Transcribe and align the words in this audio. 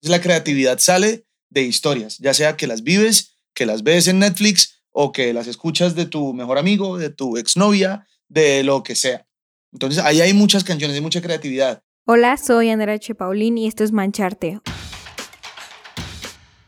La 0.00 0.20
creatividad 0.20 0.78
sale 0.78 1.26
de 1.50 1.62
historias, 1.62 2.18
ya 2.18 2.32
sea 2.32 2.56
que 2.56 2.68
las 2.68 2.84
vives, 2.84 3.38
que 3.52 3.66
las 3.66 3.82
ves 3.82 4.06
en 4.06 4.20
Netflix 4.20 4.80
o 4.92 5.10
que 5.10 5.32
las 5.32 5.48
escuchas 5.48 5.96
de 5.96 6.06
tu 6.06 6.32
mejor 6.34 6.56
amigo, 6.56 6.98
de 6.98 7.10
tu 7.10 7.36
exnovia, 7.36 8.06
de 8.28 8.62
lo 8.62 8.84
que 8.84 8.94
sea. 8.94 9.26
Entonces 9.72 10.02
ahí 10.04 10.20
hay 10.20 10.34
muchas 10.34 10.62
canciones, 10.62 10.94
hay 10.94 11.00
mucha 11.00 11.20
creatividad. 11.20 11.82
Hola, 12.04 12.36
soy 12.36 12.70
Andrea 12.70 12.94
H. 12.94 13.12
Y 13.34 13.66
esto 13.66 13.82
es 13.82 13.90
Mancharte, 13.90 14.60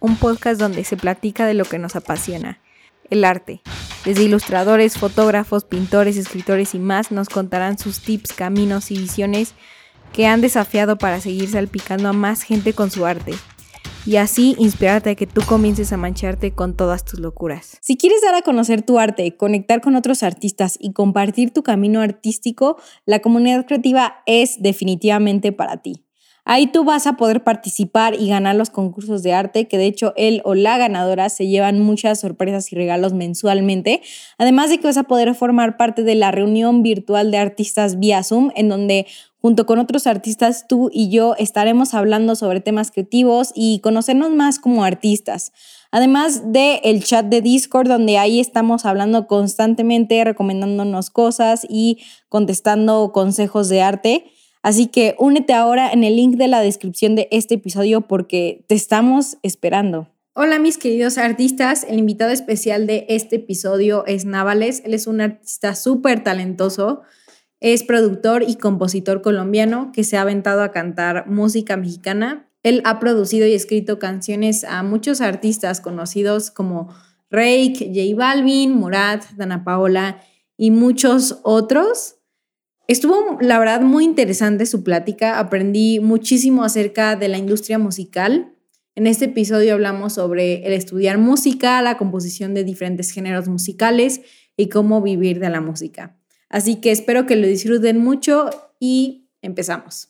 un 0.00 0.16
podcast 0.16 0.58
donde 0.58 0.82
se 0.82 0.96
platica 0.96 1.46
de 1.46 1.54
lo 1.54 1.64
que 1.64 1.78
nos 1.78 1.94
apasiona, 1.94 2.60
el 3.10 3.24
arte. 3.24 3.62
Desde 4.04 4.24
ilustradores, 4.24 4.98
fotógrafos, 4.98 5.64
pintores, 5.64 6.16
escritores 6.16 6.74
y 6.74 6.80
más 6.80 7.12
nos 7.12 7.28
contarán 7.28 7.78
sus 7.78 8.00
tips, 8.00 8.32
caminos 8.32 8.90
y 8.90 8.98
visiones 8.98 9.54
que 10.12 10.26
han 10.26 10.40
desafiado 10.40 10.96
para 10.98 11.20
seguir 11.20 11.48
salpicando 11.50 12.08
a 12.08 12.12
más 12.12 12.42
gente 12.42 12.72
con 12.72 12.90
su 12.90 13.06
arte 13.06 13.34
y 14.06 14.16
así 14.16 14.56
inspirarte 14.58 15.10
a 15.10 15.14
que 15.14 15.26
tú 15.26 15.42
comiences 15.46 15.92
a 15.92 15.96
mancharte 15.96 16.52
con 16.52 16.74
todas 16.76 17.04
tus 17.04 17.20
locuras. 17.20 17.78
Si 17.80 17.96
quieres 17.96 18.22
dar 18.22 18.34
a 18.34 18.42
conocer 18.42 18.82
tu 18.82 18.98
arte, 18.98 19.36
conectar 19.36 19.80
con 19.80 19.96
otros 19.96 20.22
artistas 20.22 20.76
y 20.80 20.92
compartir 20.92 21.52
tu 21.52 21.62
camino 21.62 22.00
artístico, 22.00 22.76
la 23.06 23.20
comunidad 23.20 23.66
creativa 23.66 24.22
es 24.26 24.62
definitivamente 24.62 25.52
para 25.52 25.78
ti. 25.78 26.04
Ahí 26.44 26.66
tú 26.66 26.84
vas 26.84 27.06
a 27.06 27.16
poder 27.16 27.44
participar 27.44 28.14
y 28.14 28.28
ganar 28.28 28.56
los 28.56 28.70
concursos 28.70 29.22
de 29.22 29.32
arte, 29.32 29.68
que 29.68 29.78
de 29.78 29.86
hecho 29.86 30.12
él 30.16 30.42
o 30.44 30.54
la 30.54 30.78
ganadora 30.78 31.28
se 31.28 31.46
llevan 31.46 31.80
muchas 31.80 32.20
sorpresas 32.20 32.72
y 32.72 32.76
regalos 32.76 33.12
mensualmente. 33.12 34.02
Además 34.38 34.70
de 34.70 34.78
que 34.78 34.86
vas 34.86 34.96
a 34.96 35.04
poder 35.04 35.34
formar 35.34 35.76
parte 35.76 36.02
de 36.02 36.14
la 36.14 36.30
reunión 36.30 36.82
virtual 36.82 37.30
de 37.30 37.38
artistas 37.38 37.98
vía 37.98 38.22
Zoom, 38.22 38.50
en 38.54 38.68
donde 38.68 39.06
junto 39.40 39.64
con 39.66 39.78
otros 39.78 40.06
artistas 40.06 40.66
tú 40.68 40.90
y 40.92 41.08
yo 41.08 41.34
estaremos 41.38 41.94
hablando 41.94 42.36
sobre 42.36 42.60
temas 42.60 42.90
creativos 42.90 43.52
y 43.54 43.80
conocernos 43.80 44.30
más 44.30 44.58
como 44.58 44.84
artistas. 44.84 45.52
Además 45.90 46.52
de 46.52 46.80
el 46.84 47.02
chat 47.02 47.26
de 47.26 47.40
Discord 47.40 47.88
donde 47.88 48.18
ahí 48.18 48.38
estamos 48.38 48.84
hablando 48.84 49.26
constantemente, 49.26 50.22
recomendándonos 50.24 51.10
cosas 51.10 51.66
y 51.68 51.98
contestando 52.28 53.12
consejos 53.12 53.68
de 53.68 53.82
arte. 53.82 54.24
Así 54.62 54.88
que 54.88 55.16
únete 55.18 55.54
ahora 55.54 55.90
en 55.90 56.04
el 56.04 56.16
link 56.16 56.36
de 56.36 56.48
la 56.48 56.60
descripción 56.60 57.16
de 57.16 57.28
este 57.30 57.54
episodio 57.54 58.02
porque 58.02 58.64
te 58.68 58.74
estamos 58.74 59.38
esperando. 59.42 60.08
Hola 60.34 60.58
mis 60.58 60.78
queridos 60.78 61.18
artistas, 61.18 61.84
el 61.88 61.98
invitado 61.98 62.30
especial 62.30 62.86
de 62.86 63.04
este 63.08 63.36
episodio 63.36 64.06
es 64.06 64.24
Navales, 64.24 64.82
él 64.84 64.94
es 64.94 65.06
un 65.06 65.20
artista 65.20 65.74
súper 65.74 66.22
talentoso, 66.22 67.02
es 67.58 67.82
productor 67.82 68.44
y 68.46 68.56
compositor 68.56 69.22
colombiano 69.22 69.92
que 69.92 70.04
se 70.04 70.16
ha 70.16 70.22
aventado 70.22 70.62
a 70.62 70.72
cantar 70.72 71.26
música 71.26 71.76
mexicana. 71.76 72.48
Él 72.62 72.80
ha 72.84 73.00
producido 73.00 73.46
y 73.46 73.54
escrito 73.54 73.98
canciones 73.98 74.64
a 74.64 74.82
muchos 74.82 75.20
artistas 75.20 75.80
conocidos 75.80 76.50
como 76.50 76.88
Rake, 77.30 77.92
J 77.94 78.16
Balvin, 78.16 78.72
Murat, 78.72 79.24
Dana 79.36 79.64
Paola 79.64 80.22
y 80.56 80.70
muchos 80.70 81.40
otros. 81.42 82.19
Estuvo, 82.90 83.38
la 83.40 83.60
verdad, 83.60 83.82
muy 83.82 84.04
interesante 84.04 84.66
su 84.66 84.82
plática. 84.82 85.38
Aprendí 85.38 86.00
muchísimo 86.00 86.64
acerca 86.64 87.14
de 87.14 87.28
la 87.28 87.38
industria 87.38 87.78
musical. 87.78 88.52
En 88.96 89.06
este 89.06 89.26
episodio 89.26 89.74
hablamos 89.74 90.14
sobre 90.14 90.66
el 90.66 90.72
estudiar 90.72 91.16
música, 91.16 91.80
la 91.82 91.96
composición 91.96 92.52
de 92.52 92.64
diferentes 92.64 93.12
géneros 93.12 93.46
musicales 93.46 94.22
y 94.56 94.70
cómo 94.70 95.02
vivir 95.02 95.38
de 95.38 95.50
la 95.50 95.60
música. 95.60 96.18
Así 96.48 96.80
que 96.80 96.90
espero 96.90 97.26
que 97.26 97.36
lo 97.36 97.46
disfruten 97.46 97.98
mucho 97.98 98.50
y 98.80 99.30
empezamos. 99.40 100.08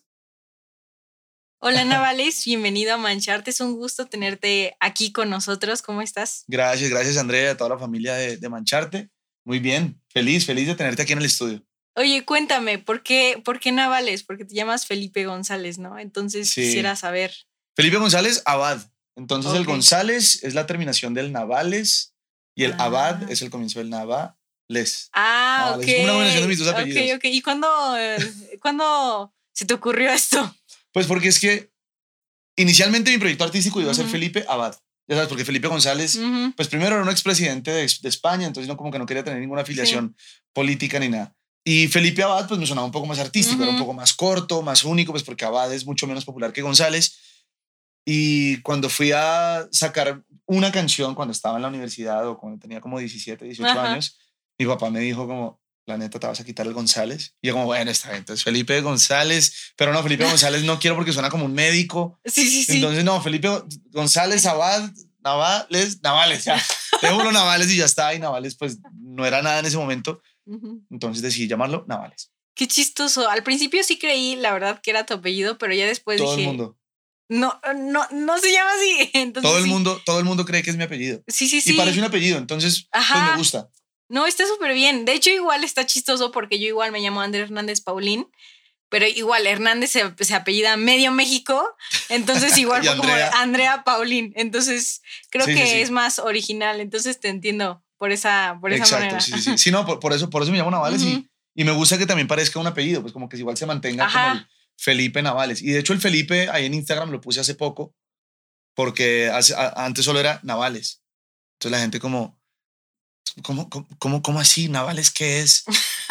Hola 1.59 1.85
Navales, 1.85 2.43
bienvenido 2.47 2.95
a 2.95 2.97
Mancharte. 2.97 3.51
Es 3.51 3.61
un 3.61 3.77
gusto 3.77 4.07
tenerte 4.07 4.75
aquí 4.81 5.13
con 5.13 5.29
nosotros. 5.29 5.83
¿Cómo 5.83 6.01
estás? 6.01 6.45
Gracias, 6.49 6.89
gracias 6.89 7.19
Andrea, 7.19 7.51
a 7.51 7.57
toda 7.59 7.69
la 7.69 7.79
familia 7.79 8.15
de, 8.15 8.39
de 8.39 8.49
Mancharte. 8.49 9.11
Muy 9.45 9.59
bien, 9.59 10.01
feliz, 10.09 10.47
feliz 10.47 10.67
de 10.67 10.77
tenerte 10.77 11.03
aquí 11.03 11.13
en 11.13 11.19
el 11.19 11.27
estudio. 11.27 11.63
Oye, 11.97 12.25
cuéntame, 12.25 12.79
¿por 12.79 13.03
qué, 13.03 13.41
¿por 13.45 13.59
qué 13.61 13.73
Navales? 13.73 14.23
Porque 14.23 14.45
te 14.45 14.55
llamas 14.55 14.87
Felipe 14.87 15.25
González, 15.27 15.79
¿no? 15.79 15.99
Entonces 15.99 16.53
quisiera 16.55 16.97
saber. 16.97 17.35
Felipe 17.77 17.97
González 17.97 18.43
Abad. 18.45 18.81
Entonces 19.17 19.53
el 19.55 19.65
González 19.65 20.43
es 20.45 20.55
la 20.55 20.67
terminación 20.67 21.15
del 21.15 21.33
Navales 21.33 22.15
y 22.55 22.65
el 22.65 22.73
Abad 22.79 23.31
es 23.31 23.43
el 23.43 23.51
comienzo 23.51 23.81
del 23.81 23.91
Navales. 23.91 25.11
Ah, 25.13 25.75
ok. 25.77 25.83
Es 25.83 26.05
una 26.05 26.13
combinación 26.13 26.43
de 26.43 26.49
mis 26.49 26.59
dos 26.59 26.69
apellidos. 26.69 27.03
Ok, 27.03 27.17
ok. 27.17 27.25
¿Y 27.25 27.43
cuándo, 27.43 27.99
eh, 27.99 28.59
cuándo 28.61 29.35
se 29.53 29.65
te 29.67 29.75
ocurrió 29.75 30.11
esto? 30.11 30.55
Pues 30.93 31.07
porque 31.07 31.29
es 31.29 31.39
que 31.39 31.73
inicialmente 32.57 33.11
mi 33.11 33.19
proyecto 33.19 33.45
artístico 33.45 33.81
iba 33.81 33.91
a 33.91 33.95
ser 33.95 34.07
Felipe 34.07 34.45
Abad. 34.49 34.77
Ya 35.09 35.17
sabes, 35.17 35.29
porque 35.29 35.45
Felipe 35.45 35.67
González, 35.67 36.21
pues 36.55 36.69
primero 36.69 36.95
era 36.95 37.03
un 37.03 37.11
expresidente 37.11 37.73
de, 37.73 37.81
de 37.81 38.09
España, 38.09 38.47
entonces 38.47 38.69
no 38.69 38.77
como 38.77 38.93
que 38.93 38.99
no 38.99 39.07
quería 39.07 39.25
tener 39.25 39.41
ninguna 39.41 39.63
afiliación 39.63 40.17
política 40.53 41.01
ni 41.01 41.09
nada. 41.09 41.35
Y 41.65 41.89
Felipe 41.89 42.23
Abad, 42.23 42.49
pues 42.49 42.59
me 42.59 42.67
sonaba 42.67 42.87
un 42.87 42.93
poco 42.93 43.07
más 43.07 43.19
artístico, 43.19 43.63
era 43.63 43.73
un 43.73 43.79
poco 43.79 43.93
más 43.93 44.15
corto, 44.15 44.63
más 44.63 44.85
único, 44.85 45.13
pues 45.13 45.23
porque 45.23 45.45
Abad 45.45 45.73
es 45.73 45.85
mucho 45.85 46.07
menos 46.07 46.25
popular 46.25 46.53
que 46.53 46.63
González. 46.63 47.19
Y 48.05 48.61
cuando 48.63 48.89
fui 48.89 49.13
a 49.13 49.69
sacar 49.71 50.23
una 50.47 50.73
canción, 50.73 51.15
cuando 51.15 51.33
estaba 51.33 51.57
en 51.57 51.63
la 51.63 51.69
universidad 51.69 52.27
o 52.27 52.39
cuando 52.39 52.59
tenía 52.59 52.81
como 52.81 52.99
17, 52.99 53.45
18 53.45 53.81
años, 53.81 54.19
mi 54.59 54.67
papá 54.67 54.91
me 54.91 55.01
dijo 55.01 55.27
como, 55.27 55.61
la 55.87 55.99
neta, 55.99 56.19
te 56.19 56.27
vas 56.27 56.41
a 56.41 56.45
quitar 56.45 56.67
el 56.67 56.73
González. 56.73 57.35
Y 57.43 57.49
yo 57.49 57.53
como, 57.53 57.67
bueno, 57.67 57.91
está 57.91 58.09
bien, 58.09 58.21
entonces 58.21 58.43
Felipe 58.43 58.81
González, 58.81 59.73
pero 59.77 59.93
no, 59.93 60.03
Felipe 60.03 60.25
González 60.29 60.65
no 60.65 60.79
quiero 60.79 60.97
porque 60.97 61.13
suena 61.13 61.29
como 61.29 61.45
un 61.45 61.53
médico. 61.53 62.19
Sí, 62.25 62.49
sí, 62.49 62.65
sí. 62.65 62.77
Entonces, 62.77 63.05
no, 63.05 63.21
Felipe 63.21 63.49
González, 63.91 64.47
Abad, 64.47 64.91
Navales, 65.23 66.01
Navales, 66.03 66.45
ya. 66.45 66.63
Te 67.01 67.09
juro 67.09 67.33
Navales 67.33 67.71
y 67.71 67.77
ya 67.77 67.85
está. 67.85 68.15
Y 68.15 68.19
Navales, 68.19 68.57
pues 68.57 68.79
no 68.95 69.27
era 69.27 69.43
nada 69.43 69.59
en 69.59 69.67
ese 69.67 69.77
momento. 69.77 70.23
Entonces 70.91 71.23
decidí 71.23 71.49
llamarlo 71.49 71.85
Navales. 71.89 72.31
Qué 72.55 72.67
chistoso. 72.67 73.29
Al 73.29 73.43
principio 73.43 73.83
sí 73.85 73.99
creí, 73.99 74.37
la 74.37 74.53
verdad, 74.53 74.81
que 74.83 74.91
era 74.91 75.07
tu 75.07 75.15
apellido, 75.15 75.57
pero 75.59 75.73
ya 75.73 75.87
después 75.87 76.19
todo 76.19 76.31
dije. 76.37 76.43
el 76.43 76.57
mundo. 76.57 76.77
No, 77.29 77.61
no, 77.77 78.07
no 78.11 78.39
se 78.39 78.53
llama 78.53 78.71
así. 78.75 79.11
Entonces, 79.15 79.49
todo 79.49 79.59
el 79.59 79.65
sí. 79.65 79.71
mundo, 79.71 80.01
todo 80.05 80.19
el 80.19 80.25
mundo 80.25 80.45
cree 80.45 80.63
que 80.63 80.71
es 80.71 80.77
mi 80.77 80.83
apellido. 80.85 81.23
Sí, 81.29 81.47
sí, 81.49 81.61
sí. 81.61 81.73
Y 81.75 81.77
parece 81.77 81.99
un 82.01 82.05
apellido, 82.05 82.39
entonces 82.39 82.89
pues 82.91 83.05
Ajá. 83.05 83.33
me 83.33 83.39
gusta. 83.39 83.71
No, 84.09 84.27
está 84.27 84.45
súper 84.47 84.75
bien. 84.75 85.05
De 85.05 85.13
hecho, 85.13 85.31
igual 85.31 85.63
está 85.63 85.87
chistoso 85.87 86.33
porque 86.33 86.59
yo 86.59 86.67
igual 86.67 86.91
me 86.91 86.99
llamo 87.01 87.21
Andrés 87.21 87.45
Hernández 87.45 87.81
Paulín, 87.81 88.27
pero 88.89 89.07
igual 89.07 89.47
Hernández 89.47 89.91
se, 89.93 90.13
se 90.19 90.35
apellida 90.35 90.77
medio 90.77 91.13
México, 91.13 91.65
entonces 92.09 92.59
igual 92.59 92.83
fue 92.85 92.97
como 92.97 93.05
Andrea. 93.09 93.31
Andrea 93.37 93.85
Paulín. 93.85 94.33
Entonces 94.35 95.01
creo 95.31 95.47
Sí, 95.47 95.55
que 95.55 95.65
sí. 95.65 95.81
es 95.81 95.93
más 95.93 96.19
original. 96.19 96.81
Entonces 96.81 97.21
te 97.21 97.29
entiendo 97.29 97.85
por 98.01 98.11
esa, 98.13 98.57
por 98.61 98.73
esa 98.73 98.83
Exacto, 98.83 99.05
manera. 99.05 99.21
sí, 99.21 99.33
sí, 99.33 99.43
sí. 99.43 99.59
Sí, 99.59 99.71
no, 99.71 99.85
por, 99.85 100.01
por 100.01 100.15
eso, 100.15 100.31
por 100.31 100.43
eso 100.43 100.51
me 100.51 100.57
llamo 100.57 100.71
Navales 100.71 101.03
Ujú. 101.03 101.11
y, 101.11 101.31
y 101.55 101.65
me 101.65 101.73
gusta 101.73 101.99
que 101.99 102.07
también 102.07 102.27
parezca 102.27 102.59
un 102.59 102.67
apellido, 102.67 103.03
pues 103.03 103.13
como 103.13 103.29
que 103.29 103.37
igual 103.37 103.59
se 103.59 103.67
mantenga 103.67 104.07
Ajá. 104.07 104.29
como 104.31 104.41
el 104.41 104.47
Felipe 104.79 105.21
Navales. 105.23 105.61
Y 105.61 105.67
de 105.73 105.81
hecho 105.81 105.93
el 105.93 106.01
Felipe 106.01 106.49
ahí 106.49 106.65
en 106.65 106.73
Instagram 106.73 107.11
lo 107.11 107.21
puse 107.21 107.41
hace 107.41 107.55
poco 107.55 107.95
porque 108.75 109.29
hace- 109.29 109.55
a- 109.55 109.85
antes 109.85 110.05
solo 110.07 110.19
era 110.19 110.41
Navales. 110.43 111.03
Entonces 111.59 111.73
la 111.73 111.81
gente 111.83 112.01
como, 112.01 112.41
¿cómo, 113.43 113.69
cómo, 113.69 113.87
cómo, 113.99 114.23
cómo 114.23 114.41
así? 114.41 114.69
¿Navales 114.71 115.11
qué 115.11 115.41
es? 115.41 115.65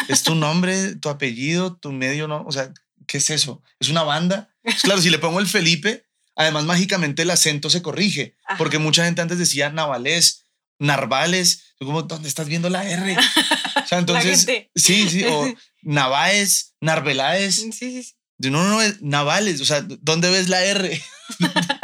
¿Es 0.08 0.22
tu 0.22 0.34
nombre, 0.36 0.94
tu 0.94 1.08
apellido, 1.08 1.76
tu 1.76 1.90
medio? 1.92 2.28
no 2.28 2.44
O 2.46 2.52
sea, 2.52 2.72
¿qué 3.08 3.18
es 3.18 3.30
eso? 3.30 3.62
¿Es 3.80 3.88
una 3.88 4.04
banda? 4.04 4.54
Pues 4.62 4.82
claro, 4.82 5.00
si 5.00 5.10
le 5.10 5.18
pongo 5.18 5.40
el 5.40 5.48
Felipe, 5.48 6.06
además 6.36 6.64
mágicamente 6.66 7.22
el 7.22 7.30
acento 7.30 7.68
se 7.68 7.82
corrige, 7.82 8.36
Ajá. 8.46 8.58
porque 8.58 8.78
mucha 8.78 9.04
gente 9.04 9.22
antes 9.22 9.38
decía 9.38 9.70
Navales, 9.70 10.44
Narvales, 10.80 11.74
como, 11.78 12.02
¿dónde 12.02 12.28
estás 12.28 12.48
viendo 12.48 12.68
la 12.68 12.88
R? 12.88 13.16
O 13.82 13.86
sea, 13.90 13.98
entonces, 13.98 14.46
sí, 14.74 15.08
sí, 15.08 15.24
o 15.24 15.52
Navaes, 15.82 16.74
Narvelaes. 16.80 17.56
Sí, 17.56 17.72
sí, 17.72 18.02
sí. 18.02 18.14
No, 18.38 18.50
no, 18.50 18.68
no, 18.68 18.82
es 18.82 19.02
Navales, 19.02 19.60
o 19.60 19.64
sea, 19.64 19.80
¿dónde 19.80 20.30
ves 20.30 20.48
la 20.48 20.64
R? 20.64 21.02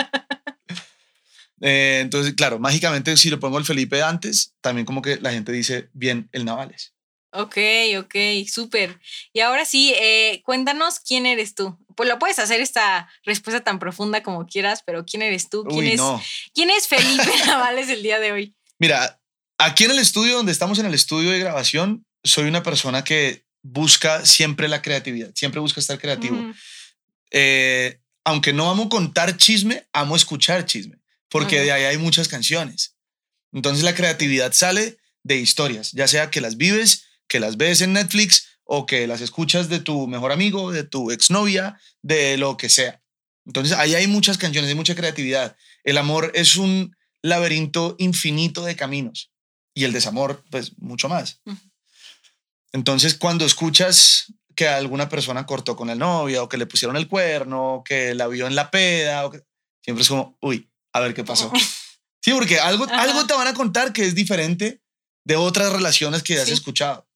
Eh, 1.62 2.00
entonces, 2.02 2.34
claro, 2.34 2.58
mágicamente 2.58 3.16
si 3.16 3.30
le 3.30 3.38
pongo 3.38 3.56
el 3.56 3.64
Felipe 3.64 4.02
antes, 4.02 4.54
también 4.60 4.84
como 4.84 5.00
que 5.00 5.16
la 5.16 5.32
gente 5.32 5.52
dice 5.52 5.88
bien 5.94 6.28
el 6.32 6.44
Navales. 6.44 6.92
Ok, 7.32 7.56
ok, 7.98 8.14
súper. 8.50 8.98
Y 9.32 9.40
ahora 9.40 9.64
sí, 9.64 9.92
eh, 9.96 10.42
cuéntanos 10.44 11.00
quién 11.00 11.26
eres 11.26 11.54
tú. 11.54 11.78
Pues 11.94 12.08
lo 12.08 12.18
puedes 12.18 12.38
hacer 12.38 12.60
esta 12.60 13.10
respuesta 13.24 13.62
tan 13.62 13.78
profunda 13.78 14.22
como 14.22 14.46
quieras, 14.46 14.82
pero 14.86 15.04
¿quién 15.04 15.22
eres 15.22 15.48
tú? 15.50 15.64
¿Quién, 15.64 15.80
Uy, 15.80 15.88
es, 15.92 15.96
no. 15.96 16.22
¿quién 16.54 16.70
es 16.70 16.88
Felipe 16.88 17.30
Navales 17.46 17.88
el 17.90 18.02
día 18.02 18.20
de 18.20 18.32
hoy? 18.32 18.55
Mira, 18.78 19.20
aquí 19.58 19.84
en 19.84 19.92
el 19.92 19.98
estudio, 19.98 20.36
donde 20.36 20.52
estamos 20.52 20.78
en 20.78 20.86
el 20.86 20.94
estudio 20.94 21.30
de 21.30 21.38
grabación, 21.38 22.06
soy 22.22 22.44
una 22.44 22.62
persona 22.62 23.04
que 23.04 23.44
busca 23.62 24.24
siempre 24.24 24.68
la 24.68 24.82
creatividad, 24.82 25.32
siempre 25.34 25.60
busca 25.60 25.80
estar 25.80 25.98
creativo. 25.98 26.38
Eh, 27.30 28.00
aunque 28.24 28.52
no 28.52 28.70
amo 28.70 28.88
contar 28.88 29.36
chisme, 29.36 29.86
amo 29.92 30.16
escuchar 30.16 30.66
chisme, 30.66 30.98
porque 31.28 31.60
de 31.60 31.72
ahí 31.72 31.84
hay 31.84 31.98
muchas 31.98 32.28
canciones. 32.28 32.96
Entonces 33.52 33.84
la 33.84 33.94
creatividad 33.94 34.52
sale 34.52 34.98
de 35.22 35.36
historias, 35.36 35.92
ya 35.92 36.06
sea 36.08 36.30
que 36.30 36.40
las 36.40 36.56
vives, 36.56 37.04
que 37.28 37.40
las 37.40 37.56
ves 37.56 37.80
en 37.80 37.92
Netflix 37.92 38.46
o 38.64 38.86
que 38.86 39.06
las 39.06 39.20
escuchas 39.20 39.68
de 39.68 39.80
tu 39.80 40.06
mejor 40.06 40.32
amigo, 40.32 40.72
de 40.72 40.84
tu 40.84 41.10
exnovia, 41.10 41.80
de 42.02 42.36
lo 42.36 42.56
que 42.56 42.68
sea. 42.68 43.00
Entonces 43.46 43.76
ahí 43.76 43.94
hay 43.94 44.06
muchas 44.06 44.38
canciones, 44.38 44.68
hay 44.68 44.74
mucha 44.74 44.96
creatividad. 44.96 45.56
El 45.84 45.98
amor 45.98 46.32
es 46.34 46.56
un 46.56 46.96
laberinto 47.28 47.96
infinito 47.98 48.64
de 48.64 48.76
caminos 48.76 49.32
y 49.74 49.84
el 49.84 49.92
desamor, 49.92 50.44
pues 50.50 50.78
mucho 50.78 51.08
más. 51.08 51.40
Entonces 52.72 53.14
cuando 53.14 53.44
escuchas 53.44 54.32
que 54.54 54.68
alguna 54.68 55.08
persona 55.08 55.46
cortó 55.46 55.76
con 55.76 55.88
la 55.88 55.94
novia 55.94 56.42
o 56.42 56.48
que 56.48 56.56
le 56.56 56.66
pusieron 56.66 56.96
el 56.96 57.08
cuerno, 57.08 57.82
que 57.84 58.14
la 58.14 58.26
vio 58.26 58.46
en 58.46 58.54
la 58.54 58.70
peda, 58.70 59.26
o 59.26 59.32
siempre 59.82 60.02
es 60.02 60.08
como, 60.08 60.36
uy, 60.40 60.70
a 60.92 61.00
ver 61.00 61.14
qué 61.14 61.24
pasó. 61.24 61.52
Sí, 62.22 62.32
porque 62.32 62.58
algo, 62.58 62.86
algo 62.90 63.26
te 63.26 63.34
van 63.34 63.46
a 63.46 63.54
contar 63.54 63.92
que 63.92 64.04
es 64.04 64.14
diferente 64.14 64.80
de 65.24 65.36
otras 65.36 65.72
relaciones 65.72 66.22
que 66.22 66.40
has 66.40 66.48
escuchado. 66.48 67.06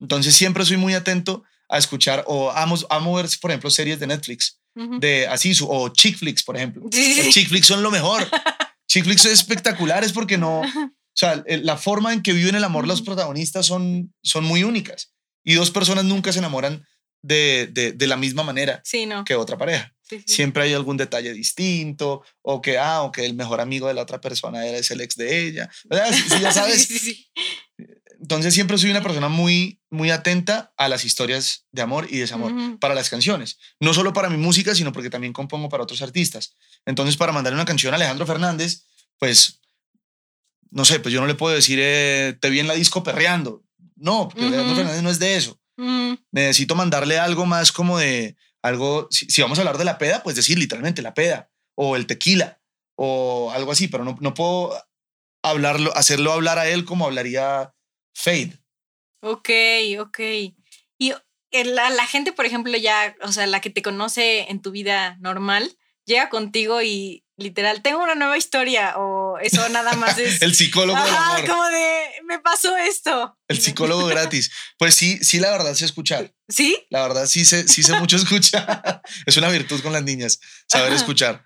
Entonces 0.00 0.34
siempre 0.34 0.64
soy 0.64 0.76
muy 0.76 0.94
atento 0.94 1.42
a 1.68 1.78
escuchar 1.78 2.24
o 2.26 2.50
amo, 2.50 2.76
amo 2.90 3.14
ver, 3.14 3.26
por 3.40 3.50
ejemplo, 3.50 3.70
series 3.70 3.98
de 3.98 4.06
Netflix, 4.06 4.60
de 4.74 5.26
así, 5.26 5.52
o 5.62 5.88
chick 5.88 6.16
flicks, 6.16 6.42
por 6.42 6.56
ejemplo. 6.56 6.84
Sí. 6.92 7.28
Chick 7.30 7.48
flicks 7.48 7.66
son 7.66 7.82
lo 7.82 7.90
mejor. 7.90 8.26
chick 8.88 9.04
flicks 9.04 9.24
espectaculares 9.24 10.12
porque 10.12 10.38
no, 10.38 10.60
o 11.14 11.16
sea, 11.16 11.42
la 11.46 11.76
forma 11.76 12.12
en 12.12 12.22
que 12.22 12.32
viven 12.32 12.54
el 12.54 12.64
amor 12.64 12.86
los 12.86 13.02
protagonistas 13.02 13.66
son, 13.66 14.14
son 14.22 14.44
muy 14.44 14.64
únicas 14.64 15.12
y 15.44 15.54
dos 15.54 15.70
personas 15.70 16.04
nunca 16.04 16.32
se 16.32 16.38
enamoran 16.38 16.84
de, 17.22 17.68
de, 17.72 17.92
de 17.92 18.06
la 18.06 18.16
misma 18.16 18.42
manera 18.42 18.82
que 19.24 19.34
otra 19.34 19.56
pareja. 19.56 19.94
Siempre 20.26 20.64
hay 20.64 20.74
algún 20.74 20.96
detalle 20.96 21.32
distinto, 21.32 22.22
o 22.42 22.60
que, 22.60 22.78
ah, 22.78 23.02
o 23.02 23.10
que 23.10 23.24
el 23.24 23.34
mejor 23.34 23.60
amigo 23.60 23.88
de 23.88 23.94
la 23.94 24.02
otra 24.02 24.20
persona 24.20 24.66
era 24.66 24.78
el 24.78 25.00
ex 25.00 25.16
de 25.16 25.46
ella. 25.46 25.70
¿Verdad? 25.84 26.14
Ya 26.40 26.52
sabes. 26.52 26.88
Entonces 28.24 28.54
siempre 28.54 28.78
soy 28.78 28.90
una 28.90 29.02
persona 29.02 29.28
muy, 29.28 29.82
muy 29.90 30.10
atenta 30.10 30.72
a 30.78 30.88
las 30.88 31.04
historias 31.04 31.66
de 31.72 31.82
amor 31.82 32.06
y 32.08 32.16
desamor 32.16 32.54
para 32.78 32.94
las 32.94 33.10
canciones. 33.10 33.58
No 33.80 33.92
solo 33.92 34.14
para 34.14 34.30
mi 34.30 34.38
música, 34.38 34.74
sino 34.74 34.92
porque 34.92 35.10
también 35.10 35.34
compongo 35.34 35.68
para 35.68 35.82
otros 35.82 36.00
artistas. 36.00 36.54
Entonces, 36.86 37.18
para 37.18 37.32
mandarle 37.32 37.58
una 37.58 37.66
canción 37.66 37.92
a 37.92 37.96
Alejandro 37.96 38.24
Fernández, 38.24 38.86
pues, 39.18 39.60
no 40.70 40.86
sé, 40.86 41.00
pues 41.00 41.12
yo 41.12 41.20
no 41.20 41.26
le 41.26 41.34
puedo 41.34 41.54
decir, 41.54 41.78
eh, 41.82 42.34
te 42.40 42.48
vi 42.48 42.60
en 42.60 42.66
la 42.66 42.72
disco 42.72 43.02
perreando. 43.02 43.62
No, 43.94 44.30
porque 44.30 44.46
Alejandro 44.46 44.74
Fernández 44.74 45.02
no 45.02 45.10
es 45.10 45.18
de 45.18 45.36
eso. 45.36 45.60
Necesito 46.32 46.74
mandarle 46.74 47.18
algo 47.18 47.44
más 47.44 47.72
como 47.72 47.98
de, 47.98 48.38
algo, 48.62 49.06
si, 49.10 49.42
vamos 49.42 49.58
a 49.58 49.60
hablar 49.60 49.76
de 49.76 49.84
la 49.84 49.98
peda, 49.98 50.22
pues 50.22 50.34
decir 50.34 50.58
literalmente 50.58 51.02
la 51.02 51.12
peda 51.12 51.50
o 51.74 51.94
el 51.94 52.06
tequila 52.06 52.58
o 52.96 53.52
algo 53.54 53.70
así, 53.70 53.86
pero 53.86 54.02
no, 54.02 54.16
no 54.18 54.32
puedo 54.32 54.72
hablarlo, 55.42 55.94
hacerlo 55.94 56.32
hablar 56.32 56.58
a 56.58 56.68
él 56.68 56.86
como 56.86 57.04
hablaría 57.04 57.74
Fade. 58.14 58.58
Ok, 59.20 59.50
ok. 60.00 60.20
Y 60.98 61.12
la, 61.52 61.90
la 61.90 62.06
gente, 62.06 62.32
por 62.32 62.46
ejemplo, 62.46 62.76
ya, 62.76 63.14
o 63.22 63.32
sea, 63.32 63.46
la 63.46 63.60
que 63.60 63.70
te 63.70 63.82
conoce 63.82 64.50
en 64.50 64.60
tu 64.60 64.70
vida 64.70 65.16
normal, 65.20 65.76
llega 66.04 66.28
contigo 66.28 66.82
y 66.82 67.24
literal, 67.36 67.82
tengo 67.82 68.02
una 68.02 68.14
nueva 68.14 68.38
historia 68.38 68.96
o 68.96 69.38
eso 69.38 69.68
nada 69.68 69.94
más 69.94 70.18
es... 70.18 70.42
el 70.42 70.54
psicólogo 70.54 70.98
Ajá, 70.98 71.44
como 71.46 71.64
de, 71.64 72.06
me 72.26 72.38
pasó 72.38 72.76
esto. 72.76 73.36
El 73.48 73.60
psicólogo 73.60 74.06
gratis. 74.06 74.50
Pues 74.78 74.94
sí, 74.94 75.18
sí, 75.22 75.40
la 75.40 75.50
verdad 75.50 75.74
sé 75.74 75.84
escuchar. 75.84 76.34
¿Sí? 76.48 76.76
La 76.90 77.02
verdad 77.02 77.26
sí 77.26 77.44
sé, 77.44 77.68
sí 77.68 77.82
sé 77.82 77.98
mucho 77.98 78.16
escuchar. 78.16 79.02
es 79.26 79.36
una 79.36 79.48
virtud 79.48 79.80
con 79.82 79.92
las 79.92 80.04
niñas, 80.04 80.40
saber 80.68 80.92
escuchar. 80.92 81.44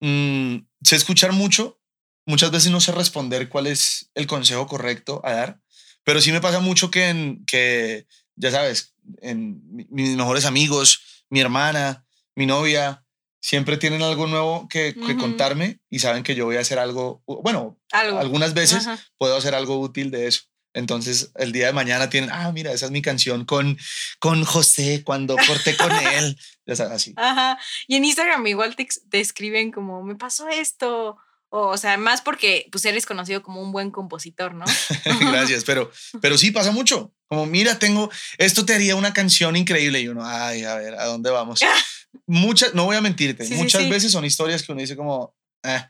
Mm, 0.00 0.58
sé 0.82 0.96
escuchar 0.96 1.32
mucho. 1.32 1.80
Muchas 2.28 2.50
veces 2.50 2.72
no 2.72 2.80
sé 2.80 2.90
responder 2.90 3.48
cuál 3.48 3.68
es 3.68 4.10
el 4.14 4.26
consejo 4.26 4.66
correcto 4.66 5.20
a 5.24 5.32
dar, 5.32 5.60
pero 6.06 6.20
sí 6.20 6.30
me 6.30 6.40
pasa 6.40 6.60
mucho 6.60 6.88
que, 6.88 7.08
en, 7.08 7.44
que 7.46 8.06
ya 8.36 8.52
sabes, 8.52 8.94
en 9.22 9.60
mis 9.90 10.16
mejores 10.16 10.44
amigos, 10.44 11.24
mi 11.30 11.40
hermana, 11.40 12.06
mi 12.36 12.46
novia, 12.46 13.04
siempre 13.40 13.76
tienen 13.76 14.02
algo 14.02 14.28
nuevo 14.28 14.68
que, 14.68 14.94
contarme 15.18 15.80
y 15.90 15.98
saben 15.98 16.22
que 16.22 16.36
yo 16.36 16.44
voy 16.44 16.58
a 16.58 16.60
hacer 16.60 16.78
algo, 16.78 17.24
bueno, 17.26 17.76
algunas 17.90 18.54
veces 18.54 18.86
puedo 19.18 19.36
hacer 19.36 19.56
algo 19.56 19.80
útil 19.80 20.12
de 20.12 20.28
eso. 20.28 20.42
Entonces, 20.74 21.32
el 21.34 21.50
día 21.50 21.66
de 21.66 21.72
mañana 21.72 22.08
tienen, 22.08 22.30
ah, 22.30 22.52
mira, 22.52 22.70
esa 22.70 22.86
es 22.86 22.92
mi 22.92 23.02
canción 23.02 23.44
con, 23.44 23.76
con 24.20 24.44
José 24.44 25.02
cuando 25.04 25.34
corté 25.46 25.76
con 25.76 25.90
él. 25.90 26.38
Ya 26.68 26.74
sabes, 26.74 26.94
así. 26.94 27.14
Ajá. 27.16 27.60
Y 27.86 27.94
en 27.94 28.04
Instagram 28.04 28.44
igual 28.48 28.74
te, 28.74 28.88
te, 29.08 29.20
escriben 29.20 29.70
como, 29.70 30.02
me 30.02 30.16
pasó 30.16 30.48
esto. 30.48 31.16
O, 31.48 31.76
sea, 31.78 31.96
más 31.96 32.22
porque 32.22 32.68
pues 32.70 32.84
eres 32.84 33.06
conocido 33.06 33.42
como 33.42 33.62
un 33.62 33.72
buen 33.72 33.90
compositor, 33.90 34.54
¿no? 34.54 34.64
Gracias, 35.20 35.64
pero, 35.64 35.90
pero 36.20 36.36
sí 36.36 36.50
pasa 36.50 36.72
mucho. 36.72 37.12
Como, 37.28 37.46
mira, 37.46 37.78
tengo, 37.78 38.10
esto 38.38 38.64
te 38.66 38.74
haría 38.74 38.96
una 38.96 39.12
canción 39.12 39.56
increíble. 39.56 40.00
Y 40.00 40.08
uno, 40.08 40.22
ay, 40.24 40.64
a 40.64 40.74
ver, 40.74 40.94
¿a 40.94 41.04
dónde 41.06 41.30
vamos? 41.30 41.60
muchas, 42.26 42.74
no 42.74 42.84
voy 42.84 42.96
a 42.96 43.00
mentirte, 43.00 43.48
muchas 43.56 43.88
veces 43.88 44.12
son 44.12 44.24
historias 44.24 44.62
que 44.62 44.72
uno 44.72 44.80
dice 44.80 44.96
como, 44.96 45.34
eh. 45.62 45.84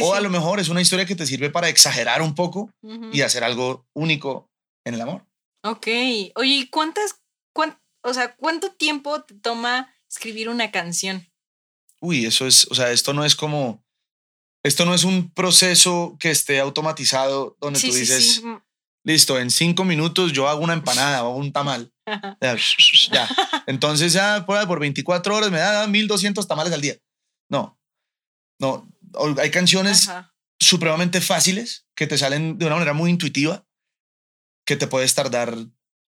o 0.00 0.14
a 0.14 0.20
lo 0.20 0.30
mejor 0.30 0.60
es 0.60 0.68
una 0.68 0.80
historia 0.80 1.06
que 1.06 1.16
te 1.16 1.26
sirve 1.26 1.50
para 1.50 1.68
exagerar 1.68 2.22
un 2.22 2.34
poco 2.34 2.70
y 3.12 3.20
hacer 3.22 3.44
algo 3.44 3.86
único 3.94 4.50
en 4.84 4.94
el 4.94 5.00
amor. 5.00 5.26
Ok. 5.62 5.88
Oye, 6.36 6.68
¿cuántas, 6.70 7.16
o 8.02 8.14
sea, 8.14 8.34
cuánto 8.36 8.72
tiempo 8.72 9.22
te 9.22 9.34
toma 9.34 9.92
escribir 10.08 10.48
una 10.48 10.70
canción? 10.70 11.28
Uy, 12.00 12.26
eso 12.26 12.46
es, 12.46 12.66
o 12.70 12.74
sea, 12.74 12.92
esto 12.92 13.12
no 13.12 13.24
es 13.24 13.34
como, 13.34 13.84
esto 14.66 14.84
no 14.84 14.94
es 14.94 15.04
un 15.04 15.30
proceso 15.30 16.16
que 16.18 16.30
esté 16.30 16.58
automatizado 16.58 17.56
donde 17.60 17.80
tú 17.80 17.86
dices, 17.86 18.42
listo, 19.04 19.38
en 19.38 19.50
cinco 19.50 19.84
minutos 19.84 20.32
yo 20.32 20.48
hago 20.48 20.60
una 20.60 20.72
empanada 20.72 21.22
o 21.22 21.36
un 21.36 21.52
tamal. 21.52 21.92
ya. 23.12 23.28
Entonces 23.66 24.12
ya 24.12 24.44
por, 24.44 24.66
por 24.66 24.80
24 24.80 25.36
horas 25.36 25.50
me 25.52 25.58
da 25.58 25.86
1200 25.86 26.48
tamales 26.48 26.72
al 26.72 26.80
día. 26.80 26.96
No, 27.48 27.78
no. 28.58 28.88
Hay 29.38 29.50
canciones 29.50 30.10
supremamente 30.58 31.20
fáciles 31.20 31.86
que 31.94 32.08
te 32.08 32.18
salen 32.18 32.58
de 32.58 32.66
una 32.66 32.74
manera 32.74 32.92
muy 32.92 33.10
intuitiva 33.10 33.64
que 34.66 34.76
te 34.76 34.88
puedes 34.88 35.14
tardar 35.14 35.56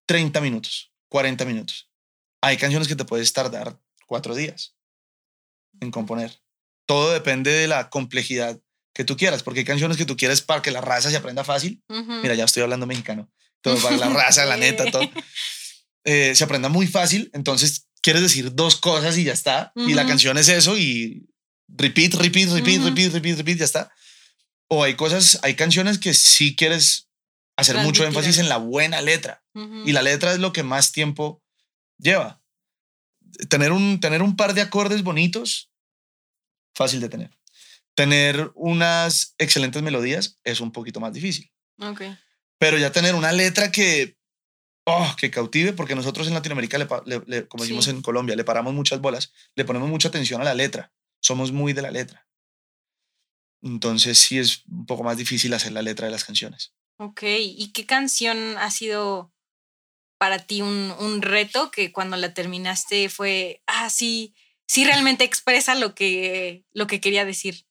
30 0.05 0.41
minutos, 0.41 0.91
40 1.07 1.45
minutos. 1.45 1.89
Hay 2.41 2.57
canciones 2.57 2.89
que 2.89 2.95
te 2.95 3.05
puedes 3.05 3.31
tardar 3.31 3.79
cuatro 4.05 4.35
días 4.35 4.75
en 5.79 5.91
componer. 5.91 6.41
Todo 6.89 7.11
depende 7.11 7.51
de 7.51 7.67
la 7.67 7.91
complejidad 7.91 8.59
que 8.95 9.03
tú 9.03 9.15
quieras, 9.15 9.43
porque 9.43 9.59
hay 9.59 9.65
canciones 9.65 9.95
que 9.95 10.05
tú 10.05 10.17
quieres 10.17 10.41
para 10.41 10.63
que 10.63 10.71
la 10.71 10.81
raza 10.81 11.11
se 11.11 11.17
aprenda 11.17 11.43
fácil. 11.43 11.83
Mira, 11.87 12.33
ya 12.33 12.45
estoy 12.45 12.63
hablando 12.63 12.87
mexicano. 12.87 13.29
Todo 13.61 13.77
para 13.77 13.95
la 13.95 14.09
raza, 14.09 14.43
la 14.45 14.57
neta, 14.57 14.89
todo. 14.89 15.07
Eh, 16.03 16.33
se 16.33 16.43
aprenda 16.43 16.67
muy 16.67 16.87
fácil. 16.87 17.29
Entonces 17.35 17.85
quieres 18.01 18.23
decir 18.23 18.55
dos 18.55 18.77
cosas 18.77 19.19
y 19.19 19.23
ya 19.23 19.33
está. 19.33 19.71
Y 19.75 19.93
la 19.93 20.07
canción 20.07 20.39
es 20.39 20.49
eso 20.49 20.79
y 20.79 21.29
repeat, 21.67 22.15
repeat, 22.15 22.49
repeat, 22.49 22.81
repeat, 22.81 23.13
repeat, 23.13 23.37
repeat, 23.37 23.57
ya 23.59 23.65
está. 23.65 23.91
O 24.67 24.83
hay 24.83 24.95
cosas, 24.95 25.37
hay 25.43 25.53
canciones 25.53 25.99
que 25.99 26.15
sí 26.15 26.55
quieres 26.55 27.07
hacer 27.55 27.77
mucho 27.77 28.03
énfasis 28.03 28.39
en 28.39 28.49
la 28.49 28.57
buena 28.57 28.99
letra. 29.01 29.43
Y 29.85 29.91
la 29.91 30.01
letra 30.01 30.31
es 30.31 30.39
lo 30.39 30.53
que 30.53 30.63
más 30.63 30.91
tiempo 30.91 31.43
lleva. 31.99 32.41
Tener 33.47 33.73
un, 33.73 33.99
tener 33.99 34.23
un 34.23 34.35
par 34.35 34.55
de 34.55 34.61
acordes 34.61 35.03
bonitos, 35.03 35.69
fácil 36.73 36.99
de 36.99 37.09
tener 37.09 37.39
tener 37.99 38.49
unas 38.55 39.35
excelentes 39.37 39.83
melodías 39.83 40.39
es 40.45 40.61
un 40.61 40.71
poquito 40.71 41.01
más 41.01 41.11
difícil. 41.11 41.51
Okay. 41.77 42.17
Pero 42.57 42.77
ya 42.77 42.93
tener 42.93 43.13
una 43.13 43.33
letra 43.33 43.73
que, 43.73 44.17
oh, 44.85 45.15
que 45.17 45.29
cautive, 45.29 45.73
porque 45.73 45.95
nosotros 45.95 46.25
en 46.27 46.33
Latinoamérica, 46.33 46.77
le, 46.77 47.47
como 47.49 47.65
decimos 47.65 47.89
en 47.89 48.01
Colombia, 48.01 48.37
le 48.37 48.45
paramos 48.45 48.73
muchas 48.73 49.01
bolas, 49.01 49.33
le 49.53 49.65
ponemos 49.65 49.89
mucha 49.89 50.07
atención 50.07 50.39
a 50.39 50.45
la 50.45 50.53
letra. 50.53 50.93
Somos 51.21 51.51
muy 51.51 51.73
de 51.73 51.81
la 51.81 51.91
letra. 51.91 52.25
Entonces 53.61 54.17
sí 54.17 54.39
es 54.39 54.63
un 54.69 54.85
poco 54.85 55.03
más 55.03 55.17
difícil 55.17 55.53
hacer 55.53 55.73
la 55.73 55.81
letra 55.81 56.05
de 56.05 56.13
las 56.13 56.23
canciones. 56.23 56.73
Ok, 56.99 57.23
¿y 57.23 57.71
qué 57.73 57.85
canción 57.85 58.57
ha 58.57 58.71
sido 58.71 59.33
para 60.17 60.39
ti 60.39 60.61
un, 60.61 60.95
un 60.99 61.21
reto 61.21 61.69
que 61.69 61.91
cuando 61.91 62.15
la 62.15 62.33
terminaste 62.33 63.09
fue, 63.09 63.61
ah, 63.67 63.89
sí, 63.89 64.33
sí 64.69 64.85
realmente 64.85 65.23
expresa 65.23 65.73
lo 65.73 65.95
que, 65.95 66.63
lo 66.71 66.85
que 66.85 67.01
quería 67.01 67.25
decir? 67.25 67.65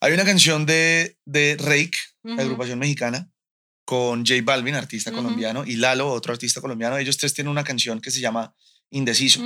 Hay 0.00 0.12
una 0.12 0.24
canción 0.24 0.66
de, 0.66 1.18
de 1.24 1.56
la 2.24 2.42
agrupación 2.42 2.80
mexicana, 2.80 3.30
con 3.86 4.26
J 4.26 4.40
Balvin, 4.42 4.74
artista 4.74 5.12
colombiano, 5.12 5.64
y 5.64 5.76
Lalo, 5.76 6.10
otro 6.10 6.32
artista 6.32 6.60
colombiano. 6.60 6.98
Ellos 6.98 7.16
tres 7.16 7.32
tienen 7.32 7.50
una 7.50 7.64
canción 7.64 8.00
que 8.00 8.10
se 8.10 8.20
llama 8.20 8.54
Indeciso. 8.90 9.40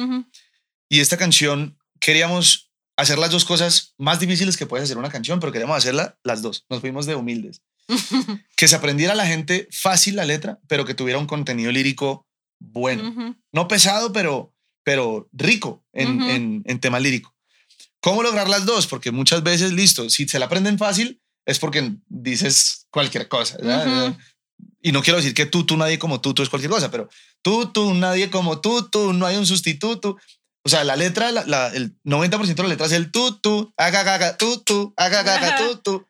Y 0.89 1.01
esta 1.01 1.17
canción 1.17 1.79
queríamos 2.01 2.73
hacer 2.97 3.19
las 3.19 3.31
dos 3.31 3.45
cosas 3.45 3.95
más 3.99 4.19
difíciles 4.19 4.57
que 4.57 4.67
puedes 4.67 4.85
hacer 4.85 4.97
una 4.97 5.11
canción, 5.11 5.41
pero 5.41 5.53
queríamos 5.53 5.77
hacerla 5.77 6.19
las 6.25 6.41
dos. 6.41 6.65
Nos 6.71 6.81
fuimos 6.81 7.07
de 7.07 7.15
humildes. 7.15 7.63
que 8.57 8.69
se 8.69 8.77
aprendiera 8.77 9.15
la 9.15 9.27
gente 9.27 9.69
fácil 9.71 10.17
la 10.17 10.25
letra, 10.25 10.61
pero 10.67 10.85
que 10.85 10.95
tuviera 10.95 11.19
un 11.19 11.27
contenido 11.27 11.71
lírico 11.73 12.27
bueno. 12.59 13.37
No 13.53 13.69
pesado, 13.69 14.13
pero, 14.13 14.55
pero 14.89 15.29
rico 15.35 15.85
en, 15.93 16.23
en, 16.23 16.63
en 16.65 16.81
tema 16.81 16.99
lírico. 16.99 17.37
¿Cómo 18.01 18.23
lograr 18.23 18.49
las 18.49 18.65
dos? 18.65 18.87
Porque 18.87 19.11
muchas 19.11 19.43
veces, 19.43 19.75
listo, 19.75 20.09
si 20.09 20.27
se 20.27 20.39
la 20.39 20.47
aprenden 20.47 20.79
fácil 20.79 21.21
es 21.45 21.59
porque 21.59 21.93
dices 22.09 22.87
cualquier 22.91 23.29
cosa. 23.29 23.59
Y 24.81 24.93
no 24.93 25.03
quiero 25.03 25.19
decir 25.19 25.35
que 25.35 25.45
tú, 25.45 25.67
tú, 25.67 25.77
nadie 25.77 25.99
como 25.99 26.23
tú, 26.23 26.33
tú 26.33 26.43
es 26.43 26.49
cualquier 26.49 26.71
cosa, 26.71 26.91
pero 26.91 27.11
tú, 27.43 27.71
tú, 27.71 27.93
nadie 27.93 28.31
como 28.31 28.63
tú, 28.63 28.89
tú, 28.89 29.13
no 29.13 29.27
hay 29.27 29.37
un 29.37 29.45
sustituto. 29.45 30.17
O 30.63 30.71
sea, 30.71 30.85
la 30.85 30.97
letra, 30.97 31.33
la, 31.33 31.67
el 31.75 31.95
90% 32.05 32.55
de 32.55 32.63
la 32.63 32.69
letra 32.71 32.87
es 32.87 32.93
el 32.93 33.11
tú, 33.11 33.39
tú, 33.39 33.75
haga, 33.77 34.01
haga, 34.01 34.39
tú, 34.39 34.63
tú, 34.65 34.95
haga, 34.97 35.21
haga, 35.21 35.59
tú, 35.59 35.77
tú. 35.85 36.07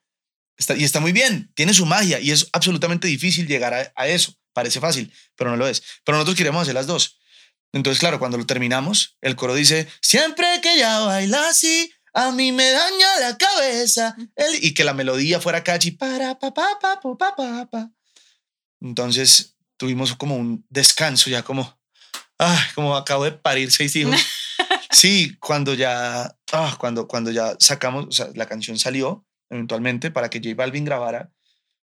Está, 0.56 0.76
y 0.76 0.84
está 0.84 1.00
muy 1.00 1.10
bien, 1.10 1.50
tiene 1.56 1.74
su 1.74 1.84
magia 1.84 2.20
y 2.20 2.30
es 2.30 2.48
absolutamente 2.52 3.08
difícil 3.08 3.48
llegar 3.48 3.74
a, 3.74 3.92
a, 3.96 4.06
eso. 4.06 4.34
Parece 4.52 4.78
fácil, 4.78 5.12
pero 5.34 5.50
no 5.50 5.56
lo 5.56 5.66
es. 5.66 5.82
Pero 6.04 6.16
nosotros 6.16 6.36
queremos 6.36 6.62
hacer 6.62 6.74
las 6.74 6.86
dos. 6.86 7.17
Entonces, 7.72 8.00
claro, 8.00 8.18
cuando 8.18 8.38
lo 8.38 8.46
terminamos, 8.46 9.16
el 9.20 9.36
coro 9.36 9.54
dice, 9.54 9.88
siempre 10.00 10.46
que 10.62 10.74
ella 10.74 11.00
baila 11.00 11.48
así, 11.48 11.92
a 12.14 12.32
mí 12.32 12.52
me 12.52 12.70
daña 12.70 13.20
la 13.20 13.36
cabeza. 13.36 14.16
y 14.60 14.74
que 14.74 14.84
la 14.84 14.94
melodía 14.94 15.40
fuera 15.40 15.62
catchy. 15.62 15.92
Para, 15.92 16.38
pa, 16.38 16.52
pa, 16.52 16.78
pa, 16.80 17.00
pa, 17.00 17.36
pa, 17.36 17.66
pa. 17.70 17.90
Entonces 18.80 19.56
tuvimos 19.76 20.14
como 20.14 20.36
un 20.36 20.64
descanso, 20.68 21.30
ya 21.30 21.42
como, 21.42 21.78
ah, 22.38 22.68
como 22.74 22.96
acabo 22.96 23.24
de 23.24 23.32
parir 23.32 23.70
seis 23.70 23.94
hijos. 23.96 24.16
sí, 24.90 25.36
cuando 25.38 25.74
ya, 25.74 26.36
ah, 26.52 26.76
cuando, 26.78 27.06
cuando 27.06 27.30
ya 27.30 27.56
sacamos, 27.60 28.06
o 28.06 28.12
sea, 28.12 28.28
la 28.34 28.46
canción 28.46 28.78
salió 28.78 29.24
eventualmente 29.50 30.10
para 30.10 30.28
que 30.28 30.40
J 30.40 30.54
Balvin 30.54 30.84
grabara, 30.84 31.32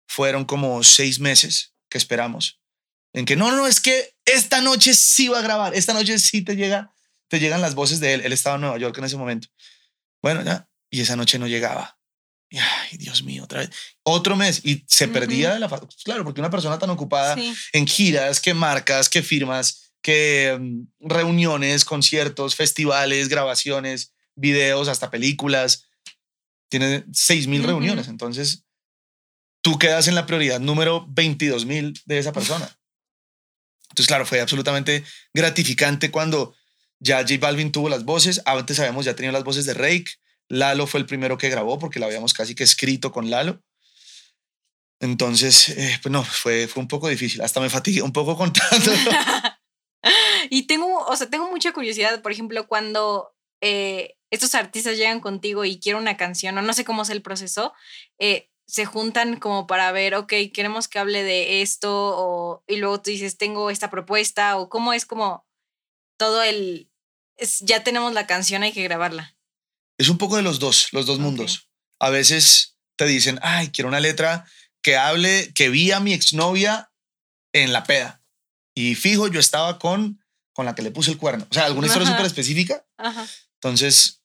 fueron 0.06 0.44
como 0.44 0.82
seis 0.84 1.18
meses 1.20 1.74
que 1.88 1.98
esperamos. 1.98 2.60
En 3.14 3.24
que 3.24 3.36
no, 3.36 3.52
no, 3.52 3.66
es 3.66 3.80
que 3.80 4.14
esta 4.24 4.60
noche 4.60 4.92
sí 4.92 5.28
va 5.28 5.38
a 5.38 5.42
grabar, 5.42 5.74
esta 5.74 5.94
noche 5.94 6.18
sí 6.18 6.42
te 6.42 6.56
llega, 6.56 6.92
te 7.28 7.38
llegan 7.38 7.62
las 7.62 7.76
voces 7.76 8.00
de 8.00 8.14
él. 8.14 8.20
Él 8.24 8.32
estaba 8.32 8.56
en 8.56 8.62
Nueva 8.62 8.78
York 8.78 8.98
en 8.98 9.04
ese 9.04 9.16
momento. 9.16 9.48
Bueno, 10.20 10.42
ya, 10.42 10.68
y 10.90 11.00
esa 11.00 11.14
noche 11.14 11.38
no 11.38 11.46
llegaba. 11.46 11.96
Y, 12.50 12.58
ay, 12.58 12.98
Dios 12.98 13.22
mío, 13.22 13.44
otra 13.44 13.60
vez. 13.60 13.70
Otro 14.02 14.36
mes 14.36 14.60
y 14.64 14.84
se 14.88 15.06
perdía 15.06 15.54
de 15.54 15.60
la. 15.60 15.68
Claro, 16.04 16.24
porque 16.24 16.40
una 16.40 16.50
persona 16.50 16.78
tan 16.78 16.90
ocupada 16.90 17.36
en 17.72 17.86
giras, 17.86 18.40
que 18.40 18.52
marcas, 18.52 19.08
que 19.08 19.22
firmas, 19.22 19.92
que 20.02 20.56
mm, 20.60 21.08
reuniones, 21.08 21.84
conciertos, 21.84 22.56
festivales, 22.56 23.28
grabaciones, 23.28 24.12
videos, 24.34 24.88
hasta 24.88 25.10
películas, 25.10 25.86
tiene 26.68 27.04
seis 27.12 27.46
mil 27.46 27.62
reuniones. 27.62 28.08
Entonces, 28.08 28.64
tú 29.62 29.78
quedas 29.78 30.08
en 30.08 30.16
la 30.16 30.26
prioridad 30.26 30.58
número 30.58 31.06
22 31.08 31.64
mil 31.64 32.00
de 32.06 32.18
esa 32.18 32.32
persona. 32.32 32.76
Entonces, 33.94 34.08
claro, 34.08 34.26
fue 34.26 34.40
absolutamente 34.40 35.04
gratificante 35.32 36.10
cuando 36.10 36.56
ya 36.98 37.18
J 37.20 37.34
Balvin 37.38 37.70
tuvo 37.70 37.88
las 37.88 38.04
voces. 38.04 38.42
Antes 38.44 38.78
sabemos, 38.78 39.04
ya 39.04 39.14
tenía 39.14 39.30
las 39.30 39.44
voces 39.44 39.66
de 39.66 39.74
Rake. 39.74 40.06
Lalo 40.48 40.88
fue 40.88 40.98
el 40.98 41.06
primero 41.06 41.38
que 41.38 41.48
grabó 41.48 41.78
porque 41.78 42.00
la 42.00 42.06
habíamos 42.06 42.34
casi 42.34 42.56
que 42.56 42.64
escrito 42.64 43.12
con 43.12 43.30
Lalo. 43.30 43.62
Entonces, 44.98 45.68
eh, 45.68 45.96
pues 46.02 46.10
no, 46.10 46.24
fue, 46.24 46.66
fue 46.66 46.82
un 46.82 46.88
poco 46.88 47.06
difícil. 47.06 47.40
Hasta 47.42 47.60
me 47.60 47.70
fatigué 47.70 48.02
un 48.02 48.12
poco 48.12 48.36
contando. 48.36 48.90
y 50.50 50.66
tengo, 50.66 51.06
o 51.06 51.14
sea, 51.14 51.30
tengo 51.30 51.48
mucha 51.48 51.70
curiosidad, 51.70 52.20
por 52.20 52.32
ejemplo, 52.32 52.66
cuando 52.66 53.32
eh, 53.60 54.16
estos 54.32 54.56
artistas 54.56 54.96
llegan 54.96 55.20
contigo 55.20 55.64
y 55.64 55.78
quieren 55.78 56.02
una 56.02 56.16
canción, 56.16 56.58
o 56.58 56.62
no 56.62 56.72
sé 56.72 56.84
cómo 56.84 57.02
es 57.02 57.10
el 57.10 57.22
proceso, 57.22 57.72
eh, 58.18 58.50
se 58.66 58.86
juntan 58.86 59.38
como 59.38 59.66
para 59.66 59.92
ver, 59.92 60.14
ok, 60.14 60.32
queremos 60.52 60.88
que 60.88 60.98
hable 60.98 61.22
de 61.22 61.62
esto, 61.62 61.90
o, 61.92 62.64
y 62.66 62.76
luego 62.76 63.00
tú 63.00 63.10
dices, 63.10 63.36
tengo 63.36 63.70
esta 63.70 63.90
propuesta, 63.90 64.56
o 64.56 64.68
cómo 64.68 64.92
es 64.92 65.06
como 65.06 65.46
todo 66.16 66.42
el, 66.42 66.90
ya 67.60 67.84
tenemos 67.84 68.12
la 68.12 68.26
canción, 68.26 68.62
hay 68.62 68.72
que 68.72 68.82
grabarla. 68.82 69.36
Es 69.98 70.08
un 70.08 70.18
poco 70.18 70.36
de 70.36 70.42
los 70.42 70.58
dos, 70.58 70.92
los 70.92 71.06
dos 71.06 71.18
mundos. 71.18 71.68
A 72.00 72.10
veces 72.10 72.76
te 72.96 73.06
dicen, 73.06 73.38
ay, 73.42 73.70
quiero 73.70 73.88
una 73.88 74.00
letra 74.00 74.46
que 74.82 74.96
hable, 74.96 75.52
que 75.54 75.68
vi 75.68 75.92
a 75.92 76.00
mi 76.00 76.12
exnovia 76.12 76.92
en 77.52 77.72
la 77.72 77.84
peda. 77.84 78.22
Y 78.74 78.96
fijo, 78.96 79.28
yo 79.28 79.38
estaba 79.38 79.78
con, 79.78 80.22
con 80.52 80.66
la 80.66 80.74
que 80.74 80.82
le 80.82 80.90
puse 80.90 81.12
el 81.12 81.18
cuerno. 81.18 81.46
O 81.50 81.54
sea, 81.54 81.66
alguna 81.66 81.86
historia 81.86 82.08
súper 82.08 82.26
específica. 82.26 82.84
Entonces, 83.54 84.22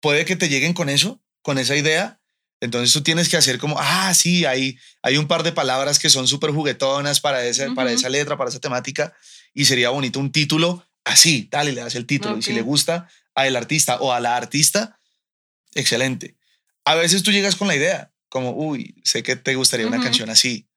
puede 0.00 0.24
que 0.24 0.36
te 0.36 0.48
lleguen 0.48 0.74
con 0.74 0.88
eso, 0.88 1.20
con 1.42 1.58
esa 1.58 1.74
idea, 1.74 2.20
entonces 2.60 2.92
tú 2.92 3.02
tienes 3.02 3.28
que 3.28 3.36
hacer 3.36 3.58
como, 3.58 3.76
ah, 3.78 4.12
sí, 4.14 4.44
hay, 4.44 4.78
hay 5.02 5.16
un 5.16 5.28
par 5.28 5.42
de 5.42 5.52
palabras 5.52 5.98
que 5.98 6.10
son 6.10 6.26
súper 6.26 6.50
juguetonas 6.50 7.20
para, 7.20 7.44
ese, 7.44 7.70
para 7.72 7.92
esa 7.92 8.08
letra, 8.08 8.36
para 8.36 8.50
esa 8.50 8.60
temática, 8.60 9.14
y 9.54 9.64
sería 9.66 9.90
bonito 9.90 10.18
un 10.18 10.32
título 10.32 10.84
así, 11.04 11.48
dale, 11.50 11.72
le 11.72 11.80
das 11.80 11.94
el 11.94 12.06
título, 12.06 12.38
y 12.38 12.42
si 12.42 12.52
le 12.52 12.62
gusta 12.62 13.08
a 13.34 13.46
el 13.46 13.56
artista 13.56 13.96
o 14.00 14.12
a 14.12 14.20
la 14.20 14.36
artista, 14.36 14.98
excelente. 15.74 16.36
A 16.84 16.94
veces 16.94 17.22
tú 17.22 17.30
llegas 17.30 17.56
con 17.56 17.68
la 17.68 17.76
idea, 17.76 18.12
como, 18.28 18.52
uy, 18.52 19.00
sé 19.04 19.22
que 19.22 19.36
te 19.36 19.54
gustaría 19.54 19.86
una 19.86 20.02
canción 20.02 20.28
así, 20.28 20.68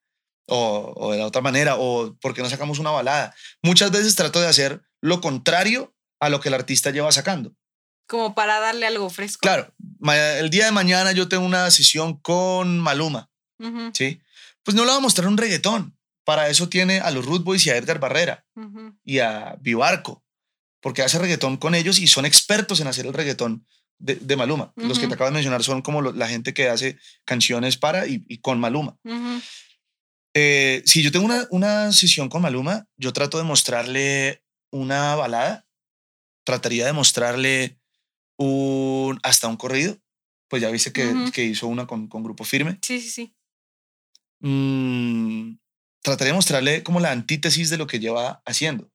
o, 0.48 0.94
o 0.96 1.12
de 1.12 1.18
la 1.18 1.26
otra 1.26 1.42
manera, 1.42 1.76
o 1.78 2.16
¿por 2.20 2.34
qué 2.34 2.42
no 2.42 2.50
sacamos 2.50 2.80
una 2.80 2.92
balada? 2.92 3.34
Muchas 3.62 3.92
veces 3.92 4.16
trato 4.16 4.40
de 4.40 4.48
hacer 4.48 4.82
lo 5.02 5.22
contrario 5.22 5.96
a 6.20 6.30
lo 6.30 6.40
que 6.40 6.50
el 6.50 6.56
artista 6.56 6.92
lleva 6.92 7.12
sacando. 7.12 7.56
Como 8.12 8.36
para 8.36 8.60
darle 8.60 8.86
algo 8.86 9.10
fresco. 9.10 9.40
Claro, 9.42 9.74
el 10.04 10.50
día 10.50 10.66
de 10.66 10.74
mañana 10.74 11.14
yo 11.14 11.30
tengo 11.30 11.46
una 11.46 11.72
sesión 11.72 12.18
con 12.18 12.78
Maluma, 12.78 13.32
¿sí? 13.94 14.22
Pues 14.64 14.76
no 14.76 14.84
le 14.84 14.92
va 14.92 14.98
a 14.98 15.00
mostrar 15.00 15.30
un 15.30 15.38
reggaetón. 15.38 15.98
Para 16.26 16.50
eso 16.50 16.68
tiene 16.68 17.00
a 17.00 17.10
los 17.12 17.26
Root 17.26 17.46
Boys 17.46 17.66
y 17.66 17.70
a 17.70 17.78
Edgar 17.78 18.02
Barrera 18.02 18.46
y 19.06 19.20
a 19.20 19.56
Vivarco, 19.62 20.26
porque 20.82 21.04
hace 21.04 21.20
reggaetón 21.20 21.56
con 21.56 21.74
ellos 21.74 22.00
y 22.00 22.08
son 22.08 22.26
expertos 22.26 22.82
en 22.82 22.88
hacer 22.88 23.06
el 23.06 23.14
reggaetón 23.14 23.66
de, 23.98 24.36
Maluma. 24.36 24.74
Los 24.76 25.00
que 25.00 25.08
te 25.08 25.14
acabo 25.14 25.30
de 25.30 25.36
mencionar 25.36 25.64
son 25.64 25.82
como 25.82 26.02
la 26.02 26.28
gente 26.28 26.54
que 26.54 26.68
hace 26.68 27.00
canciones 27.24 27.78
para 27.78 28.08
y, 28.08 28.40
con 28.40 28.60
Maluma. 28.60 28.98
Eh, 30.34 30.84
si 30.86 31.02
yo 31.02 31.14
tengo 31.14 31.24
una, 31.24 31.48
una 31.50 31.94
sesión 31.94 32.28
con 32.28 32.42
Maluma, 32.42 32.90
yo 32.98 33.14
trato 33.14 33.38
de 33.38 33.46
mostrarle 33.46 34.44
una 34.70 35.16
balada, 35.16 35.66
trataría 36.44 36.86
de 36.86 36.92
mostrarle 36.92 37.81
un, 38.44 39.20
hasta 39.24 39.48
un 39.48 39.58
corrido. 39.58 39.98
Pues 40.48 40.62
ya 40.62 40.70
viste 40.70 40.92
que, 40.92 41.32
que 41.34 41.46
hizo 41.46 41.68
una 41.68 41.88
con, 41.88 42.08
con, 42.08 42.24
Grupo 42.24 42.44
Firme. 42.44 42.78
Sí, 42.82 43.00
sí, 43.00 43.10
sí. 43.10 43.36
Mm, 44.42 45.58
trataré 46.02 46.30
de 46.30 46.36
mostrarle 46.36 46.84
como 46.84 47.00
la 47.00 47.12
antítesis 47.12 47.70
de 47.70 47.78
lo 47.78 47.88
que 47.88 48.00
lleva 48.00 48.42
haciendo. 48.46 48.92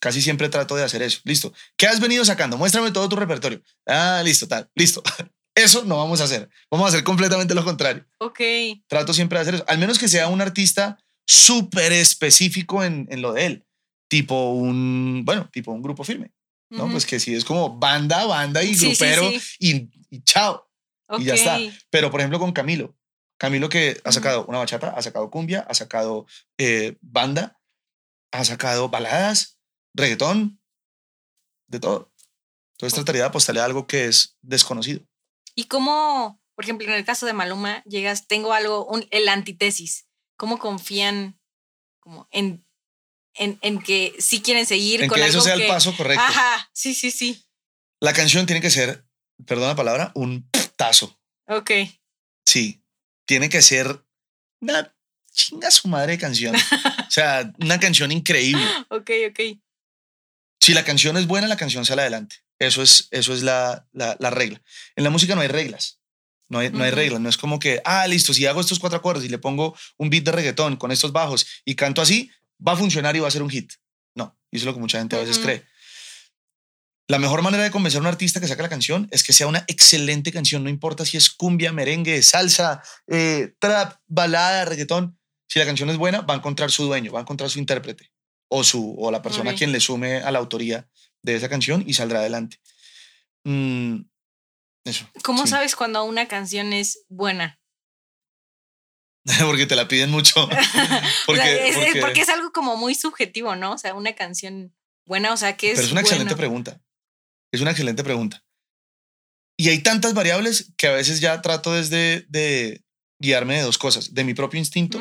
Casi 0.00 0.22
siempre 0.22 0.48
trato 0.48 0.76
de 0.76 0.84
hacer 0.84 1.02
eso. 1.02 1.20
Listo. 1.24 1.52
¿Qué 1.76 1.86
has 1.86 2.00
venido 2.00 2.24
sacando? 2.24 2.56
Muéstrame 2.56 2.92
todo 2.92 3.08
tu 3.08 3.16
repertorio. 3.16 3.62
Ah, 3.86 4.22
listo, 4.24 4.48
tal. 4.48 4.70
Listo. 4.74 5.02
Eso 5.54 5.84
no 5.84 5.98
vamos 5.98 6.20
a 6.20 6.24
hacer. 6.24 6.48
Vamos 6.70 6.86
a 6.86 6.88
hacer 6.88 7.04
completamente 7.04 7.54
lo 7.54 7.64
contrario. 7.64 8.04
Ok. 8.18 8.40
Trato 8.88 9.14
siempre 9.14 9.38
de 9.38 9.42
hacer 9.42 9.54
eso. 9.54 9.64
Al 9.68 9.78
menos 9.78 10.00
que 10.00 10.08
sea 10.08 10.26
un 10.26 10.40
artista 10.40 10.98
súper 11.26 11.92
específico 11.92 12.82
en, 12.82 13.06
en, 13.08 13.22
lo 13.22 13.32
de 13.32 13.46
él. 13.46 13.66
Tipo 14.08 14.50
un, 14.50 15.22
bueno, 15.24 15.48
tipo 15.52 15.70
un 15.70 15.80
grupo 15.80 16.02
firme. 16.02 16.32
¿No? 16.70 16.90
Pues 16.90 17.06
que 17.06 17.20
sí 17.20 17.34
es 17.34 17.44
como 17.44 17.78
banda, 17.78 18.24
banda 18.26 18.62
y 18.62 18.74
grupero 18.74 19.30
Y, 19.58 19.90
chao. 20.24 20.68
Y 21.18 21.24
ya 21.24 21.34
está. 21.34 21.58
Pero 21.90 22.10
por 22.10 22.20
ejemplo 22.20 22.38
con 22.38 22.52
Camilo. 22.52 22.96
Camilo 23.36 23.68
que 23.68 24.00
ha 24.04 24.12
sacado 24.12 24.46
una 24.46 24.58
bachata, 24.58 24.90
ha 24.90 25.02
sacado 25.02 25.30
cumbia, 25.30 25.66
ha 25.68 25.74
sacado 25.74 26.26
eh, 26.56 26.96
banda, 27.00 27.60
ha 28.32 28.44
sacado 28.44 28.88
baladas, 28.88 29.58
reggaetón, 29.92 30.60
de 31.66 31.80
todo. 31.80 32.12
Entonces 32.74 32.94
trataría 32.94 33.22
de 33.22 33.28
apostarle 33.28 33.60
a 33.60 33.64
algo 33.64 33.86
que 33.86 34.06
es 34.06 34.36
desconocido. 34.42 35.04
¿Y 35.54 35.64
cómo, 35.64 36.40
por 36.54 36.64
ejemplo, 36.64 36.86
en 36.86 36.94
el 36.94 37.04
caso 37.04 37.26
de 37.26 37.32
Maluma, 37.32 37.82
llegas, 37.84 38.26
tengo 38.26 38.52
algo, 38.52 38.86
un, 38.86 39.06
el 39.10 39.28
antítesis, 39.28 40.06
¿cómo 40.36 40.58
confían 40.58 41.38
como 42.00 42.28
en 42.30 42.66
en, 43.34 43.58
en 43.62 43.82
que 43.82 44.14
sí 44.18 44.40
quieren 44.40 44.66
seguir 44.66 45.02
en 45.02 45.08
con 45.08 45.18
que 45.18 45.26
eso 45.26 45.40
sea 45.40 45.54
el 45.54 45.66
paso 45.66 45.96
correcto. 45.96 46.22
Ajá, 46.22 46.70
sí, 46.72 46.94
sí, 46.94 47.10
sí. 47.10 47.44
La 48.00 48.12
canción 48.12 48.46
tiene 48.46 48.60
que 48.60 48.70
ser, 48.70 49.04
perdón 49.46 49.68
la 49.68 49.76
palabra, 49.76 50.12
un 50.14 50.48
tazo. 50.76 51.18
Ok. 51.46 51.70
Sí, 52.46 52.82
tiene 53.26 53.48
que 53.48 53.62
ser 53.62 54.04
una 54.60 54.94
chinga 55.32 55.70
su 55.70 55.88
madre 55.88 56.12
de 56.12 56.18
canción. 56.18 56.54
o 56.54 57.10
sea, 57.10 57.52
una 57.60 57.78
canción 57.80 58.12
increíble. 58.12 58.64
Ok, 58.88 59.10
ok. 59.28 59.58
Si 60.60 60.72
la 60.72 60.84
canción 60.84 61.16
es 61.16 61.26
buena, 61.26 61.48
la 61.48 61.56
canción 61.56 61.84
sale 61.84 62.02
adelante. 62.02 62.36
Eso 62.58 62.82
es, 62.82 63.08
eso 63.10 63.34
es 63.34 63.42
la, 63.42 63.86
la, 63.92 64.16
la 64.18 64.30
regla. 64.30 64.62
En 64.96 65.04
la 65.04 65.10
música 65.10 65.34
no 65.34 65.40
hay 65.40 65.48
reglas. 65.48 66.00
No 66.48 66.58
hay, 66.60 66.70
no 66.70 66.84
hay 66.84 66.90
reglas. 66.90 67.20
No 67.20 67.28
es 67.28 67.36
como 67.36 67.58
que, 67.58 67.82
ah, 67.84 68.06
listo, 68.06 68.32
si 68.32 68.46
hago 68.46 68.60
estos 68.60 68.78
cuatro 68.78 68.98
acordes 68.98 69.24
y 69.24 69.28
le 69.28 69.38
pongo 69.38 69.76
un 69.96 70.10
beat 70.10 70.24
de 70.24 70.32
reggaetón 70.32 70.76
con 70.76 70.92
estos 70.92 71.12
bajos 71.12 71.46
y 71.64 71.74
canto 71.74 72.00
así, 72.00 72.30
va 72.66 72.72
a 72.72 72.76
funcionar 72.76 73.16
y 73.16 73.20
va 73.20 73.28
a 73.28 73.30
ser 73.30 73.42
un 73.42 73.50
hit. 73.50 73.72
No, 74.14 74.38
y 74.50 74.56
eso 74.56 74.62
es 74.62 74.66
lo 74.66 74.74
que 74.74 74.80
mucha 74.80 74.98
gente 74.98 75.16
a 75.16 75.20
veces 75.20 75.38
cree. 75.38 75.64
La 77.06 77.18
mejor 77.18 77.42
manera 77.42 77.62
de 77.62 77.70
convencer 77.70 77.98
a 77.98 78.00
un 78.00 78.06
artista 78.06 78.40
que 78.40 78.48
saque 78.48 78.62
la 78.62 78.68
canción 78.70 79.08
es 79.10 79.22
que 79.22 79.34
sea 79.34 79.46
una 79.46 79.64
excelente 79.68 80.32
canción, 80.32 80.64
no 80.64 80.70
importa 80.70 81.04
si 81.04 81.18
es 81.18 81.28
cumbia, 81.28 81.70
merengue, 81.70 82.22
salsa, 82.22 82.82
eh, 83.08 83.54
trap, 83.58 84.00
balada, 84.06 84.64
reggaetón. 84.64 85.18
Si 85.46 85.58
la 85.58 85.66
canción 85.66 85.90
es 85.90 85.98
buena, 85.98 86.22
va 86.22 86.34
a 86.34 86.36
encontrar 86.38 86.70
su 86.70 86.84
dueño, 86.84 87.12
va 87.12 87.18
a 87.18 87.22
encontrar 87.22 87.50
su 87.50 87.58
intérprete 87.58 88.10
o, 88.48 88.64
su, 88.64 88.94
o 88.98 89.10
la 89.10 89.20
persona 89.20 89.50
a 89.50 89.54
quien 89.54 89.70
le 89.70 89.80
sume 89.80 90.16
a 90.16 90.30
la 90.30 90.38
autoría 90.38 90.88
de 91.22 91.36
esa 91.36 91.50
canción 91.50 91.84
y 91.86 91.92
saldrá 91.92 92.20
adelante. 92.20 92.58
Mm, 93.44 94.00
eso. 94.84 95.06
¿Cómo 95.22 95.46
sabes 95.46 95.76
cuando 95.76 96.04
una 96.04 96.26
canción 96.26 96.72
es 96.72 97.04
buena? 97.08 97.58
porque 99.46 99.66
te 99.66 99.76
la 99.76 99.88
piden 99.88 100.10
mucho. 100.10 100.48
porque, 101.26 101.68
es, 101.68 101.76
porque... 102.00 102.20
es, 102.20 102.28
algo 102.28 102.52
como 102.52 102.76
muy 102.76 102.94
subjetivo, 102.94 103.56
¿no? 103.56 103.72
O 103.72 103.78
sea, 103.78 103.94
una 103.94 104.14
canción 104.14 104.74
buena, 105.06 105.32
o 105.32 105.36
sea, 105.36 105.56
que 105.56 105.70
es. 105.70 105.76
Pero 105.76 105.86
es 105.86 105.92
una 105.92 106.00
excelente 106.00 106.36
pregunta. 106.36 106.80
Es 107.52 107.60
una 107.60 107.70
excelente 107.70 108.04
pregunta. 108.04 108.44
Y 109.56 109.68
hay 109.68 109.78
tantas 109.78 110.14
variables 110.14 110.72
que 110.76 110.88
a 110.88 110.92
veces 110.92 111.20
ya 111.20 111.40
trato 111.40 111.72
desde 111.72 112.26
de 112.28 112.82
guiarme 113.20 113.56
de 113.56 113.62
dos 113.62 113.78
cosas, 113.78 114.12
de 114.12 114.24
mi 114.24 114.34
propio 114.34 114.58
instinto 114.58 115.00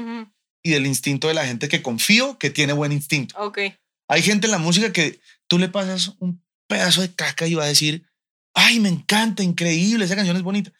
y 0.62 0.70
del 0.70 0.86
instinto 0.86 1.28
de 1.28 1.34
la 1.34 1.48
gente 1.48 1.68
que 1.68 1.82
confío 1.82 2.38
que 2.38 2.52
tiene 2.52 2.74
buen 2.74 2.92
instinto. 2.92 3.36
Ok. 3.40 3.60
Hay 4.08 4.22
gente 4.22 4.46
en 4.46 4.52
la 4.52 4.60
música 4.60 4.94
que 4.94 5.20
tú 5.48 5.58
le 5.58 5.70
pasas 5.70 6.14
un 6.20 6.44
pedazo 6.68 7.02
de 7.02 7.14
caca 7.16 7.48
y 7.48 7.56
va 7.56 7.64
a 7.64 7.68
decir, 7.68 8.06
ay, 8.54 8.80
me 8.80 8.90
encanta, 8.90 9.42
increíble, 9.42 10.06
esa 10.06 10.16
canción 10.16 10.38
es 10.38 10.44
bonita. 10.44 10.72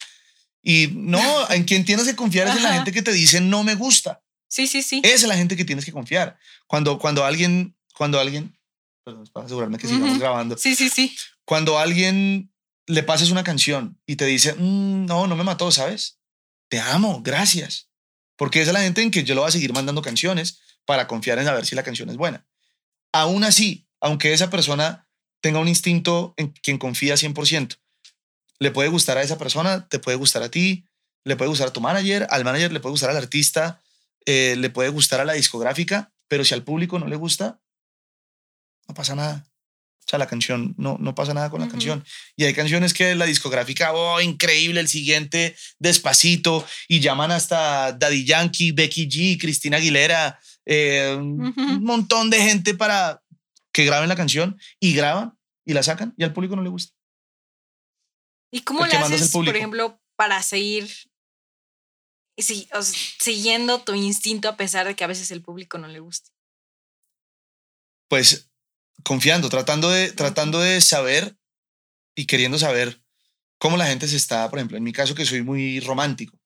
Y 0.66 0.88
no, 0.94 1.50
en 1.50 1.64
quien 1.64 1.84
tienes 1.84 2.06
que 2.06 2.16
confiar 2.16 2.48
es 2.48 2.56
en 2.56 2.62
la 2.62 2.72
gente 2.72 2.90
que 2.90 3.02
te 3.02 3.12
dice 3.12 3.40
no 3.40 3.62
me 3.62 3.74
gusta. 3.74 4.22
Sí, 4.48 4.66
sí, 4.66 4.82
sí. 4.82 5.02
Esa 5.04 5.14
es 5.14 5.22
la 5.24 5.36
gente 5.36 5.56
que 5.56 5.64
tienes 5.64 5.84
que 5.84 5.92
confiar. 5.92 6.38
Cuando, 6.66 6.98
cuando 6.98 7.22
alguien, 7.24 7.76
cuando 7.94 8.18
alguien, 8.18 8.58
perdón, 9.04 9.28
para 9.32 9.44
asegurarme 9.44 9.76
que 9.76 9.86
sigamos 9.86 10.18
grabando. 10.18 10.56
Sí, 10.56 10.74
sí, 10.74 10.88
sí. 10.88 11.14
Cuando 11.44 11.78
alguien 11.78 12.50
le 12.86 13.02
pases 13.02 13.30
una 13.30 13.44
canción 13.44 14.00
y 14.06 14.16
te 14.16 14.24
dice, 14.24 14.54
mm, 14.54 15.04
no, 15.04 15.26
no 15.26 15.36
me 15.36 15.44
mató, 15.44 15.70
¿sabes? 15.70 16.18
Te 16.68 16.80
amo, 16.80 17.20
gracias. 17.22 17.90
Porque 18.36 18.62
esa 18.62 18.70
es 18.70 18.74
la 18.74 18.82
gente 18.82 19.02
en 19.02 19.10
que 19.10 19.22
yo 19.22 19.34
le 19.34 19.40
voy 19.40 19.48
a 19.48 19.52
seguir 19.52 19.74
mandando 19.74 20.00
canciones 20.00 20.60
para 20.86 21.06
confiar 21.06 21.38
en 21.38 21.44
saber 21.44 21.66
si 21.66 21.74
la 21.74 21.82
canción 21.82 22.08
es 22.08 22.16
buena. 22.16 22.46
Aún 23.12 23.44
así, 23.44 23.86
aunque 24.00 24.32
esa 24.32 24.50
persona 24.50 25.08
tenga 25.40 25.58
un 25.58 25.68
instinto 25.68 26.32
en 26.38 26.52
quien 26.52 26.78
confía 26.78 27.16
100%, 27.16 27.76
le 28.58 28.70
puede 28.70 28.88
gustar 28.88 29.18
a 29.18 29.22
esa 29.22 29.38
persona, 29.38 29.88
te 29.88 29.98
puede 29.98 30.16
gustar 30.16 30.42
a 30.42 30.50
ti, 30.50 30.86
le 31.24 31.36
puede 31.36 31.48
gustar 31.48 31.68
a 31.68 31.72
tu 31.72 31.80
manager, 31.80 32.26
al 32.30 32.44
manager 32.44 32.72
le 32.72 32.80
puede 32.80 32.92
gustar 32.92 33.10
al 33.10 33.16
artista, 33.16 33.80
eh, 34.26 34.56
le 34.56 34.70
puede 34.70 34.88
gustar 34.90 35.20
a 35.20 35.24
la 35.24 35.32
discográfica, 35.32 36.12
pero 36.28 36.44
si 36.44 36.54
al 36.54 36.62
público 36.62 36.98
no 36.98 37.06
le 37.06 37.16
gusta, 37.16 37.60
no 38.88 38.94
pasa 38.94 39.14
nada. 39.14 39.46
O 40.06 40.08
sea, 40.08 40.18
la 40.18 40.26
canción, 40.26 40.74
no, 40.76 40.98
no 41.00 41.14
pasa 41.14 41.32
nada 41.32 41.48
con 41.48 41.62
la 41.62 41.68
canción. 41.68 42.04
Y 42.36 42.44
hay 42.44 42.52
canciones 42.52 42.92
que 42.92 43.14
la 43.14 43.24
discográfica, 43.24 43.94
oh, 43.94 44.20
increíble, 44.20 44.80
el 44.80 44.88
siguiente, 44.88 45.56
despacito, 45.78 46.66
y 46.88 47.00
llaman 47.00 47.32
hasta 47.32 47.92
Daddy 47.92 48.26
Yankee, 48.26 48.72
Becky 48.72 49.08
G, 49.08 49.40
Cristina 49.40 49.78
Aguilera, 49.78 50.38
eh, 50.66 51.16
un 51.18 51.84
montón 51.84 52.28
de 52.28 52.42
gente 52.42 52.74
para 52.74 53.22
que 53.72 53.86
graben 53.86 54.08
la 54.08 54.16
canción 54.16 54.58
y 54.78 54.92
graban 54.92 55.38
y 55.64 55.72
la 55.72 55.82
sacan 55.82 56.14
y 56.16 56.24
al 56.24 56.32
público 56.32 56.54
no 56.54 56.62
le 56.62 56.68
gusta. 56.68 56.94
¿Y 58.54 58.60
cómo 58.60 58.86
le 58.86 58.96
haces, 58.96 59.32
por 59.32 59.48
ejemplo, 59.48 60.00
para 60.14 60.40
seguir 60.40 60.88
siguiendo 62.38 63.82
tu 63.82 63.94
instinto 63.94 64.48
a 64.48 64.56
pesar 64.56 64.86
de 64.86 64.94
que 64.94 65.02
a 65.02 65.08
veces 65.08 65.32
el 65.32 65.42
público 65.42 65.76
no 65.76 65.88
le 65.88 65.98
guste? 65.98 66.30
Pues 68.08 68.52
confiando, 69.02 69.48
tratando 69.48 69.90
de, 69.90 70.12
tratando 70.12 70.60
de 70.60 70.80
saber 70.80 71.36
y 72.14 72.26
queriendo 72.26 72.56
saber 72.56 73.02
cómo 73.58 73.76
la 73.76 73.86
gente 73.86 74.06
se 74.06 74.16
está, 74.16 74.48
por 74.48 74.60
ejemplo, 74.60 74.76
en 74.76 74.84
mi 74.84 74.92
caso 74.92 75.16
que 75.16 75.26
soy 75.26 75.42
muy 75.42 75.80
romántico, 75.80 76.38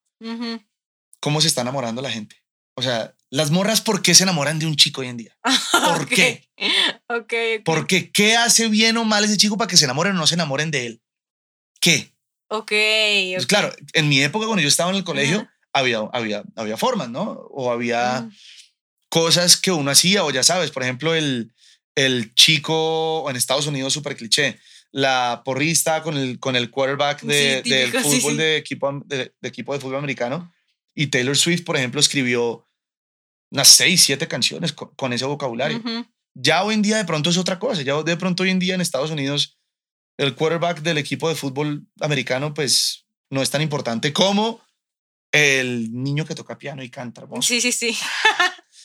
cómo 1.21 1.43
se 1.43 1.49
está 1.49 1.61
enamorando 1.61 2.01
la 2.01 2.11
gente. 2.11 2.43
O 2.75 2.81
sea, 2.81 3.15
las 3.29 3.51
morras, 3.51 3.83
¿por 3.83 4.01
qué 4.01 4.15
se 4.15 4.23
enamoran 4.23 4.59
de 4.59 4.65
un 4.65 4.77
chico 4.77 5.03
hoy 5.03 5.09
en 5.09 5.19
día? 5.19 5.39
¿Por 5.73 6.09
qué? 6.09 6.49
Okay, 7.07 7.59
¿Por 7.59 7.87
qué? 7.87 8.11
¿Qué 8.11 8.35
hace 8.35 8.69
bien 8.69 8.97
o 8.97 9.05
mal 9.05 9.25
ese 9.25 9.37
chico 9.37 9.59
para 9.59 9.69
que 9.69 9.77
se 9.77 9.85
enamoren 9.85 10.17
o 10.17 10.19
no 10.19 10.27
se 10.27 10.37
enamoren 10.37 10.71
de 10.71 10.87
él? 10.87 11.03
¿Qué? 11.81 12.13
Ok. 12.49 12.73
Pues 13.35 13.47
claro, 13.47 13.73
en 13.93 14.09
mi 14.09 14.23
época, 14.23 14.47
cuando 14.47 14.63
yo 14.63 14.69
estaba 14.69 14.91
en 14.91 14.97
el 14.97 15.05
colegio, 15.05 15.49
había, 15.73 15.99
había, 16.13 16.43
había 16.57 16.77
formas, 16.77 17.11
¿no? 17.11 17.23
O 17.51 17.71
había 17.71 18.29
cosas 19.09 19.57
que 19.57 19.71
uno 19.71 19.91
hacía, 19.91 20.25
o 20.25 20.31
ya 20.31 20.43
sabes, 20.43 20.71
por 20.71 20.83
ejemplo, 20.83 21.15
el, 21.15 21.53
el 21.95 22.35
chico 22.35 23.29
en 23.29 23.37
Estados 23.37 23.67
Unidos 23.67 23.93
súper 23.93 24.17
cliché, 24.17 24.59
la 24.91 25.43
porrista 25.45 26.03
con 26.03 26.17
el, 26.17 26.39
con 26.41 26.57
el 26.57 26.71
quarterback 26.71 27.23
de, 27.23 27.63
del 27.63 27.93
fútbol 27.93 28.37
De, 28.37 28.57
equipo, 28.57 29.03
de, 29.05 29.33
equipo 29.43 29.75
de 29.75 29.81
fútbol 29.81 29.97
americano. 29.97 30.53
Y 30.95 31.09
Taylor 31.09 31.37
Swift, 31.37 31.65
por 31.65 31.77
ejemplo, 31.77 32.01
escribió 32.01 32.67
unas 33.51 33.69
seis, 33.69 34.03
siete 34.03 34.27
canciones 34.27 34.73
con, 34.73 35.13
ese 35.13 35.25
vocabulario. 35.25 35.83
Ya 36.35 36.63
hoy 36.63 36.75
en 36.75 36.83
día 36.83 36.97
de 36.97 37.05
pronto 37.05 37.31
es 37.31 37.37
otra 37.37 37.59
cosa. 37.59 37.83
Ya 37.83 38.03
de 38.03 38.17
pronto 38.17 38.43
hoy 38.43 38.51
en 38.51 38.59
día 38.59 38.75
en 38.75 38.81
Estados 38.81 39.11
Unidos 39.11 39.58
el 40.19 40.35
quarterback 40.35 40.83
del 40.83 40.99
equipo 40.99 41.29
de 41.29 41.35
fútbol 41.35 41.87
americano 42.01 42.53
pues 42.53 43.07
no 43.31 43.41
es 43.41 43.51
tan 43.51 43.63
importante 43.63 44.13
como 44.13 44.61
el 45.33 45.93
niño 45.93 46.27
que 46.27 46.35
toca 46.35 46.59
piano 46.59 46.83
y 46.83 46.91
canta 46.91 47.27
Sí, 47.41 47.61
sí, 47.61 47.73
sí. 47.73 47.97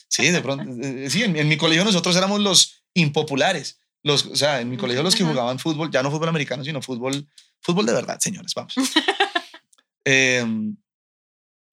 sí, 0.08 0.30
de 0.30 0.40
pronto. 0.40 0.64
Eh, 0.82 1.08
sí, 1.10 1.22
en, 1.22 1.48
mi 1.48 1.56
colegio 1.56 1.84
nosotros 1.84 2.16
éramos 2.16 2.40
los 2.40 2.84
impopulares. 2.94 3.80
Los, 4.02 4.26
o 4.26 4.36
sea, 4.36 4.60
en 4.60 4.68
mi 4.68 4.76
colegio 4.76 5.02
los 5.02 5.16
que 5.16 5.24
jugaban 5.24 5.58
fútbol, 5.58 5.90
ya 5.90 6.02
no 6.02 6.10
fútbol 6.10 6.28
americano, 6.28 6.62
sino 6.62 6.82
fútbol, 6.82 7.26
fútbol 7.60 7.86
de 7.86 7.94
verdad, 7.94 8.18
señores, 8.20 8.52
vamos. 8.54 8.74
Em, 10.06 10.76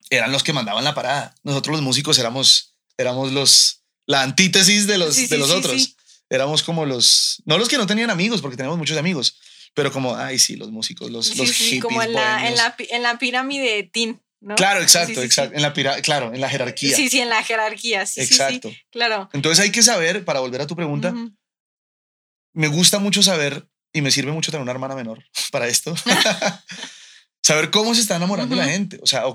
eran 0.10 0.32
los 0.32 0.42
que 0.42 0.54
mandaban 0.54 0.86
la 0.86 0.96
parada. 0.96 1.36
Nosotros 1.44 1.74
los 1.74 1.82
músicos 1.82 2.18
éramos, 2.18 2.78
éramos 2.98 3.34
los, 3.34 3.84
la 4.06 4.22
antítesis 4.22 4.88
de 4.88 4.98
los, 4.98 5.30
de 5.30 5.38
los 5.38 5.52
otros. 5.52 5.98
Éramos 6.32 6.64
como 6.64 6.86
los, 6.86 7.44
no 7.46 7.58
los 7.58 7.68
que 7.68 7.78
no 7.78 7.86
tenían 7.86 8.10
amigos, 8.10 8.42
porque 8.42 8.56
tenemos 8.56 8.78
muchos 8.78 8.98
amigos, 8.98 9.38
pero 9.74 9.92
como, 9.92 10.16
ay, 10.16 10.40
sí, 10.40 10.56
los 10.56 10.72
músicos, 10.72 11.12
los, 11.12 11.36
los 11.36 11.52
hippies. 11.52 11.82
Como 11.82 12.02
en 12.02 12.14
la, 12.14 12.48
en 12.48 12.56
la, 12.56 12.74
en 12.78 13.04
la 13.04 13.20
pirámide 13.20 13.84
Tin. 13.84 14.22
¿No? 14.40 14.56
Claro, 14.56 14.82
exacto, 14.82 15.22
exacto. 15.22 15.56
En 15.56 15.62
la 15.62 15.74
claro, 16.02 16.34
en 16.34 16.40
la 16.40 16.48
jerarquía. 16.48 16.96
Sí, 16.96 17.10
sí, 17.10 17.20
en 17.20 17.28
la 17.28 17.44
jerarquía. 17.44 18.06
Sí, 18.06 18.22
exacto. 18.22 18.72
claro. 18.92 19.30
Entonces 19.34 19.62
hay 19.62 19.72
que 19.74 19.84
saber, 19.84 20.24
para 20.24 20.40
volver 20.40 20.62
a 20.62 20.68
tu 20.68 20.76
pregunta, 20.78 21.14
me 22.54 22.68
gusta 22.68 22.98
mucho 23.00 23.22
saber, 23.22 23.68
y 23.92 24.02
me 24.02 24.10
sirve 24.10 24.32
mucho 24.32 24.52
tener 24.52 24.64
una 24.64 24.72
hermana 24.72 24.96
menor 24.96 25.22
para 25.52 25.68
esto, 25.68 25.94
saber 27.44 27.72
cómo 27.72 27.94
se 27.94 28.00
está 28.00 28.16
enamorando 28.16 28.56
la 28.56 28.68
gente. 28.68 29.00
O 29.04 29.06
sea, 29.06 29.26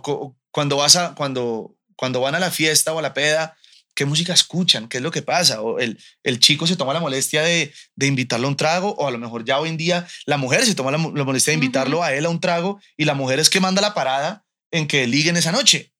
cuando 0.51 0.79
vas 0.79 0.97
a, 0.97 1.15
cuando, 1.15 1.77
cuando 1.95 2.23
van 2.23 2.35
a 2.35 2.41
la 2.41 2.51
fiesta 2.51 2.95
o 2.95 2.99
a 2.99 3.03
la 3.03 3.13
peda, 3.13 3.55
¿qué 3.97 4.05
música 4.05 4.33
escuchan? 4.33 4.89
¿Qué 4.89 4.99
es 4.99 5.03
lo 5.03 5.11
que 5.11 5.23
pasa? 5.23 5.61
O 5.63 5.81
el, 5.81 5.99
el 6.23 6.39
chico 6.39 6.69
se 6.69 6.77
toma 6.77 6.93
la 6.93 7.01
molestia 7.01 7.43
de, 7.43 7.73
de 7.97 8.07
invitarlo 8.07 8.47
a 8.47 8.51
un 8.51 8.57
trago, 8.57 8.95
o 8.95 9.09
a 9.09 9.11
lo 9.11 9.19
mejor 9.19 9.45
ya 9.45 9.59
hoy 9.59 9.71
en 9.71 9.77
día 9.77 10.07
la 10.27 10.37
mujer 10.37 10.65
se 10.65 10.77
toma 10.77 10.93
la, 10.93 10.99
molestia 10.99 11.51
de 11.51 11.57
invitarlo 11.57 12.05
a 12.05 12.15
él 12.15 12.27
a 12.27 12.29
un 12.29 12.41
trago, 12.41 12.81
y 12.97 13.07
la 13.07 13.15
mujer 13.15 13.41
es 13.41 13.51
que 13.51 13.59
manda 13.59 13.83
la 13.83 13.95
parada 13.95 14.45
en 14.71 14.87
que 14.87 15.09
liguen 15.09 15.37
esa 15.37 15.51
noche. 15.51 15.93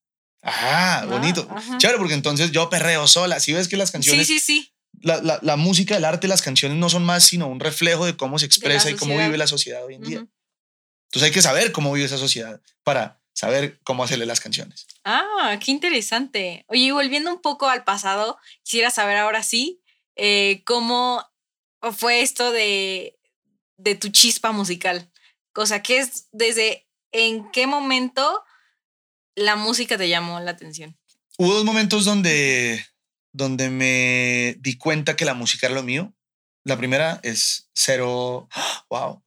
Ah, 0.43 1.05
bonito. 1.09 1.49
Chévere, 1.77 1.97
porque 1.97 2.13
entonces 2.13 2.51
yo 2.51 2.69
perreo 2.69 3.07
sola. 3.07 3.39
Si 3.39 3.51
ves 3.51 3.67
que 3.67 3.75
las 3.75 3.91
canciones. 3.91 4.25
Sí, 4.27 4.39
sí, 4.39 4.45
sí 4.45 4.73
la, 5.01 5.21
la, 5.21 5.39
la, 5.41 5.55
música, 5.55 5.95
el 5.97 6.05
arte, 6.05 6.27
las 6.27 6.41
canciones 6.41 6.77
no 6.77 6.89
son 6.89 7.03
más 7.05 7.23
sino 7.23 7.47
un 7.47 7.59
reflejo 7.59 8.05
de 8.05 8.17
cómo 8.17 8.39
se 8.39 8.45
expresa 8.45 8.89
y 8.89 8.95
cómo 8.95 9.17
vive 9.17 9.37
la 9.37 9.47
sociedad 9.47 9.83
hoy 9.85 9.95
en 9.95 10.01
día. 10.01 10.27
Entonces 11.07 11.23
hay 11.23 11.31
que 11.31 11.41
saber 11.41 11.71
cómo 11.71 11.91
vive 11.93 12.05
esa 12.05 12.17
sociedad 12.17 12.61
para 12.83 13.16
saber 13.37 13.79
cómo 13.83 14.03
hacerle 14.03 14.25
las 14.25 14.39
canciones. 14.39 14.87
Ah, 15.03 15.59
qué 15.63 15.69
interesante. 15.69 16.65
Oye, 16.67 16.91
volviendo 16.91 17.31
un 17.31 17.39
poco 17.39 17.69
al 17.69 17.83
pasado, 17.83 18.39
quisiera 18.63 18.89
saber 18.89 19.17
ahora 19.17 19.43
sí 19.43 19.83
eh, 20.15 20.63
cómo 20.65 21.23
fue 21.95 22.21
esto 22.21 22.51
de, 22.51 23.19
de 23.77 23.93
tu 23.93 24.09
chispa 24.09 24.51
musical. 24.51 25.11
O 25.55 25.67
sea, 25.67 25.83
¿qué 25.83 25.99
es 25.99 26.29
desde 26.31 26.87
en 27.11 27.51
qué 27.51 27.67
momento 27.67 28.43
la 29.35 29.55
música 29.55 29.99
te 29.99 30.09
llamó 30.09 30.39
la 30.39 30.51
atención? 30.51 30.97
Hubo 31.37 31.53
dos 31.53 31.63
momentos 31.63 32.05
donde 32.05 32.83
donde 33.33 33.69
me 33.69 34.55
di 34.61 34.79
cuenta 34.79 35.15
que 35.15 35.25
la 35.25 35.35
música 35.35 35.67
era 35.67 35.75
lo 35.75 35.83
mío. 35.83 36.11
La 36.63 36.75
primera 36.75 37.19
es 37.21 37.69
cero, 37.75 38.49
wow. 38.89 39.23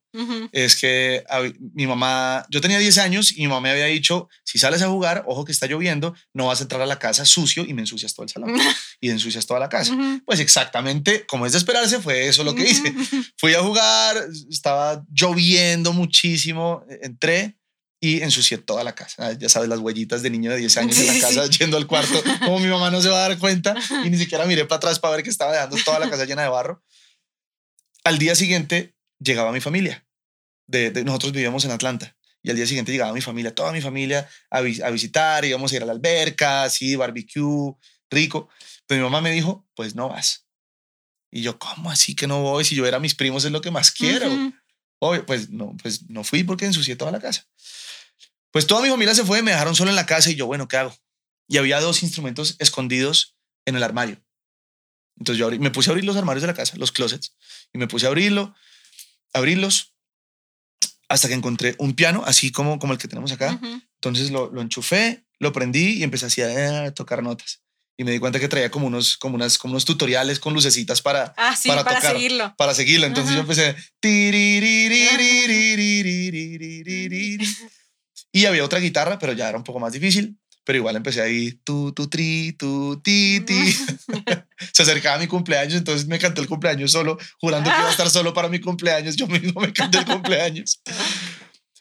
Es 0.52 0.76
que 0.76 1.24
mi 1.74 1.86
mamá, 1.86 2.44
yo 2.50 2.60
tenía 2.60 2.78
10 2.78 2.98
años 2.98 3.32
y 3.32 3.42
mi 3.42 3.48
mamá 3.48 3.60
me 3.60 3.70
había 3.70 3.86
dicho, 3.86 4.28
si 4.44 4.58
sales 4.58 4.82
a 4.82 4.88
jugar, 4.88 5.24
ojo 5.26 5.44
que 5.44 5.52
está 5.52 5.66
lloviendo, 5.66 6.14
no 6.34 6.46
vas 6.46 6.60
a 6.60 6.62
entrar 6.64 6.82
a 6.82 6.86
la 6.86 6.98
casa 6.98 7.24
sucio 7.24 7.64
y 7.66 7.74
me 7.74 7.82
ensucias 7.82 8.14
todo 8.14 8.24
el 8.24 8.30
salón 8.30 8.54
y 9.00 9.10
ensucias 9.10 9.46
toda 9.46 9.60
la 9.60 9.68
casa. 9.68 9.96
Pues 10.24 10.40
exactamente, 10.40 11.26
como 11.26 11.46
es 11.46 11.52
de 11.52 11.58
esperarse, 11.58 12.00
fue 12.00 12.28
eso 12.28 12.44
lo 12.44 12.54
que 12.54 12.68
hice. 12.68 12.94
Fui 13.38 13.54
a 13.54 13.62
jugar, 13.62 14.16
estaba 14.50 15.04
lloviendo 15.12 15.92
muchísimo, 15.92 16.84
entré, 17.02 17.56
y 18.00 18.22
ensucié 18.22 18.56
toda 18.58 18.82
la 18.82 18.94
casa. 18.94 19.28
Ah, 19.28 19.32
ya 19.32 19.48
sabes, 19.48 19.68
las 19.68 19.78
huellitas 19.78 20.22
de 20.22 20.30
niño 20.30 20.50
de 20.50 20.56
10 20.56 20.76
años 20.78 20.98
en 20.98 21.06
la 21.06 21.20
casa 21.20 21.46
yendo 21.46 21.76
al 21.76 21.86
cuarto, 21.86 22.22
como 22.40 22.58
mi 22.58 22.68
mamá 22.68 22.90
no 22.90 23.02
se 23.02 23.10
va 23.10 23.18
a 23.24 23.28
dar 23.28 23.38
cuenta 23.38 23.74
y 24.04 24.10
ni 24.10 24.16
siquiera 24.18 24.46
miré 24.46 24.64
para 24.64 24.78
atrás 24.78 24.98
para 24.98 25.16
ver 25.16 25.22
que 25.22 25.30
estaba 25.30 25.52
dejando 25.52 25.76
toda 25.84 25.98
la 25.98 26.08
casa 26.08 26.24
llena 26.24 26.42
de 26.42 26.48
barro. 26.48 26.82
Al 28.02 28.18
día 28.18 28.34
siguiente 28.34 28.94
llegaba 29.20 29.52
mi 29.52 29.60
familia. 29.60 30.06
De, 30.66 30.90
nosotros 31.04 31.32
vivíamos 31.32 31.64
en 31.64 31.72
Atlanta 31.72 32.16
y 32.42 32.50
al 32.50 32.56
día 32.56 32.66
siguiente 32.66 32.92
llegaba 32.92 33.12
mi 33.12 33.20
familia, 33.20 33.54
toda 33.54 33.72
mi 33.72 33.80
familia 33.80 34.28
a, 34.50 34.58
a 34.58 34.90
visitar, 34.90 35.44
íbamos 35.44 35.72
a 35.72 35.76
ir 35.76 35.82
a 35.82 35.86
la 35.86 35.92
alberca, 35.92 36.64
así, 36.64 36.96
barbecue, 36.96 37.74
rico. 38.10 38.48
Pero 38.86 39.00
mi 39.00 39.04
mamá 39.04 39.20
me 39.20 39.30
dijo, 39.30 39.68
pues 39.74 39.94
no 39.94 40.08
vas. 40.08 40.46
Y 41.30 41.42
yo, 41.42 41.58
¿cómo 41.58 41.90
así 41.90 42.14
que 42.14 42.26
no 42.26 42.42
voy? 42.42 42.64
Si 42.64 42.74
yo 42.74 42.86
era 42.86 42.98
mis 42.98 43.14
primos 43.14 43.44
es 43.44 43.52
lo 43.52 43.60
que 43.60 43.70
más 43.70 43.90
quiero. 43.90 44.28
pues 45.26 45.50
no, 45.50 45.76
pues 45.80 46.08
no 46.08 46.24
fui 46.24 46.44
porque 46.44 46.66
ensucié 46.66 46.96
toda 46.96 47.12
la 47.12 47.20
casa. 47.20 47.46
Pues 48.50 48.66
toda 48.66 48.82
mi 48.82 48.88
familia 48.88 49.14
se 49.14 49.24
fue, 49.24 49.42
me 49.42 49.52
dejaron 49.52 49.76
solo 49.76 49.90
en 49.90 49.96
la 49.96 50.06
casa 50.06 50.30
y 50.30 50.34
yo, 50.34 50.46
bueno, 50.46 50.66
¿qué 50.66 50.76
hago? 50.76 50.94
Y 51.46 51.58
había 51.58 51.80
dos 51.80 52.02
instrumentos 52.02 52.56
escondidos 52.58 53.36
en 53.64 53.76
el 53.76 53.82
armario. 53.82 54.20
Entonces 55.18 55.38
yo 55.38 55.50
me 55.60 55.70
puse 55.70 55.90
a 55.90 55.92
abrir 55.92 56.04
los 56.04 56.16
armarios 56.16 56.42
de 56.42 56.48
la 56.48 56.54
casa, 56.54 56.76
los 56.76 56.92
closets, 56.92 57.36
y 57.72 57.78
me 57.78 57.86
puse 57.86 58.06
a 58.06 58.08
abrirlo, 58.08 58.54
abrirlos, 59.32 59.94
hasta 61.08 61.28
que 61.28 61.34
encontré 61.34 61.74
un 61.78 61.94
piano, 61.94 62.22
así 62.24 62.52
como, 62.52 62.78
como 62.78 62.92
el 62.92 62.98
que 62.98 63.08
tenemos 63.08 63.32
acá. 63.32 63.60
Entonces 63.96 64.30
lo, 64.30 64.50
lo, 64.50 64.62
enchufé, 64.62 65.24
lo 65.38 65.52
prendí 65.52 65.98
y 65.98 66.02
empecé 66.02 66.26
así 66.26 66.40
a 66.42 66.94
tocar 66.94 67.22
notas. 67.22 67.62
Y 67.98 68.04
me 68.04 68.12
di 68.12 68.18
cuenta 68.18 68.40
que 68.40 68.48
traía 68.48 68.70
como 68.70 68.86
unos, 68.86 69.18
como 69.18 69.34
unas, 69.34 69.58
como 69.58 69.72
unos 69.72 69.84
tutoriales 69.84 70.40
con 70.40 70.54
lucecitas 70.54 71.02
para, 71.02 71.34
ah, 71.36 71.54
sí, 71.54 71.68
para, 71.68 71.84
para 71.84 72.00
seguirlo. 72.00 72.54
Para 72.56 72.74
seguirlo. 72.74 73.06
Entonces 73.06 73.34
yo 73.34 73.40
empecé. 73.40 73.76
Y 78.32 78.46
había 78.46 78.64
otra 78.64 78.78
guitarra, 78.78 79.18
pero 79.18 79.34
ya 79.34 79.50
era 79.50 79.58
un 79.58 79.64
poco 79.64 79.80
más 79.80 79.92
difícil. 79.92 80.39
Pero 80.64 80.78
igual 80.78 80.96
empecé 80.96 81.22
ahí, 81.22 81.52
tu, 81.64 81.92
tu, 81.92 82.08
tri, 82.08 82.52
tu, 82.52 83.00
ti, 83.02 83.40
ti. 83.40 83.72
Se 84.72 84.82
acercaba 84.82 85.18
mi 85.18 85.26
cumpleaños, 85.26 85.74
entonces 85.74 86.06
me 86.06 86.18
canté 86.18 86.40
el 86.40 86.48
cumpleaños 86.48 86.92
solo, 86.92 87.18
jurando 87.40 87.70
que 87.70 87.76
iba 87.76 87.88
a 87.88 87.90
estar 87.90 88.10
solo 88.10 88.34
para 88.34 88.48
mi 88.48 88.60
cumpleaños. 88.60 89.16
Yo 89.16 89.26
mismo 89.26 89.60
me 89.60 89.72
canté 89.72 89.98
el 89.98 90.04
cumpleaños. 90.04 90.80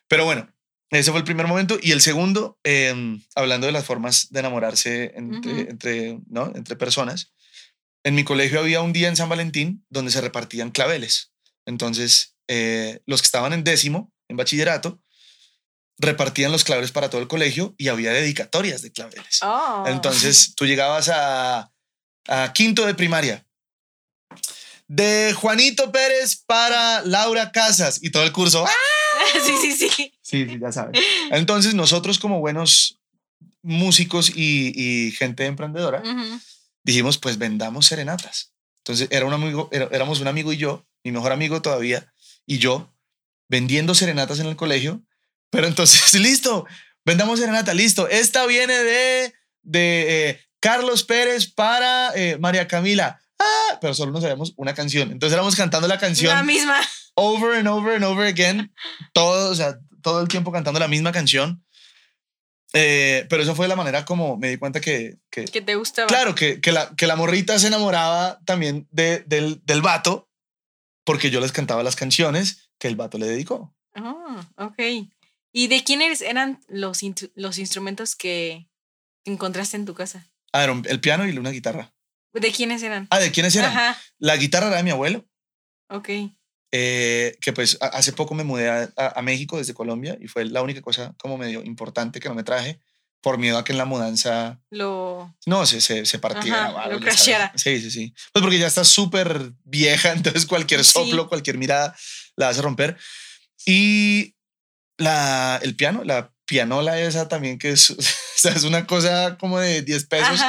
Pero 0.07 0.25
bueno, 0.25 0.49
ese 0.91 1.11
fue 1.11 1.19
el 1.19 1.25
primer 1.25 1.47
momento. 1.47 1.77
Y 1.81 1.91
el 1.91 2.01
segundo, 2.01 2.59
em, 2.63 3.21
hablando 3.35 3.67
de 3.67 3.73
las 3.73 3.85
formas 3.85 4.29
de 4.31 4.39
enamorarse 4.39 5.11
entre, 5.15 5.69
entre, 5.69 6.19
¿no? 6.27 6.51
entre 6.55 6.75
personas. 6.75 7.31
En 8.03 8.15
mi 8.15 8.23
colegio 8.23 8.59
había 8.59 8.81
un 8.81 8.93
día 8.93 9.07
en 9.07 9.15
San 9.15 9.29
Valentín 9.29 9.85
donde 9.89 10.11
se 10.11 10.21
repartían 10.21 10.71
claveles. 10.71 11.31
Entonces, 11.65 12.35
eh, 12.47 13.01
los 13.05 13.21
que 13.21 13.25
estaban 13.25 13.53
en 13.53 13.63
décimo, 13.63 14.11
en 14.27 14.37
bachillerato, 14.37 15.01
repartían 15.99 16.51
los 16.51 16.63
claveles 16.63 16.91
para 16.91 17.09
todo 17.09 17.21
el 17.21 17.27
colegio 17.27 17.75
y 17.77 17.89
había 17.89 18.11
dedicatorias 18.11 18.81
de 18.81 18.91
claveles. 18.91 19.39
Oh. 19.43 19.83
Entonces 19.87 20.53
tú 20.55 20.65
llegabas 20.65 21.09
a, 21.09 21.71
a, 22.27 22.53
quinto 22.53 22.85
de 22.85 22.95
primaria. 22.95 23.45
De 24.87 25.33
Juanito 25.33 25.91
Pérez 25.91 26.37
para 26.47 27.01
Laura 27.03 27.51
Casas 27.51 27.99
y 28.01 28.09
todo 28.09 28.23
el 28.23 28.31
curso. 28.31 28.65
¡ah! 28.65 28.71
Sí, 29.45 29.53
sí, 29.61 29.89
sí. 29.89 30.13
Sí, 30.21 30.59
ya 30.59 30.71
sabes. 30.71 30.99
Entonces 31.29 31.75
nosotros 31.75 32.17
como 32.17 32.39
buenos 32.39 32.99
músicos 33.61 34.31
y, 34.35 35.13
gente 35.17 35.45
emprendedora, 35.45 36.01
dijimos, 36.83 37.17
pues 37.17 37.37
vendamos 37.37 37.85
serenatas. 37.85 38.53
Entonces 38.79 39.07
era 39.11 39.25
un 39.25 39.33
amigo, 39.33 39.69
éramos 39.71 40.21
un 40.21 40.27
amigo 40.27 40.53
y 40.53 40.57
yo, 40.57 40.87
mi 41.03 41.11
mejor 41.11 41.31
amigo 41.31 41.61
todavía, 41.61 42.11
y 42.45 42.57
yo, 42.57 42.91
vendiendo 43.49 43.93
serenatas 43.93 44.39
en 44.39 44.47
el 44.47 44.55
colegio 44.55 45.03
pero 45.49 45.67
entonces, 45.67 46.13
listo, 46.19 46.65
vendamos 47.05 47.39
serenata, 47.39 47.73
listo. 47.73 48.07
Esta 48.07 48.45
viene 48.45 48.73
de, 48.73 49.33
de 49.63 50.29
eh, 50.29 50.41
Carlos 50.59 51.03
Pérez 51.03 51.47
para 51.47 52.11
eh, 52.15 52.37
María 52.39 52.67
Camila. 52.67 53.19
Ah, 53.39 53.77
pero 53.79 53.93
solo 53.93 54.11
nos 54.11 54.21
sabemos 54.21 54.53
una 54.57 54.73
canción. 54.73 55.11
Entonces 55.11 55.33
éramos 55.33 55.55
cantando 55.55 55.87
la 55.87 55.97
canción. 55.97 56.35
La 56.35 56.43
misma. 56.43 56.79
Over 57.15 57.57
and 57.57 57.67
over 57.67 57.95
and 57.95 58.03
over 58.03 58.27
again. 58.27 58.73
Todo, 59.13 59.51
o 59.51 59.55
sea, 59.55 59.77
todo 60.01 60.21
el 60.21 60.27
tiempo 60.27 60.51
cantando 60.51 60.79
la 60.79 60.87
misma 60.87 61.11
canción. 61.11 61.63
Eh, 62.73 63.25
pero 63.29 63.41
eso 63.41 63.55
fue 63.55 63.67
la 63.67 63.75
manera 63.75 64.05
como 64.05 64.37
me 64.37 64.49
di 64.49 64.57
cuenta 64.57 64.79
que... 64.79 65.17
Que, 65.31 65.45
que 65.45 65.61
te 65.61 65.75
gustaba. 65.75 66.07
Claro, 66.07 66.35
que, 66.35 66.61
que, 66.61 66.71
la, 66.71 66.93
que 66.95 67.07
la 67.07 67.15
morrita 67.15 67.57
se 67.57 67.67
enamoraba 67.67 68.39
también 68.45 68.87
de, 68.91 69.23
del, 69.25 69.61
del 69.65 69.81
vato 69.81 70.29
porque 71.03 71.31
yo 71.31 71.39
les 71.39 71.51
cantaba 71.51 71.81
las 71.81 71.95
canciones 71.95 72.69
que 72.77 72.87
el 72.87 72.95
vato 72.95 73.17
le 73.17 73.25
dedicó. 73.25 73.73
Ah, 73.95 74.45
ok. 74.57 74.77
¿Y 75.51 75.67
de 75.67 75.83
quiénes 75.83 76.21
eran 76.21 76.61
los, 76.67 77.01
los 77.35 77.57
instrumentos 77.57 78.15
que 78.15 78.69
encontraste 79.25 79.77
en 79.77 79.85
tu 79.85 79.93
casa? 79.93 80.27
Ah, 80.53 80.65
el 80.65 80.99
piano 80.99 81.27
y 81.27 81.37
una 81.37 81.51
guitarra. 81.51 81.93
¿De 82.33 82.51
quiénes 82.51 82.83
eran? 82.83 83.07
Ah, 83.09 83.19
¿de 83.19 83.31
quiénes 83.31 83.55
eran? 83.55 83.95
La 84.17 84.37
guitarra 84.37 84.67
era 84.67 84.77
de 84.77 84.83
mi 84.83 84.91
abuelo. 84.91 85.27
Ok. 85.89 86.09
Eh, 86.71 87.35
que 87.41 87.51
pues 87.51 87.79
hace 87.81 88.13
poco 88.13 88.35
me 88.35 88.43
mudé 88.43 88.69
a, 88.69 89.21
México 89.23 89.57
desde 89.57 89.73
Colombia 89.73 90.17
y 90.21 90.27
fue 90.27 90.45
la 90.45 90.61
única 90.61 90.81
cosa 90.81 91.15
como 91.17 91.35
medio 91.35 91.63
importante 91.63 92.19
que 92.19 92.29
no 92.29 92.35
me 92.35 92.43
traje 92.43 92.79
por 93.21 93.39
miedo 93.39 93.57
a 93.57 93.63
que 93.63 93.71
en 93.71 93.79
la 93.79 93.85
mudanza 93.85 94.61
lo 94.69 95.35
no 95.47 95.65
se, 95.65 95.81
se, 95.81 96.05
se 96.05 96.19
partiera 96.19 96.87
lo 96.87 96.99
crasheara 96.99 97.51
sí 97.55 97.81
sí 97.81 97.89
sí 97.89 98.13
pues 98.31 98.43
porque 98.43 98.59
ya 98.59 98.67
está 98.67 98.85
súper 98.85 99.51
vieja 99.63 100.11
entonces 100.13 100.45
cualquier 100.45 100.85
soplo 100.85 101.27
cualquier 101.27 101.57
mirada 101.57 101.95
la 102.35 102.49
hace 102.49 102.61
romper 102.61 102.97
y 103.65 104.35
la, 104.99 105.59
el 105.63 105.75
piano, 105.75 106.03
la 106.03 106.33
pianola 106.45 106.99
esa 106.99 107.27
también, 107.27 107.57
que 107.57 107.71
es, 107.71 107.89
es 108.43 108.63
una 108.63 108.85
cosa 108.85 109.37
como 109.37 109.59
de 109.59 109.81
10 109.81 110.05
pesos, 110.05 110.39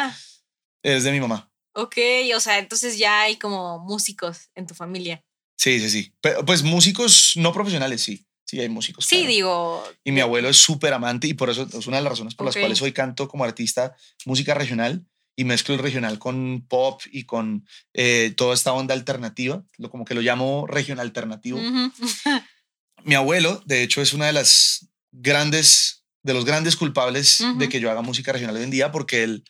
es 0.82 1.04
de 1.04 1.12
mi 1.12 1.20
mamá. 1.20 1.50
Ok, 1.74 1.96
o 2.34 2.40
sea, 2.40 2.58
entonces 2.58 2.98
ya 2.98 3.22
hay 3.22 3.36
como 3.36 3.78
músicos 3.78 4.50
en 4.54 4.66
tu 4.66 4.74
familia. 4.74 5.24
Sí, 5.56 5.78
sí, 5.78 5.88
sí. 5.88 6.14
Pero, 6.20 6.44
pues 6.44 6.62
músicos 6.62 7.32
no 7.36 7.52
profesionales, 7.52 8.02
sí. 8.02 8.26
Sí, 8.46 8.58
hay 8.58 8.68
músicos. 8.68 9.04
Sí, 9.04 9.28
digo. 9.28 9.84
Y 10.02 10.10
mi 10.10 10.20
abuelo 10.20 10.48
es 10.48 10.56
súper 10.56 10.92
amante 10.92 11.28
y 11.28 11.34
por 11.34 11.50
eso 11.50 11.68
es 11.72 11.86
una 11.86 11.98
de 11.98 12.02
las 12.02 12.10
razones 12.10 12.34
por 12.34 12.46
las 12.46 12.56
cuales 12.56 12.82
hoy 12.82 12.90
canto 12.90 13.28
como 13.28 13.44
artista 13.44 13.94
música 14.26 14.54
regional 14.54 15.06
y 15.36 15.44
mezclo 15.44 15.74
el 15.74 15.80
regional 15.80 16.18
con 16.18 16.66
pop 16.66 17.00
y 17.12 17.24
con 17.24 17.64
eh, 17.94 18.34
toda 18.36 18.54
esta 18.54 18.72
onda 18.72 18.92
alternativa, 18.92 19.62
lo, 19.78 19.88
como 19.88 20.04
que 20.04 20.14
lo 20.14 20.20
llamo 20.20 20.66
regional 20.66 21.06
alternativo. 21.06 21.60
mi 23.04 23.14
abuelo, 23.14 23.62
de 23.66 23.82
hecho, 23.82 24.02
es 24.02 24.12
una 24.12 24.26
de 24.26 24.32
las 24.32 24.88
grandes, 25.12 26.04
de 26.22 26.34
los 26.34 26.44
grandes 26.44 26.76
culpables 26.76 27.42
de 27.56 27.68
que 27.68 27.80
yo 27.80 27.90
haga 27.90 28.02
música 28.02 28.32
regional 28.32 28.56
hoy 28.56 28.62
en 28.62 28.70
día, 28.70 28.92
porque 28.92 29.22
él 29.22 29.44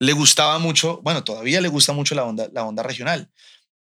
le 0.00 0.12
gustaba 0.12 0.58
mucho, 0.58 1.00
bueno, 1.02 1.24
todavía 1.24 1.60
le 1.60 1.68
gusta 1.68 1.92
mucho 1.92 2.14
la 2.14 2.24
onda, 2.24 2.48
la 2.52 2.64
onda 2.64 2.82
regional. 2.82 3.30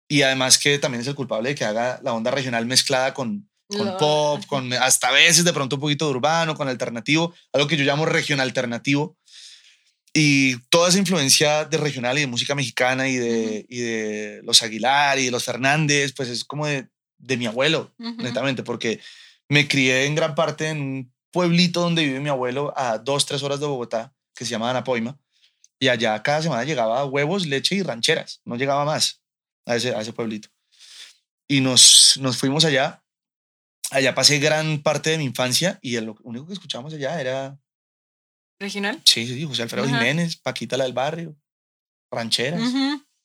Y 0.09 0.23
además 0.23 0.59
que 0.59 0.79
también 0.79 1.01
es 1.01 1.07
el 1.09 1.15
culpable 1.15 1.51
de 1.51 1.55
que 1.55 1.65
haga 1.65 2.01
la 2.03 2.13
onda 2.13 2.31
regional 2.31 2.67
mezclada 2.67 3.15
con, 3.15 3.49
con 3.69 3.97
pop, 3.97 4.45
con 4.49 4.73
hasta 4.75 5.11
veces 5.11 5.45
de 5.45 5.53
pronto 5.53 5.77
un 5.77 5.81
poquito 5.81 6.07
de 6.07 6.13
urbano, 6.13 6.55
con 6.55 6.69
alternativo, 6.69 7.35
algo 7.53 7.67
que 7.67 7.77
yo 7.77 7.85
llamo 7.85 8.07
regional 8.07 8.49
alternativo. 8.49 9.17
Y 10.17 10.59
toda 10.69 10.91
esa 10.91 10.99
influencia 10.99 11.65
de 11.65 11.77
regional 11.77 12.17
y 12.17 12.21
de 12.21 12.29
música 12.29 12.55
mexicana 12.55 13.09
y 13.09 13.17
de, 13.17 13.67
y 13.69 13.81
de 13.81 14.41
los 14.45 14.63
Aguilar 14.63 15.19
y 15.19 15.25
de 15.25 15.31
los 15.33 15.43
Fernández, 15.43 16.13
pues 16.17 16.29
es 16.29 16.45
como 16.45 16.67
de, 16.67 16.89
de 17.25 17.37
mi 17.37 17.47
abuelo, 17.47 17.93
netamente, 17.99 18.63
porque 18.63 19.01
me 19.49 19.67
crié 19.67 20.07
en 20.07 20.15
gran 20.15 20.35
parte 20.35 20.69
en 20.69 20.81
un 20.81 21.15
pueblito 21.31 21.81
donde 21.81 22.05
vive 22.05 22.21
mi 22.21 22.29
abuelo 22.29 22.73
a 22.77 22.99
dos, 22.99 23.27
tres 23.27 23.43
horas 23.43 23.61
de 23.61 23.67
Bogotá, 23.67 24.15
que 24.35 24.45
se 24.45 24.51
llama 24.51 24.71
Anapoima, 24.71 25.19
y 25.79 25.89
allá 25.89 26.23
cada 26.23 26.43
semana 26.43 26.65
llegaba 26.65 27.05
huevos, 27.05 27.47
leche 27.47 27.75
y 27.77 27.83
rancheras, 27.83 28.41
no 28.45 28.57
llegaba 28.57 28.85
más 28.85 29.23
a 29.67 29.77
ese, 29.77 29.95
a 29.95 30.01
ese 30.01 30.13
pueblito. 30.13 30.49
Y 31.49 31.61
nos, 31.61 32.19
nos 32.21 32.37
fuimos 32.37 32.65
allá, 32.65 33.03
allá 33.91 34.15
pasé 34.15 34.39
gran 34.39 34.83
parte 34.83 35.11
de 35.11 35.19
mi 35.19 35.25
infancia 35.25 35.79
y 35.83 35.99
lo 36.01 36.17
único 36.23 36.47
que 36.47 36.53
escuchábamos 36.53 36.95
allá 36.95 37.21
era... 37.21 37.59
¿Regional? 38.61 39.03
Sí, 39.05 39.27
sí, 39.27 39.45
José 39.45 39.63
Alfredo 39.63 39.87
Jiménez, 39.87 40.37
Paquita 40.37 40.77
la 40.77 40.85
del 40.85 40.93
barrio, 40.93 41.37
rancheras, 42.11 42.63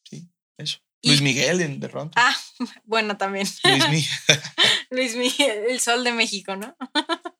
sí, 0.03 0.27
eso. 0.57 0.79
Luis 1.03 1.21
Miguel, 1.21 1.79
de 1.79 1.89
pronto. 1.89 2.13
Ah, 2.15 2.35
bueno, 2.83 3.17
también. 3.17 3.47
Luis 3.63 3.89
Miguel. 3.89 4.09
Luis 4.89 5.15
Miguel, 5.15 5.63
el 5.69 5.79
sol 5.79 6.03
de 6.03 6.11
México, 6.11 6.55
¿no? 6.55 6.75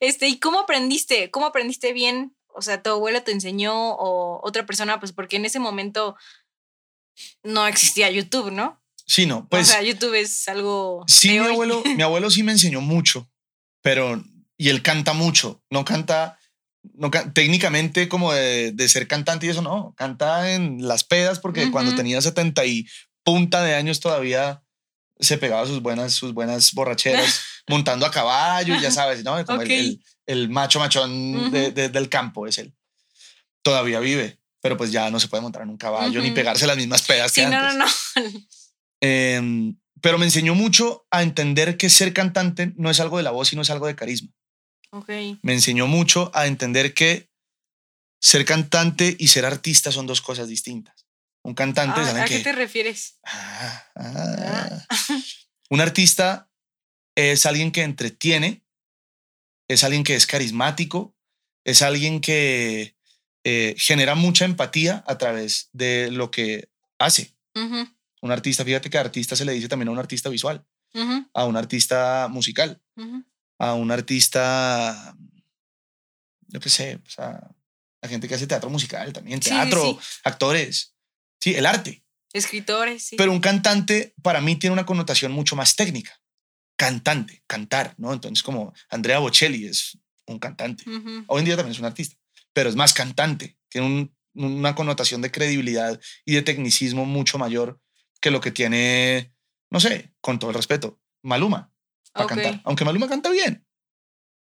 Este, 0.00 0.28
¿y 0.28 0.38
cómo 0.38 0.60
aprendiste? 0.60 1.30
¿Cómo 1.30 1.44
aprendiste 1.44 1.92
bien? 1.92 2.34
O 2.54 2.62
sea, 2.62 2.82
¿tu 2.82 2.88
abuela 2.88 3.22
te 3.22 3.32
enseñó 3.32 3.92
o 3.92 4.40
otra 4.42 4.64
persona? 4.64 4.98
Pues 4.98 5.12
porque 5.12 5.36
en 5.36 5.44
ese 5.44 5.58
momento 5.58 6.16
no 7.42 7.66
existía 7.66 8.10
YouTube, 8.10 8.50
¿no? 8.50 8.82
Sí, 9.04 9.26
no, 9.26 9.46
pues. 9.50 9.68
O 9.68 9.72
sea, 9.72 9.82
YouTube 9.82 10.14
es 10.14 10.48
algo. 10.48 11.04
Sí, 11.06 11.32
mi 11.32 11.38
abuelo, 11.38 11.82
mi 11.84 12.02
abuelo 12.02 12.30
sí 12.30 12.42
me 12.42 12.52
enseñó 12.52 12.80
mucho, 12.80 13.30
pero. 13.82 14.24
Y 14.56 14.70
él 14.70 14.82
canta 14.82 15.12
mucho. 15.12 15.62
No 15.68 15.84
canta 15.84 16.39
no, 16.94 17.10
técnicamente 17.32 18.08
como 18.08 18.32
de, 18.32 18.72
de, 18.72 18.88
ser 18.88 19.06
cantante 19.06 19.46
y 19.46 19.50
eso 19.50 19.62
no, 19.62 19.94
canta 19.96 20.52
en 20.52 20.86
las 20.86 21.04
pedas 21.04 21.38
porque 21.38 21.70
cuando 21.70 21.94
tenía 21.94 22.20
70 22.20 22.64
y 22.66 22.86
punta 23.22 23.62
de 23.62 23.74
años 23.74 24.00
todavía 24.00 24.62
se 25.20 25.38
pegaba 25.38 25.66
sus 25.66 25.82
buenas, 25.82 26.14
sus 26.14 26.32
buenas 26.32 26.72
borracheras 26.72 27.42
montando 27.68 28.06
a 28.06 28.10
caballo, 28.10 28.74
ya 28.80 28.90
sabes, 28.90 29.22
¿no? 29.22 29.44
Como 29.44 29.62
el, 29.62 30.02
el, 30.26 30.48
macho 30.48 30.78
machón 30.78 31.50
del 31.52 32.08
campo 32.08 32.46
es 32.46 32.58
él. 32.58 32.74
Todavía 33.62 34.00
vive, 34.00 34.38
pero 34.60 34.76
pues 34.76 34.90
ya 34.90 35.10
no 35.10 35.20
se 35.20 35.28
puede 35.28 35.42
montar 35.42 35.62
en 35.62 35.70
un 35.70 35.76
caballo 35.76 36.22
ni 36.22 36.30
pegarse 36.30 36.66
las 36.66 36.76
mismas 36.76 37.02
pedas 37.02 37.32
que 37.32 37.44
antes. 37.44 37.60
No, 37.60 37.72
no, 37.72 37.84
no. 37.84 38.40
Em, 39.02 39.76
pero 40.00 40.18
me 40.18 40.24
enseñó 40.24 40.54
mucho 40.54 41.06
a 41.10 41.22
entender 41.22 41.76
que 41.76 41.90
ser 41.90 42.12
cantante 42.12 42.72
no 42.76 42.90
es 42.90 43.00
algo 43.00 43.18
de 43.18 43.22
la 43.22 43.30
voz, 43.30 43.48
sino 43.48 43.62
es 43.62 43.70
algo 43.70 43.86
de 43.86 43.96
carisma. 43.96 44.30
Me 45.42 45.52
enseñó 45.52 45.86
mucho 45.86 46.30
a 46.34 46.46
entender 46.46 46.94
que 46.94 47.30
ser 48.20 48.44
cantante 48.44 49.16
y 49.18 49.28
ser 49.28 49.44
artista 49.44 49.92
son 49.92 50.06
dos 50.06 50.20
cosas 50.20 50.48
distintas. 50.48 51.06
Un 51.42 51.54
cantante, 51.54 52.00
ah, 52.00 52.22
¿A 52.22 52.24
qué 52.26 52.40
te 52.40 52.52
refieres? 52.52 53.18
Ah, 53.24 53.84
ah. 53.94 54.86
Un 55.70 55.80
artista 55.80 56.50
es 57.16 57.46
alguien 57.46 57.70
que 57.72 57.82
entretiene, 57.82 58.64
es 59.68 59.84
alguien 59.84 60.04
que 60.04 60.16
es 60.16 60.26
carismático, 60.26 61.16
es 61.64 61.82
alguien 61.82 62.20
que 62.20 62.96
eh, 63.44 63.74
genera 63.78 64.14
mucha 64.14 64.44
empatía 64.44 65.02
a 65.06 65.16
través 65.16 65.70
de 65.72 66.10
lo 66.10 66.30
que 66.30 66.68
hace. 66.98 67.34
Un 68.22 68.30
artista, 68.30 68.64
fíjate 68.64 68.90
que 68.90 68.98
artista 68.98 69.34
se 69.34 69.44
le 69.44 69.52
dice 69.52 69.68
también 69.68 69.88
a 69.88 69.92
un 69.92 69.98
artista 69.98 70.28
visual, 70.28 70.66
a 71.32 71.44
un 71.44 71.56
artista 71.56 72.28
musical. 72.30 72.82
A 73.60 73.74
un 73.74 73.90
artista, 73.92 75.14
yo 76.48 76.60
qué 76.60 76.68
sé, 76.70 76.98
a 77.18 78.08
gente 78.08 78.26
que 78.26 78.34
hace 78.34 78.46
teatro 78.46 78.70
musical 78.70 79.12
también, 79.12 79.42
Sí, 79.42 79.50
sí, 79.50 79.54
teatro, 79.54 79.82
sí. 79.82 79.98
actores. 80.24 80.94
Sí, 81.40 81.54
el 81.54 81.66
arte. 81.66 82.02
Escritores, 82.32 83.02
sí. 83.04 83.16
Pero 83.16 83.32
un 83.32 83.40
cantante 83.40 84.14
para 84.22 84.40
mí 84.40 84.56
tiene 84.56 84.72
una 84.72 84.86
connotación 84.86 85.32
mucho 85.32 85.56
más 85.56 85.76
técnica. 85.76 86.18
Cantante, 86.76 87.42
cantar, 87.46 87.94
¿no? 87.98 88.12
Entonces, 88.14 88.42
como 88.42 88.72
Andrea 88.88 89.18
Bocelli 89.18 89.66
es 89.66 89.98
un 90.26 90.38
cantante. 90.38 90.84
Hoy 91.26 91.40
en 91.40 91.44
día 91.44 91.56
también 91.56 91.72
es 91.72 91.78
un 91.80 91.84
artista, 91.86 92.16
pero 92.54 92.70
es 92.70 92.76
más 92.76 92.94
cantante. 92.94 93.58
Tiene 93.68 93.86
un- 93.86 94.16
una 94.32 94.74
connotación 94.74 95.20
de 95.20 95.30
credibilidad 95.30 96.00
y 96.24 96.34
de 96.34 96.42
tecnicismo 96.42 97.04
mucho 97.04 97.36
mayor 97.36 97.78
que 98.22 98.30
lo 98.30 98.40
que 98.40 98.52
tiene, 98.52 99.34
no 99.70 99.80
sé, 99.80 100.14
con 100.22 100.38
todo 100.38 100.50
el 100.50 100.56
respeto, 100.56 100.98
Maluma 101.22 101.69
para 102.12 102.26
Ok. 102.26 102.32
cantar. 102.34 102.60
Aunque 102.64 102.84
Maluma 102.84 103.08
canta 103.08 103.30
bien. 103.30 103.66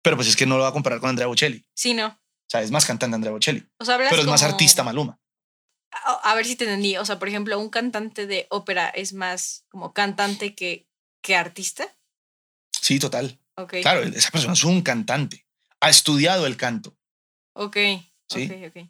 Pero 0.03 0.15
pues 0.15 0.27
es 0.27 0.35
que 0.35 0.45
no 0.45 0.57
lo 0.57 0.63
va 0.63 0.69
a 0.69 0.73
comparar 0.73 0.99
con 0.99 1.09
Andrea 1.09 1.27
Bocelli. 1.27 1.65
Sí, 1.75 1.93
no. 1.93 2.07
O 2.07 2.49
sea, 2.49 2.61
es 2.61 2.71
más 2.71 2.85
cantante 2.85 3.15
Andrea 3.15 3.31
Bocelli. 3.31 3.65
O 3.79 3.85
sea, 3.85 3.97
Pero 3.97 4.21
es 4.21 4.27
más 4.27 4.41
como- 4.41 4.51
artista 4.53 4.83
Maluma. 4.83 5.19
A, 5.93 6.31
a 6.31 6.35
ver 6.35 6.45
si 6.45 6.55
te 6.55 6.63
entendí. 6.63 6.97
O 6.97 7.05
sea, 7.05 7.19
por 7.19 7.27
ejemplo, 7.27 7.59
un 7.59 7.69
cantante 7.69 8.25
de 8.25 8.47
ópera 8.49 8.89
es 8.89 9.13
más 9.13 9.65
como 9.69 9.93
cantante 9.93 10.55
que, 10.55 10.87
que 11.21 11.35
artista. 11.35 11.87
Sí, 12.71 12.97
total. 12.99 13.39
Ok. 13.55 13.75
Claro, 13.81 14.01
esa 14.01 14.31
persona 14.31 14.53
es 14.53 14.63
un 14.63 14.81
cantante. 14.81 15.45
Ha 15.81 15.89
estudiado 15.89 16.47
el 16.47 16.57
canto. 16.57 16.97
Ok. 17.53 17.77
Sí. 18.29 18.45
Ok, 18.49 18.75
ok. 18.75 18.89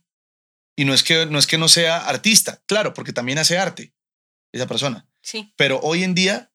Y 0.78 0.86
no 0.86 0.94
es 0.94 1.04
que 1.04 1.26
no, 1.26 1.38
es 1.40 1.48
que 1.48 1.58
no 1.58 1.68
sea 1.68 1.98
artista, 2.08 2.62
claro, 2.68 2.94
porque 2.94 3.12
también 3.14 3.38
hace 3.40 3.58
arte 3.58 3.94
esa 4.54 4.68
persona. 4.68 5.08
Sí. 5.22 5.54
Pero 5.58 5.80
hoy 5.82 6.04
en 6.04 6.16
día 6.16 6.52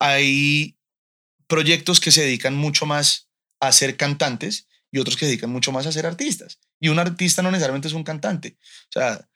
hay 0.00 0.75
proyectos 1.46 2.00
que 2.00 2.12
se 2.12 2.22
dedican 2.22 2.54
mucho 2.54 2.86
más 2.86 3.28
a 3.60 3.72
ser 3.72 3.96
cantantes 3.96 4.68
y 4.90 4.98
otros 4.98 5.16
que 5.16 5.26
se 5.26 5.30
dedican 5.30 5.50
mucho 5.50 5.72
más 5.72 5.86
a 5.86 5.92
ser 5.92 6.06
artistas. 6.06 6.58
Y 6.80 6.88
un 6.88 6.98
artista 6.98 7.42
no 7.42 7.50
necesariamente 7.50 7.88
es 7.88 7.94
un 7.94 8.04
cantante. 8.04 8.56
O 8.88 8.92
sea, 8.92 9.28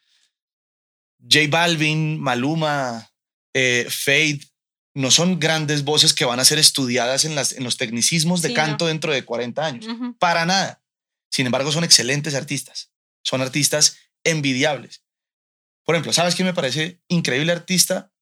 J 1.22 1.46
Balvin, 1.48 2.20
Maluma, 2.20 3.10
eh, 3.54 3.86
Fade, 3.88 4.40
no 4.94 5.10
son 5.10 5.38
grandes 5.38 5.84
voces 5.84 6.12
que 6.12 6.24
van 6.24 6.40
a 6.40 6.44
ser 6.44 6.58
estudiadas 6.58 7.24
en, 7.24 7.34
las, 7.34 7.52
en 7.52 7.64
los 7.64 7.76
tecnicismos 7.76 8.42
de 8.42 8.48
Sí, 8.48 8.54
canto 8.54 8.86
dentro 8.86 9.12
de 9.12 9.24
40 9.24 9.64
años. 9.64 9.86
Para 10.18 10.46
nada. 10.46 10.82
Sin 11.30 11.46
embargo, 11.46 11.70
son 11.70 11.84
excelentes 11.84 12.34
artistas. 12.34 12.90
Son 13.22 13.40
artistas 13.40 13.96
envidiables. 14.24 15.04
Por 15.84 15.94
ejemplo, 15.94 16.12
¿sabes 16.12 16.34
quién 16.34 16.46
me 16.46 16.54
parece 16.54 17.00
increíble 17.08 17.52
artista 17.52 18.12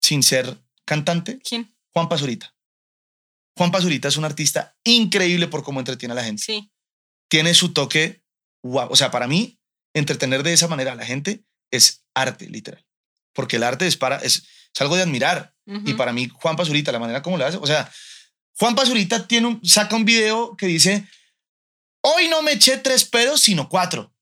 sin 0.00 0.22
ser 0.22 0.58
cantante? 0.84 1.38
¿Quién? 1.40 1.76
Juan 1.90 2.08
Pazurita. 2.08 2.53
Juan 3.56 3.70
Pazurita 3.70 4.08
es 4.08 4.16
un 4.16 4.24
artista 4.24 4.76
increíble 4.84 5.48
por 5.48 5.62
cómo 5.62 5.80
entretiene 5.80 6.12
a 6.12 6.16
la 6.16 6.24
gente. 6.24 6.42
Sí. 6.42 6.72
Tiene 7.28 7.54
su 7.54 7.72
toque, 7.72 8.22
wow. 8.62 8.88
O 8.90 8.96
sea, 8.96 9.10
para 9.10 9.26
mí, 9.26 9.60
entretener 9.94 10.42
de 10.42 10.52
esa 10.52 10.68
manera 10.68 10.92
a 10.92 10.96
la 10.96 11.06
gente 11.06 11.44
es 11.70 12.04
arte, 12.14 12.48
literal. 12.48 12.84
Porque 13.32 13.56
el 13.56 13.62
arte 13.62 13.86
es, 13.86 13.96
para, 13.96 14.16
es, 14.18 14.46
es 14.72 14.80
algo 14.80 14.96
de 14.96 15.02
admirar. 15.02 15.54
Y 15.66 15.94
para 15.94 16.12
mí, 16.12 16.28
Juan 16.28 16.56
Pazurita, 16.56 16.92
la 16.92 16.98
manera 16.98 17.22
como 17.22 17.38
lo 17.38 17.46
hace, 17.46 17.56
o 17.56 17.66
sea, 17.66 17.90
Juan 18.58 18.74
Pazurita 18.74 19.26
tiene 19.26 19.46
un, 19.46 19.64
saca 19.64 19.96
un 19.96 20.04
video 20.04 20.56
que 20.56 20.66
dice, 20.66 21.08
hoy 22.02 22.28
no 22.28 22.42
me 22.42 22.52
eché 22.52 22.76
tres 22.76 23.06
pedos, 23.06 23.40
sino 23.40 23.70
cuatro. 23.70 24.14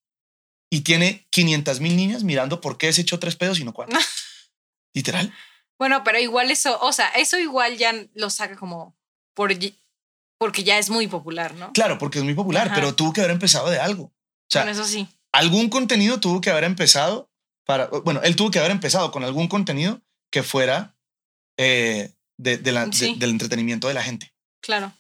Y 0.71 0.83
tiene 0.83 1.27
500 1.31 1.81
mil 1.81 1.97
niñas 1.97 2.23
mirando 2.23 2.61
por 2.61 2.79
qué 2.79 2.93
se 2.93 3.03
echó 3.03 3.19
tres 3.19 3.35
pedos, 3.35 3.59
sino 3.59 3.73
cuatro. 3.73 3.99
Literal. 4.95 5.35
Bueno, 5.79 6.05
pero 6.05 6.21
igual 6.21 6.51
eso, 6.51 6.79
o 6.81 6.93
sea, 6.93 7.09
eso 7.09 7.39
igual 7.39 7.77
ya 7.77 7.93
lo 8.15 8.31
saca 8.31 8.57
como 8.57 8.97
por, 9.35 9.53
porque 10.39 10.65
ya 10.65 10.79
es 10.79 10.91
muy 10.91 11.07
popular, 11.07 11.55
¿no? 11.55 11.73
Claro, 11.73 11.99
porque 11.99 12.19
es 12.19 12.25
muy 12.25 12.35
popular, 12.35 12.67
Ajá. 12.67 12.75
pero 12.75 12.95
tuvo 12.95 13.13
que 13.13 13.21
haber 13.21 13.33
empezado 13.33 13.71
de 13.71 13.79
algo. 13.79 14.05
O 14.05 14.13
sea, 14.51 14.63
bueno, 14.65 14.79
eso 14.81 14.89
sí. 14.89 15.09
algún 15.33 15.69
contenido 15.69 16.21
tuvo 16.21 16.41
que 16.41 16.51
haber 16.51 16.65
empezado 16.65 17.31
para, 17.65 17.87
bueno, 17.87 18.21
él 18.23 18.35
tuvo 18.37 18.51
que 18.51 18.59
haber 18.59 18.71
empezado 18.73 19.11
con 19.13 19.25
algún 19.25 19.49
contenido 19.49 20.01
que 20.31 20.43
fuera 20.43 20.97
eh, 21.59 22.13
de, 22.39 22.57
de 22.59 22.73
la- 22.73 22.87
de- 22.87 22.93
Sí. 22.93 23.15
del 23.19 23.31
entretenimiento 23.31 23.87
de 23.89 23.95
la 23.95 24.03
gente. 24.03 24.35
Claro. 24.61 24.93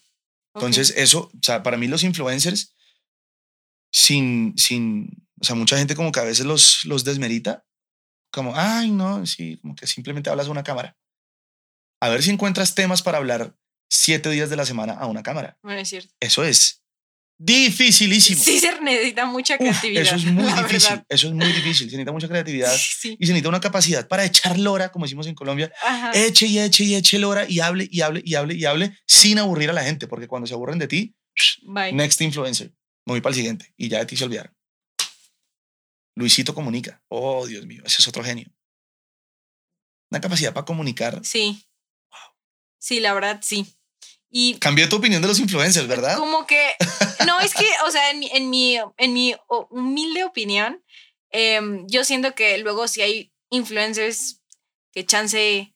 Entonces, 0.55 0.92
eso, 0.97 1.31
o 1.35 1.42
sea, 1.42 1.62
para 1.62 1.77
mí 1.79 1.88
los 1.88 2.03
influencers, 2.05 2.75
sin, 3.90 4.55
sin, 4.57 5.27
o 5.40 5.45
sea, 5.45 5.55
mucha 5.57 5.77
gente 5.79 5.95
como 5.97 6.12
que 6.12 6.21
a 6.21 6.25
veces 6.25 6.47
los, 6.47 6.85
los 6.85 7.05
desmerita, 7.05 7.64
como, 8.33 8.53
ay, 8.57 8.90
no, 8.90 9.25
sí, 9.27 9.59
como 9.59 9.75
que 9.75 9.87
simplemente 9.87 10.31
hablas 10.31 10.47
a 10.47 10.51
una 10.51 10.62
cámara. 10.62 10.97
A 12.01 12.09
ver 12.09 12.23
si 12.23 12.31
encuentras 12.31 12.75
temas 12.75 13.03
para 13.03 13.18
hablar 13.18 13.55
siete 13.94 14.31
días 14.31 14.48
de 14.48 14.57
la 14.57 14.64
semana 14.64 14.94
a 14.94 15.07
una 15.07 15.22
cámara. 15.22 15.59
Bueno, 15.62 15.81
es 15.81 15.88
cierto. 15.88 16.12
Eso 16.18 16.42
es 16.44 16.83
dificilísimo. 17.38 18.40
Sí 18.42 18.59
se 18.61 18.81
necesita 18.81 19.26
mucha 19.26 19.55
Uf, 19.55 19.61
creatividad. 19.61 20.02
eso 20.02 20.14
es 20.16 20.24
muy 20.33 20.44
difícil. 20.44 20.90
verdad. 20.90 21.07
Eso 21.09 21.26
es 21.28 21.35
muy 21.35 21.46
difícil. 21.46 21.90
Se 21.90 21.96
necesita 21.96 22.12
mucha 22.12 22.28
creatividad 22.28 22.74
Sí. 22.76 23.16
y 23.18 23.26
se 23.26 23.33
necesita 23.33 23.48
una 23.50 23.61
capacidad 23.61 24.09
para 24.09 24.24
echar 24.24 24.59
lora, 24.59 24.90
como 24.90 25.05
decimos 25.05 25.26
en 25.26 25.35
Colombia, 25.35 25.72
Ajá. 25.85 26.12
eche 26.14 26.46
y 26.46 26.59
eche 26.59 26.85
y 26.85 26.94
eche 26.94 27.18
lora 27.18 27.44
y 27.48 27.61
hable 27.61 27.88
y 27.90 28.00
hable 28.00 28.22
y 28.24 28.35
hable 28.35 28.55
y 28.55 28.64
hable 28.64 28.96
sin 29.07 29.38
aburrir 29.38 29.70
a 29.70 29.72
la 29.74 29.83
gente, 29.85 30.07
porque 30.07 30.26
cuando 30.28 30.46
se 30.46 30.55
aburren 30.55 30.78
de 30.78 30.88
ti, 30.88 31.14
Bye. 31.62 31.92
next 31.92 32.20
influencer, 32.20 32.68
me 33.07 33.12
voy 33.14 33.20
para 33.20 33.33
el 33.33 33.37
siguiente 33.37 33.74
y 33.76 33.88
ya 33.88 33.98
de 33.98 34.07
ti 34.07 34.16
se 34.16 34.24
olvidaron. 34.24 34.55
Luisito 36.16 36.55
comunica. 36.55 37.02
Oh, 37.09 37.46
Dios 37.46 37.66
mío, 37.66 37.83
ese 37.85 37.96
es 38.00 38.09
otro 38.09 38.22
genio. 38.22 38.46
Una 40.11 40.20
capacidad 40.20 40.52
para 40.52 40.64
comunicar. 40.66 41.20
Sí. 41.24 41.66
Sí, 42.78 43.00
la 43.00 43.14
verdad, 43.14 43.40
sí. 43.42 43.66
Y 44.35 44.55
Cambió 44.59 44.88
tu 44.88 44.97
opinión 44.97 45.21
de 45.21 45.29
los 45.29 45.38
influencers, 45.38 45.87
¿verdad? 45.87 46.16
como 46.16 46.47
que, 46.47 46.73
no, 47.27 47.38
es 47.40 47.53
que, 47.55 47.66
o 47.87 47.90
sea, 47.90 48.11
en 48.11 48.18
mi, 48.18 48.31
en 48.33 48.49
mi, 48.49 48.79
en 48.97 49.12
mi 49.12 49.37
humilde 49.71 50.25
opinión, 50.25 50.83
em, 51.31 51.87
yo 51.87 52.03
siento 52.03 52.35
que 52.35 52.57
luego 52.59 52.88
si 52.88 53.03
hay 53.03 53.31
influencers 53.51 54.40
que 54.90 55.05
chance 55.05 55.73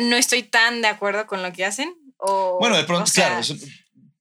no 0.00 0.16
estoy 0.16 0.42
tan 0.42 0.82
de 0.82 0.88
acuerdo 0.88 1.26
con 1.28 1.42
lo 1.42 1.52
que 1.52 1.64
hacen. 1.64 1.94
O, 2.16 2.58
Bueno, 2.58 2.76
de 2.76 2.84
pronto, 2.84 3.04
o 3.04 3.06
sea, 3.06 3.26
claro, 3.28 3.40
eso- 3.40 3.54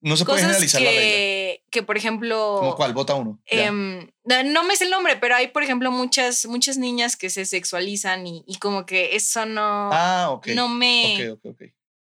no 0.02 0.16
se 0.16 0.24
puede 0.24 0.42
generalizar 0.42 0.82
la 0.82 0.92
regla. 0.92 1.04
que, 1.04 1.64
que, 1.72 1.84
por 1.84 1.98
ejemplo, 1.98 2.56
¿Como 2.60 2.76
cuál? 2.76 2.94
Vota 2.94 3.16
uno. 3.16 3.42
Em, 3.48 4.08
no 4.24 4.64
me 4.64 4.76
sé 4.76 4.84
el 4.86 4.92
nombre, 4.92 5.18
pero 5.18 5.36
hay, 5.36 5.48
por 5.48 5.64
ejemplo, 5.64 5.92
muchas, 5.92 6.46
muchas 6.46 6.78
niñas 6.78 7.18
que 7.18 7.30
se 7.32 7.46
sexualizan 7.46 8.28
y, 8.28 8.44
y 8.48 8.58
como 8.60 8.86
que 8.86 9.16
eso 9.16 9.46
no, 9.48 9.90
ah, 9.92 10.28
ok. 10.32 10.48
no 10.50 10.70
me, 10.70 11.28
Ok, 11.32 11.38
ok, 11.46 11.52
ok. 11.54 11.62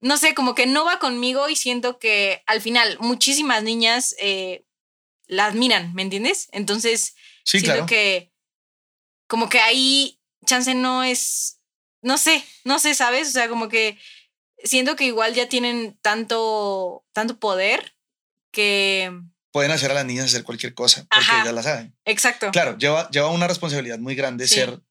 No 0.04 0.18
sé, 0.18 0.34
como 0.36 0.54
que 0.54 0.66
no 0.66 0.84
va 0.86 1.00
conmigo 1.00 1.48
y 1.50 1.56
siento 1.56 1.98
que 1.98 2.44
al 2.46 2.62
final 2.62 2.98
muchísimas 3.00 3.64
niñas 3.64 4.16
eh, 4.20 4.66
la 5.28 5.46
admiran, 5.46 5.94
¿me 5.94 6.02
entiendes? 6.02 6.50
Entonces, 6.52 7.16
Sí, 7.46 7.60
siento 7.60 7.72
claro. 7.74 7.86
que 7.88 8.32
como 9.28 9.50
que 9.50 9.60
ahí 9.60 10.20
chance 10.46 10.76
no 10.76 11.04
es, 11.04 11.62
no 12.02 12.18
sé, 12.18 12.44
no 12.66 12.80
sé, 12.80 12.94
¿sabes? 12.96 13.30
O 13.30 13.32
sea, 13.32 13.48
como 13.50 13.70
que 13.70 13.98
siento 14.64 14.96
que 14.96 15.06
igual 15.06 15.34
ya 15.34 15.48
tienen 15.50 15.98
tanto, 16.02 17.06
tanto 17.14 17.40
poder 17.40 17.96
que, 18.52 19.12
Pueden 19.52 19.72
hacer 19.72 19.92
a 19.92 19.94
las 19.94 20.06
niñas 20.06 20.26
hacer 20.26 20.44
cualquier 20.44 20.74
cosa 20.74 21.06
porque 21.10 21.26
Ajá. 21.26 21.42
ellas 21.44 21.54
la 21.54 21.64
saben. 21.64 21.96
exacto. 22.06 22.50
Claro, 22.52 22.76
lleva, 22.78 23.10
lleva 23.12 23.30
una 23.30 23.48
responsabilidad 23.48 24.00
muy 24.00 24.16
grande 24.16 24.48
Sí. 24.48 24.56
ser, 24.56 24.82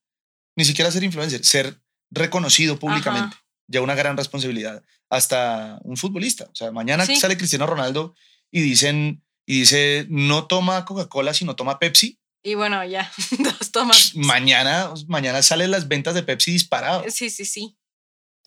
ni 0.57 0.65
siquiera 0.65 0.91
ser 0.91 1.03
influencer, 1.03 1.45
ser 1.45 1.81
reconocido 2.11 2.79
públicamente. 2.79 3.37
Lleva 3.69 3.85
una 3.85 3.95
gran 3.95 4.17
responsabilidad. 4.17 4.83
Hasta 5.09 5.79
un 5.85 5.97
futbolista. 5.97 6.45
O 6.51 6.55
sea, 6.55 6.73
mañana 6.73 7.07
Sí. 7.07 7.17
sale 7.17 7.37
Cristiano 7.37 7.67
Ronaldo 7.67 8.15
y 8.51 8.61
dicen, 8.61 9.23
y 9.47 9.61
dice, 9.61 10.07
no 10.09 10.47
toma 10.47 10.85
Coca-Cola, 10.85 11.35
sino 11.35 11.57
toma 11.57 11.79
Pepsi. 11.79 12.19
Y 12.43 12.55
bueno, 12.55 12.85
ya, 12.85 13.11
dos 13.39 13.71
toman. 13.71 13.97
Mañana, 14.15 14.91
mañana 15.07 15.43
salen 15.43 15.71
las 15.71 15.87
ventas 15.89 16.15
de 16.15 16.23
Pepsi 16.23 16.53
disparadas. 16.53 17.15
Sí, 17.15 17.31
sí, 17.31 17.45
sí. 17.45 17.77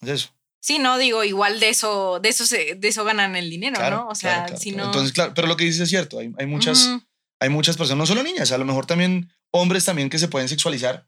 Es 0.02 0.10
eso. 0.10 0.30
Sí, 0.60 0.80
no, 0.80 0.98
digo, 0.98 1.24
igual 1.24 1.60
de 1.60 1.70
eso, 1.70 2.20
de 2.20 2.30
eso 2.30 2.46
se, 2.46 2.74
de 2.76 2.88
eso 2.88 3.04
ganan 3.06 3.36
el 3.36 3.50
dinero, 3.52 3.76
Claro, 3.76 3.98
¿no? 3.98 4.08
O 4.10 4.16
sea, 4.16 4.32
claro, 4.32 4.46
claro, 4.48 4.62
si 4.62 4.72
no. 4.72 4.86
Entonces, 4.86 5.14
claro, 5.14 5.34
pero 5.36 5.48
lo 5.48 5.56
que 5.56 5.64
dices 5.64 5.82
es 5.82 5.90
cierto. 5.90 6.18
Hay, 6.20 6.34
hay 6.40 6.46
muchas, 6.48 6.88
Ujú, 6.88 7.04
hay 7.40 7.50
muchas 7.50 7.78
personas, 7.78 8.00
no 8.00 8.06
solo 8.08 8.24
niñas, 8.24 8.52
a 8.52 8.58
lo 8.58 8.66
mejor 8.66 8.88
también 8.88 9.32
hombres 9.52 9.86
también 9.86 10.10
que 10.10 10.18
se 10.18 10.28
pueden 10.28 10.50
sexualizar, 10.50 11.08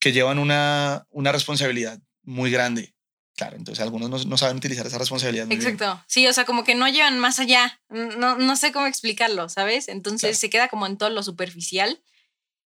que 0.00 0.12
llevan 0.12 0.38
una, 0.38 1.06
una 1.10 1.30
responsabilidad 1.30 2.00
muy 2.22 2.50
grande. 2.50 2.94
Claro, 3.36 3.56
entonces 3.56 3.82
algunos 3.82 4.08
no, 4.08 4.18
no 4.30 4.38
saben 4.38 4.56
utilizar 4.56 4.86
esa 4.86 4.96
responsabilidad. 4.98 5.46
muy 5.46 5.56
bien. 5.56 5.68
Exacto. 5.74 6.02
Sí, 6.08 6.26
o 6.26 6.32
sea, 6.32 6.44
como 6.46 6.64
que 6.64 6.74
no 6.74 6.88
llevan 6.88 7.18
más 7.18 7.38
allá. 7.38 7.80
No, 7.90 8.36
no 8.36 8.56
sé 8.56 8.72
cómo 8.72 8.86
explicarlo, 8.86 9.48
¿sabes? 9.50 9.88
Entonces 9.88 10.20
Claro. 10.30 10.36
se 10.36 10.50
queda 10.50 10.68
como 10.68 10.86
en 10.86 10.96
todo 10.96 11.10
lo 11.10 11.22
superficial. 11.22 12.02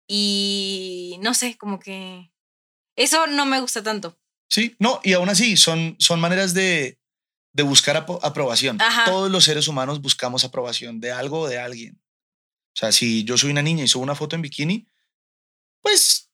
Y 0.08 1.18
no 1.22 1.34
sé, 1.34 1.56
como 1.58 1.78
que. 1.78 2.32
Eso 2.96 3.26
no 3.28 3.46
me 3.46 3.60
gusta 3.60 3.82
tanto. 3.82 4.18
Sí, 4.50 4.74
no, 4.78 5.00
y 5.04 5.12
aún 5.12 5.28
así 5.28 5.56
son, 5.56 5.94
son 6.00 6.18
maneras 6.20 6.54
de, 6.54 6.98
de 7.52 7.62
buscar 7.62 7.96
aprobación. 7.96 8.80
Ajá. 8.80 9.04
Todos 9.04 9.30
los 9.30 9.44
seres 9.44 9.68
humanos 9.68 10.00
buscamos 10.00 10.42
aprobación 10.44 10.98
de 10.98 11.12
algo 11.12 11.40
o 11.42 11.48
de 11.48 11.58
alguien. 11.58 12.00
O 12.74 12.76
sea, 12.80 12.90
si 12.90 13.22
yo 13.24 13.36
soy 13.36 13.50
una 13.50 13.62
niña 13.62 13.84
y 13.84 13.88
subo 13.88 14.02
una 14.02 14.14
foto 14.14 14.34
en 14.34 14.42
bikini, 14.42 14.88
pues 15.82 16.27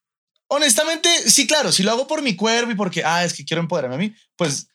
honestamente, 0.48 1.08
sí, 1.30 1.46
claro, 1.46 1.72
si 1.72 1.82
lo 1.82 1.90
hago 1.90 2.06
por 2.06 2.22
mi 2.22 2.36
cuerpo 2.36 2.70
y 2.70 2.74
porque, 2.74 3.02
ah, 3.04 3.24
es 3.24 3.32
que 3.32 3.44
quiero 3.44 3.60
empoderarme 3.62 3.96
a 3.96 3.98
mí, 3.98 4.14
pues 4.36 4.68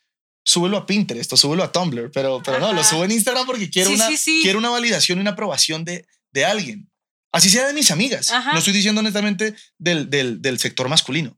súbelo 0.44 0.78
a 0.78 0.86
Pinterest 0.86 1.32
o 1.34 1.38
súbelo 1.38 1.64
a 1.64 1.72
Tumblr, 1.72 2.12
pero, 2.12 2.42
pero 2.44 2.60
no, 2.60 2.74
lo 2.74 2.84
subo 2.84 3.04
en 3.04 3.12
Instagram 3.12 3.46
porque 3.46 3.70
quiero, 3.70 3.92
una, 3.92 4.08
quiero 4.42 4.60
una 4.60 4.70
validación 4.70 5.20
y 5.20 5.22
una 5.22 5.32
aprobación 5.32 5.86
de, 5.86 6.08
de 6.32 6.46
alguien. 6.46 6.90
Así 7.32 7.50
sea 7.50 7.68
de 7.68 7.74
mis 7.74 7.92
amigas. 7.92 8.32
No 8.52 8.58
estoy 8.58 8.74
diciendo 8.74 9.00
honestamente 9.00 9.56
del, 9.78 10.10
del, 10.10 10.42
del, 10.42 10.60
sector 10.60 10.90
masculino. 10.90 11.38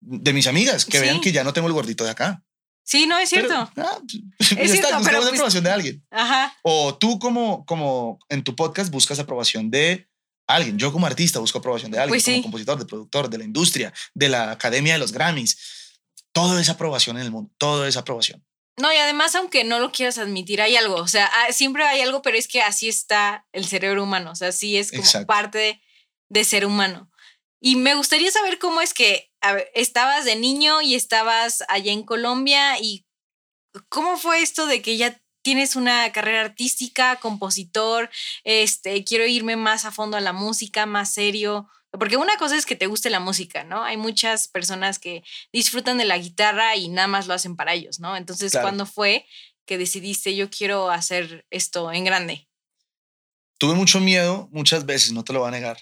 De 0.00 0.32
mis 0.32 0.46
amigas, 0.46 0.84
que 0.84 1.00
vean 1.00 1.20
que 1.20 1.32
ya 1.32 1.44
no 1.44 1.52
tengo 1.52 1.68
el 1.68 1.72
gordito 1.72 2.04
de 2.04 2.10
acá. 2.10 2.44
Sí, 2.84 3.06
no, 3.06 3.16
es 3.18 3.30
cierto. 3.30 3.54
Ah, 3.54 3.98
es 4.38 4.48
cierto, 4.48 4.72
está, 4.74 4.98
buscamos 4.98 5.22
pues 5.22 5.34
aprobación 5.34 5.64
de 5.64 5.70
alguien. 5.70 6.06
Ajá. 6.10 6.54
O 6.62 6.98
tú 6.98 7.18
como, 7.18 7.64
como 7.64 8.18
en 8.28 8.42
tu 8.42 8.56
podcast 8.56 8.90
buscas 8.90 9.18
aprobación 9.18 9.70
de 9.70 10.08
alguien. 10.54 10.78
Yo 10.78 10.92
como 10.92 11.06
artista 11.06 11.38
busco 11.38 11.58
aprobación 11.58 11.90
de 11.90 11.98
alguien, 11.98 12.22
pues 12.22 12.24
como 12.24 12.42
compositor, 12.42 12.78
de 12.78 12.86
productor, 12.86 13.30
de 13.30 13.38
la 13.38 13.44
industria, 13.44 13.92
de 14.14 14.28
la 14.28 14.50
Academia 14.50 14.94
de 14.94 14.98
los 14.98 15.12
Grammys. 15.12 15.58
Todo 16.32 16.58
es 16.58 16.68
aprobación 16.68 17.16
en 17.16 17.24
el 17.24 17.30
mundo, 17.30 17.52
todo 17.58 17.86
es 17.86 17.96
aprobación. 17.96 18.44
No, 18.78 18.92
y 18.92 18.96
además, 18.96 19.34
aunque 19.34 19.64
no 19.64 19.80
lo 19.80 19.92
quieras 19.92 20.18
admitir, 20.18 20.62
hay 20.62 20.76
algo. 20.76 20.96
O 20.96 21.08
sea, 21.08 21.26
ah, 21.26 21.52
siempre 21.52 21.84
hay 21.84 22.00
algo, 22.00 22.22
pero 22.22 22.38
es 22.38 22.48
que 22.48 22.62
así 22.62 22.88
está 22.88 23.46
el 23.52 23.66
cerebro 23.66 24.02
humano. 24.02 24.30
O 24.30 24.34
sea, 24.34 24.50
sí 24.50 24.78
es 24.78 24.90
como 24.92 25.26
parte 25.26 25.82
de, 26.28 26.44
ser 26.44 26.64
humano. 26.64 27.10
Y 27.60 27.76
me 27.76 27.94
gustaría 27.94 28.30
saber 28.30 28.58
cómo 28.58 28.80
es 28.80 28.94
que 28.94 29.30
estabas 29.74 30.24
de 30.24 30.36
niño 30.36 30.80
y 30.80 30.94
estabas 30.94 31.62
allá 31.68 31.92
en 31.92 32.02
Colombia 32.02 32.78
y 32.80 33.06
cómo 33.88 34.16
fue 34.16 34.42
esto 34.42 34.66
de 34.66 34.82
que 34.82 34.96
ya 34.96 35.21
tienes 35.42 35.76
una 35.76 36.10
carrera 36.12 36.40
artística, 36.40 37.16
compositor, 37.16 38.10
este, 38.44 39.04
quiero 39.04 39.26
irme 39.26 39.56
más 39.56 39.84
a 39.84 39.90
fondo 39.92 40.16
a 40.16 40.20
la 40.20 40.32
música, 40.32 40.86
más 40.86 41.12
serio. 41.12 41.68
Porque 41.90 42.16
una 42.16 42.36
cosa 42.38 42.56
es 42.56 42.64
que 42.64 42.76
te 42.76 42.86
guste 42.86 43.10
la 43.10 43.20
música, 43.20 43.64
¿no? 43.64 43.84
Hay 43.84 43.98
muchas 43.98 44.48
personas 44.48 44.98
que 44.98 45.22
disfrutan 45.52 45.98
de 45.98 46.06
la 46.06 46.16
guitarra 46.16 46.74
y 46.76 46.88
nada 46.88 47.06
más 47.06 47.26
lo 47.26 47.34
hacen 47.34 47.54
para 47.54 47.74
ellos, 47.74 48.00
¿no? 48.00 48.16
Entonces, 48.16 48.52
¿cuándo 48.52 48.86
fue 48.86 49.26
que 49.66 49.76
decidiste 49.76 50.34
yo 50.34 50.48
quiero 50.48 50.90
hacer 50.90 51.46
esto 51.50 51.92
en 51.92 52.04
grande? 52.04 52.48
Tuve 53.58 53.74
mucho 53.74 54.00
miedo 54.00 54.48
muchas 54.52 54.86
veces, 54.86 55.12
no 55.12 55.22
te 55.22 55.32
lo 55.32 55.40
voy 55.40 55.48
a 55.48 55.52
negar. 55.52 55.78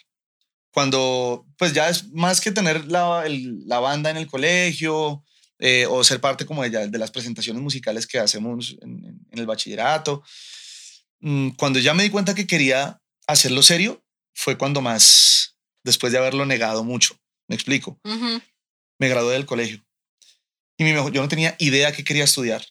Cuando, 0.73 1.46
pues 1.57 1.73
ya 1.73 1.88
es 1.88 2.11
más 2.12 2.40
que 2.40 2.53
tener 2.53 2.87
la, 2.87 3.25
la 3.29 3.79
banda 3.79 4.11
en 4.11 4.16
el 4.16 4.27
colegio 4.27 5.25
eh, 5.61 5.87
o 5.87 6.03
ser 6.03 6.20
parte 6.20 6.46
como 6.46 6.62
de, 6.62 6.88
de, 6.88 6.99
las 6.99 7.11
presentaciones 7.11 7.62
musicales 7.62 8.07
que 8.07 8.18
hacemos 8.18 8.77
en, 8.81 9.20
en 9.31 9.38
el 9.38 9.46
bachillerato. 9.46 10.23
Mm, 11.20 11.51
cuando 11.51 11.79
ya 11.79 11.94
me 11.94 12.03
di 12.03 12.11
cuenta 12.11 12.35
que 12.35 12.46
quería 12.46 13.01
hacerlo 13.27 13.62
serio, 13.62 14.03
fue 14.35 14.57
cuando 14.57 14.81
más 14.81 15.57
después 15.85 16.12
de 16.12 16.18
haberlo 16.18 16.46
negado 16.46 16.85
mucho. 16.85 17.16
Me 17.49 17.55
explico. 17.55 18.01
Me 18.99 19.09
gradué 19.09 19.35
del 19.35 19.46
colegio. 19.46 19.85
Y 20.77 20.85
mi 20.85 20.92
mejor, 20.92 21.12
yo 21.12 21.20
no 21.20 21.29
tenía 21.29 21.57
idea 21.59 21.88
a 21.88 21.92
qué 21.92 22.05
quería 22.05 22.25
estudiar. 22.25 22.64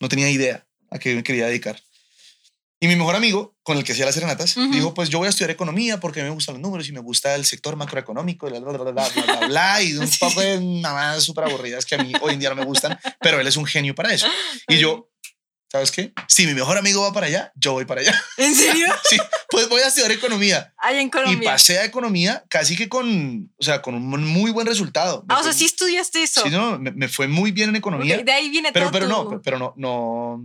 No 0.00 0.08
tenía 0.08 0.30
idea 0.30 0.66
a 0.90 0.98
qué 0.98 1.14
me 1.14 1.22
quería 1.22 1.46
dedicar. 1.46 1.80
Y 2.78 2.88
mi 2.88 2.96
mejor 2.96 3.16
amigo, 3.16 3.56
con 3.62 3.78
el 3.78 3.84
que 3.84 3.92
hacía 3.92 4.04
las 4.04 4.14
serenatas, 4.14 4.54
dijo, 4.70 4.92
pues 4.92 5.08
yo 5.08 5.18
voy 5.18 5.26
a 5.26 5.30
estudiar 5.30 5.50
economía 5.50 5.98
porque 5.98 6.22
me 6.22 6.28
gustan 6.28 6.56
los 6.56 6.62
números 6.62 6.86
y 6.88 6.92
me 6.92 7.00
gusta 7.00 7.34
el 7.34 7.46
sector 7.46 7.74
macroeconómico, 7.74 8.48
bla, 8.48 8.60
bla, 8.60 8.72
bla, 8.72 8.90
bla, 8.92 9.08
bla, 9.08 9.46
bla, 9.46 9.82
y 9.82 9.94
un 9.94 10.10
poco 10.20 10.42
de 10.42 10.60
mamadas 10.60 11.24
súper 11.24 11.44
aburridas 11.44 11.86
que 11.86 11.94
a 11.94 11.98
mí 12.02 12.12
hoy 12.20 12.34
en 12.34 12.40
día 12.40 12.50
no 12.50 12.56
me 12.56 12.64
gustan, 12.64 12.98
pero 13.20 13.40
él 13.40 13.46
es 13.46 13.56
un 13.56 13.64
genio 13.64 13.94
para 13.94 14.12
eso. 14.12 14.26
Y 14.68 14.76
yo, 14.76 15.08
¿sabes 15.72 15.90
qué? 15.90 16.12
Si 16.28 16.46
mi 16.46 16.52
mejor 16.52 16.76
amigo 16.76 17.00
va 17.00 17.14
para 17.14 17.28
allá, 17.28 17.50
yo 17.54 17.72
voy 17.72 17.86
para 17.86 18.02
allá. 18.02 18.14
¿En 18.36 18.54
serio? 18.54 18.88
sí, 19.08 19.16
pues 19.48 19.70
voy 19.70 19.80
a 19.80 19.86
estudiar 19.86 20.12
economía. 20.12 20.74
Allá 20.76 21.00
en 21.00 21.08
Colombia. 21.08 21.38
Y 21.42 21.44
pasé 21.44 21.78
a 21.78 21.84
economía 21.86 22.44
casi 22.50 22.76
que 22.76 22.90
con, 22.90 23.50
o 23.56 23.64
sea, 23.64 23.80
con 23.80 23.94
un 23.94 24.24
muy 24.24 24.50
buen 24.50 24.66
resultado. 24.66 25.24
ah, 25.30 25.40
o 25.40 25.42
sea, 25.42 25.54
sí 25.54 25.64
estudiaste 25.64 26.22
eso. 26.22 26.42
Sí, 26.42 26.50
no, 26.50 26.78
me, 26.78 27.08
fue 27.08 27.26
muy 27.26 27.52
bien 27.52 27.70
en 27.70 27.76
economía. 27.76 28.18
de 28.18 28.32
ahí 28.32 28.50
viene 28.50 28.70
pero, 28.72 28.90
todo 28.90 28.92
Pero 28.92 29.08
no, 29.08 29.42
pero 29.42 29.58
no, 29.58 29.72
no, 29.76 30.44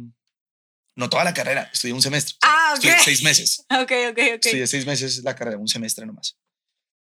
no 0.96 1.10
toda 1.10 1.24
la 1.24 1.34
carrera. 1.34 1.70
Estudié 1.74 1.94
un 1.94 2.02
semestre. 2.02 2.36
Ah, 2.42 2.74
ok. 2.78 2.84
Estudié 2.84 3.04
seis 3.04 3.24
meses. 3.24 3.66
Ok, 3.72 3.92
ok, 4.10 4.20
ok. 4.36 4.46
Estudié 4.46 4.68
seis 4.68 4.86
meses 4.86 5.24
la 5.24 5.36
carrera, 5.36 5.58
un 5.58 5.68
semestre 5.68 6.06
nomás. 6.06 6.38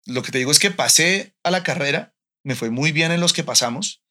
Lo 0.06 0.22
que 0.22 0.32
te 0.32 0.38
digo 0.38 0.52
es 0.52 0.60
que 0.60 0.72
pasé 0.72 1.36
a 1.44 1.52
la 1.52 1.64
carrera, 1.64 2.16
me 2.44 2.56
fue 2.56 2.70
muy 2.70 2.92
bien 2.92 3.12
en 3.12 3.22
los 3.22 3.34
que 3.34 3.44
pasamos, 3.44 4.04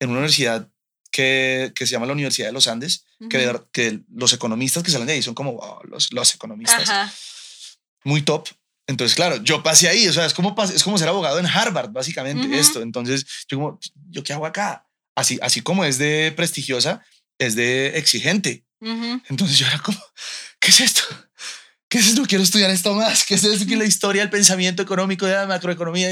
en 0.00 0.10
una 0.10 0.20
universidad 0.20 0.70
que, 1.10 1.72
que 1.74 1.86
se 1.86 1.92
llama 1.92 2.06
la 2.06 2.14
Universidad 2.14 2.48
de 2.48 2.52
los 2.52 2.66
Andes, 2.66 3.04
que, 3.28 3.60
que 3.72 4.00
los 4.08 4.32
economistas 4.32 4.82
que 4.82 4.90
salen 4.90 5.06
de 5.06 5.12
ahí 5.12 5.22
son 5.22 5.34
como 5.34 5.80
los, 5.84 6.12
los 6.12 6.34
economistas. 6.34 6.90
Muy 8.04 8.22
top. 8.22 8.48
Entonces, 8.88 9.14
claro, 9.14 9.36
yo 9.36 9.62
pasé 9.62 9.88
ahí, 9.88 10.08
o 10.08 10.12
sea, 10.12 10.26
es 10.26 10.34
como, 10.34 10.56
es 10.62 10.82
como 10.82 10.98
ser 10.98 11.08
abogado 11.08 11.38
en 11.38 11.46
Harvard, 11.46 11.90
básicamente, 11.90 12.58
esto. 12.58 12.82
Entonces, 12.82 13.24
yo 13.48 13.58
como, 13.58 13.78
¿yo 14.10 14.24
qué 14.24 14.32
hago 14.32 14.46
acá? 14.46 14.88
Así, 15.14 15.38
así 15.42 15.60
como 15.60 15.84
es 15.84 15.98
de 15.98 16.32
prestigiosa, 16.34 17.04
es 17.38 17.54
de 17.54 17.98
exigente. 17.98 18.64
Entonces 19.28 19.58
yo 19.58 19.66
era 19.66 19.78
como, 19.78 19.98
¿qué 20.58 20.70
es 20.70 20.80
esto? 20.80 21.02
¿Qué 21.88 21.98
es 21.98 22.08
esto? 22.08 22.22
Quiero 22.26 22.42
estudiar 22.42 22.70
esto 22.70 22.94
más. 22.94 23.24
¿Qué 23.24 23.34
es 23.34 23.44
esto? 23.44 23.66
Que 23.66 23.76
la 23.76 23.84
historia, 23.84 24.22
el 24.22 24.30
pensamiento 24.30 24.82
económico, 24.82 25.26
de 25.26 25.34
la 25.34 25.46
macroeconomía, 25.46 26.08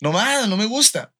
no 0.00 0.12
más, 0.12 0.48
no 0.48 0.56
me 0.56 0.64
gusta. 0.64 1.14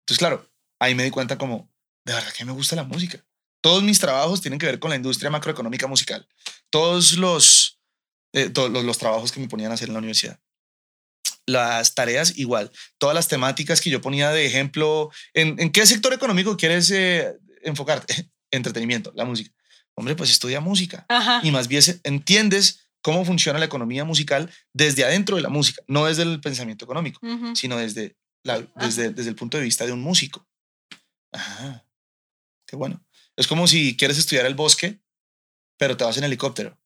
Entonces, 0.00 0.18
claro, 0.18 0.50
ahí 0.80 0.94
me 0.94 1.04
di 1.04 1.10
cuenta 1.10 1.38
como, 1.38 1.72
de 2.04 2.14
verdad 2.14 2.32
que 2.32 2.44
me 2.44 2.52
gusta 2.52 2.76
la 2.76 2.84
música. 2.84 3.24
Todos 3.60 3.82
mis 3.82 3.98
trabajos 3.98 4.40
tienen 4.40 4.58
que 4.58 4.66
ver 4.66 4.78
con 4.78 4.90
la 4.90 4.96
industria 4.96 5.30
macroeconómica 5.30 5.86
musical. 5.86 6.26
Todos 6.70 7.12
los, 7.12 7.78
eh, 8.32 8.48
todos 8.48 8.70
los, 8.84 8.98
trabajos 8.98 9.30
que 9.30 9.40
me 9.40 9.48
ponían 9.48 9.70
a 9.70 9.74
hacer 9.74 9.88
en 9.88 9.94
la 9.94 9.98
universidad. 9.98 10.40
Las 11.46 11.94
tareas 11.94 12.38
igual. 12.38 12.72
Todas 12.98 13.14
las 13.14 13.28
temáticas 13.28 13.80
que 13.80 13.90
yo 13.90 14.00
ponía 14.00 14.30
de 14.30 14.46
ejemplo. 14.46 15.10
¿En, 15.34 15.60
en 15.60 15.70
qué 15.70 15.86
sector 15.86 16.12
económico 16.14 16.56
quieres 16.56 16.90
eh, 16.90 17.36
enfocarte? 17.62 18.30
Entretenimiento, 18.50 19.12
la 19.14 19.24
música. 19.24 19.52
Hombre, 20.00 20.16
pues 20.16 20.30
estudia 20.30 20.60
música. 20.60 21.06
Y 21.42 21.50
más 21.50 21.68
bien 21.68 21.82
entiendes 22.04 22.88
cómo 23.02 23.22
funciona 23.22 23.58
la 23.58 23.66
economía 23.66 24.02
musical 24.02 24.50
desde 24.72 25.04
adentro 25.04 25.36
de 25.36 25.42
la 25.42 25.50
música, 25.50 25.82
no 25.88 26.06
desde 26.06 26.22
el 26.22 26.40
pensamiento 26.40 26.86
económico, 26.86 27.20
sino 27.54 27.76
desde, 27.76 28.16
la, 28.42 28.66
desde, 28.76 29.10
desde 29.10 29.28
el 29.28 29.36
punto 29.36 29.58
de 29.58 29.64
vista 29.64 29.84
de 29.84 29.92
un 29.92 30.00
músico. 30.00 30.48
Ajá. 31.32 31.84
Qué 32.66 32.76
bueno. 32.76 33.04
Es 33.36 33.46
como 33.46 33.66
si 33.66 33.94
quieres 33.94 34.16
estudiar 34.16 34.46
el 34.46 34.54
bosque, 34.54 35.02
pero 35.78 35.98
te 35.98 36.04
vas 36.04 36.16
en 36.16 36.24
helicóptero. 36.24 36.80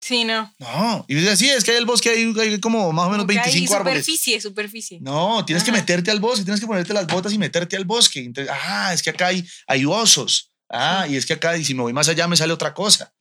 Sí, 0.00 0.22
no. 0.22 0.54
No, 0.60 1.04
y 1.08 1.16
dices, 1.16 1.40
sí, 1.40 1.50
es 1.50 1.64
que 1.64 1.72
hay 1.72 1.78
el 1.78 1.86
bosque, 1.86 2.10
hay, 2.10 2.32
hay 2.38 2.60
como 2.60 2.92
más 2.92 3.08
o 3.08 3.10
menos 3.10 3.26
25 3.26 3.74
árboles. 3.74 4.04
Superficie, 4.04 4.40
superficie. 4.40 4.98
No, 5.00 5.44
tienes 5.44 5.64
que 5.64 5.72
meterte 5.72 6.12
al 6.12 6.20
bosque, 6.20 6.44
tienes 6.44 6.60
que 6.60 6.66
ponerte 6.68 6.94
las 6.94 7.08
botas 7.08 7.32
y 7.32 7.38
meterte 7.38 7.76
al 7.76 7.84
bosque. 7.84 8.32
ah, 8.50 8.92
es 8.94 9.02
que 9.02 9.10
acá 9.10 9.26
hay, 9.26 9.44
hay 9.66 9.84
osos. 9.84 10.51
Ah, 10.72 11.06
y 11.06 11.16
es 11.16 11.26
que 11.26 11.34
acá, 11.34 11.56
y 11.56 11.64
si 11.64 11.74
me 11.74 11.82
voy 11.82 11.92
más 11.92 12.08
allá, 12.08 12.26
me 12.26 12.36
sale 12.36 12.52
otra 12.52 12.72
cosa. 12.72 13.14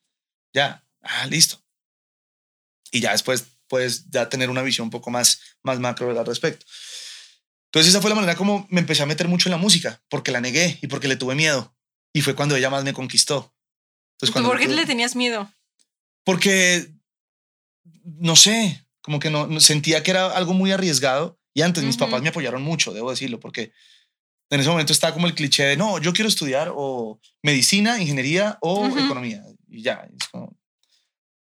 Ya, 0.54 0.86
ah, 1.02 1.28
listo. 1.28 1.62
Y 2.92 3.02
ya 3.02 3.12
después 3.12 3.46
puedes 3.68 4.10
ya 4.10 4.30
tener 4.30 4.50
una 4.50 4.62
visión 4.62 4.86
un 4.86 4.92
poco 4.92 5.12
más, 5.12 5.40
más 5.62 5.80
macro 5.80 6.18
al 6.18 6.26
respecto. 6.26 6.66
Entonces 7.66 7.92
esa 7.92 8.02
fue 8.02 8.10
la 8.10 8.16
manera 8.16 8.36
como 8.36 8.68
me 8.70 8.82
empecé 8.82 9.04
a 9.04 9.06
meter 9.06 9.28
mucho 9.28 9.48
en 9.48 9.52
la 9.52 9.58
música, 9.58 10.02
porque 10.10 10.32
la 10.32 10.42
negué 10.42 10.78
y 10.82 10.88
porque 10.88 11.08
le 11.08 11.16
tuve 11.16 11.36
miedo. 11.36 11.76
Y 12.14 12.22
fue 12.22 12.36
cuando 12.36 12.56
ella 12.56 12.70
más 12.70 12.84
me 12.84 12.94
conquistó. 12.94 13.54
Entonces, 14.20 14.44
¿Por 14.44 14.60
qué 14.60 14.68
le 14.68 14.86
tenías 14.86 15.16
miedo? 15.16 15.52
Porque, 16.24 16.94
no 18.04 18.36
sé, 18.36 18.86
como 19.02 19.20
que 19.20 19.30
no, 19.30 19.60
sentía 19.60 20.04
que 20.04 20.12
era 20.12 20.32
algo 20.32 20.54
muy 20.54 20.72
arriesgado. 20.72 21.40
Y 21.54 21.64
antes 21.64 21.84
mis 21.84 21.98
papás 21.98 22.22
me 22.22 22.30
apoyaron 22.30 22.62
mucho, 22.62 22.94
debo 22.94 23.10
decirlo, 23.10 23.40
porque 23.40 23.74
en 24.52 24.60
ese 24.60 24.70
momento 24.70 24.92
estaba 24.92 25.14
como 25.14 25.28
el 25.28 25.34
cliché 25.34 25.64
de, 25.64 25.78
no, 25.78 25.98
yo 26.00 26.12
quiero 26.12 26.28
estudiar 26.28 26.72
o 26.76 27.20
medicina, 27.42 28.00
ingeniería 28.00 28.58
o 28.62 28.86
economía. 28.86 29.42
Y 29.70 29.82
ya. 29.82 30.06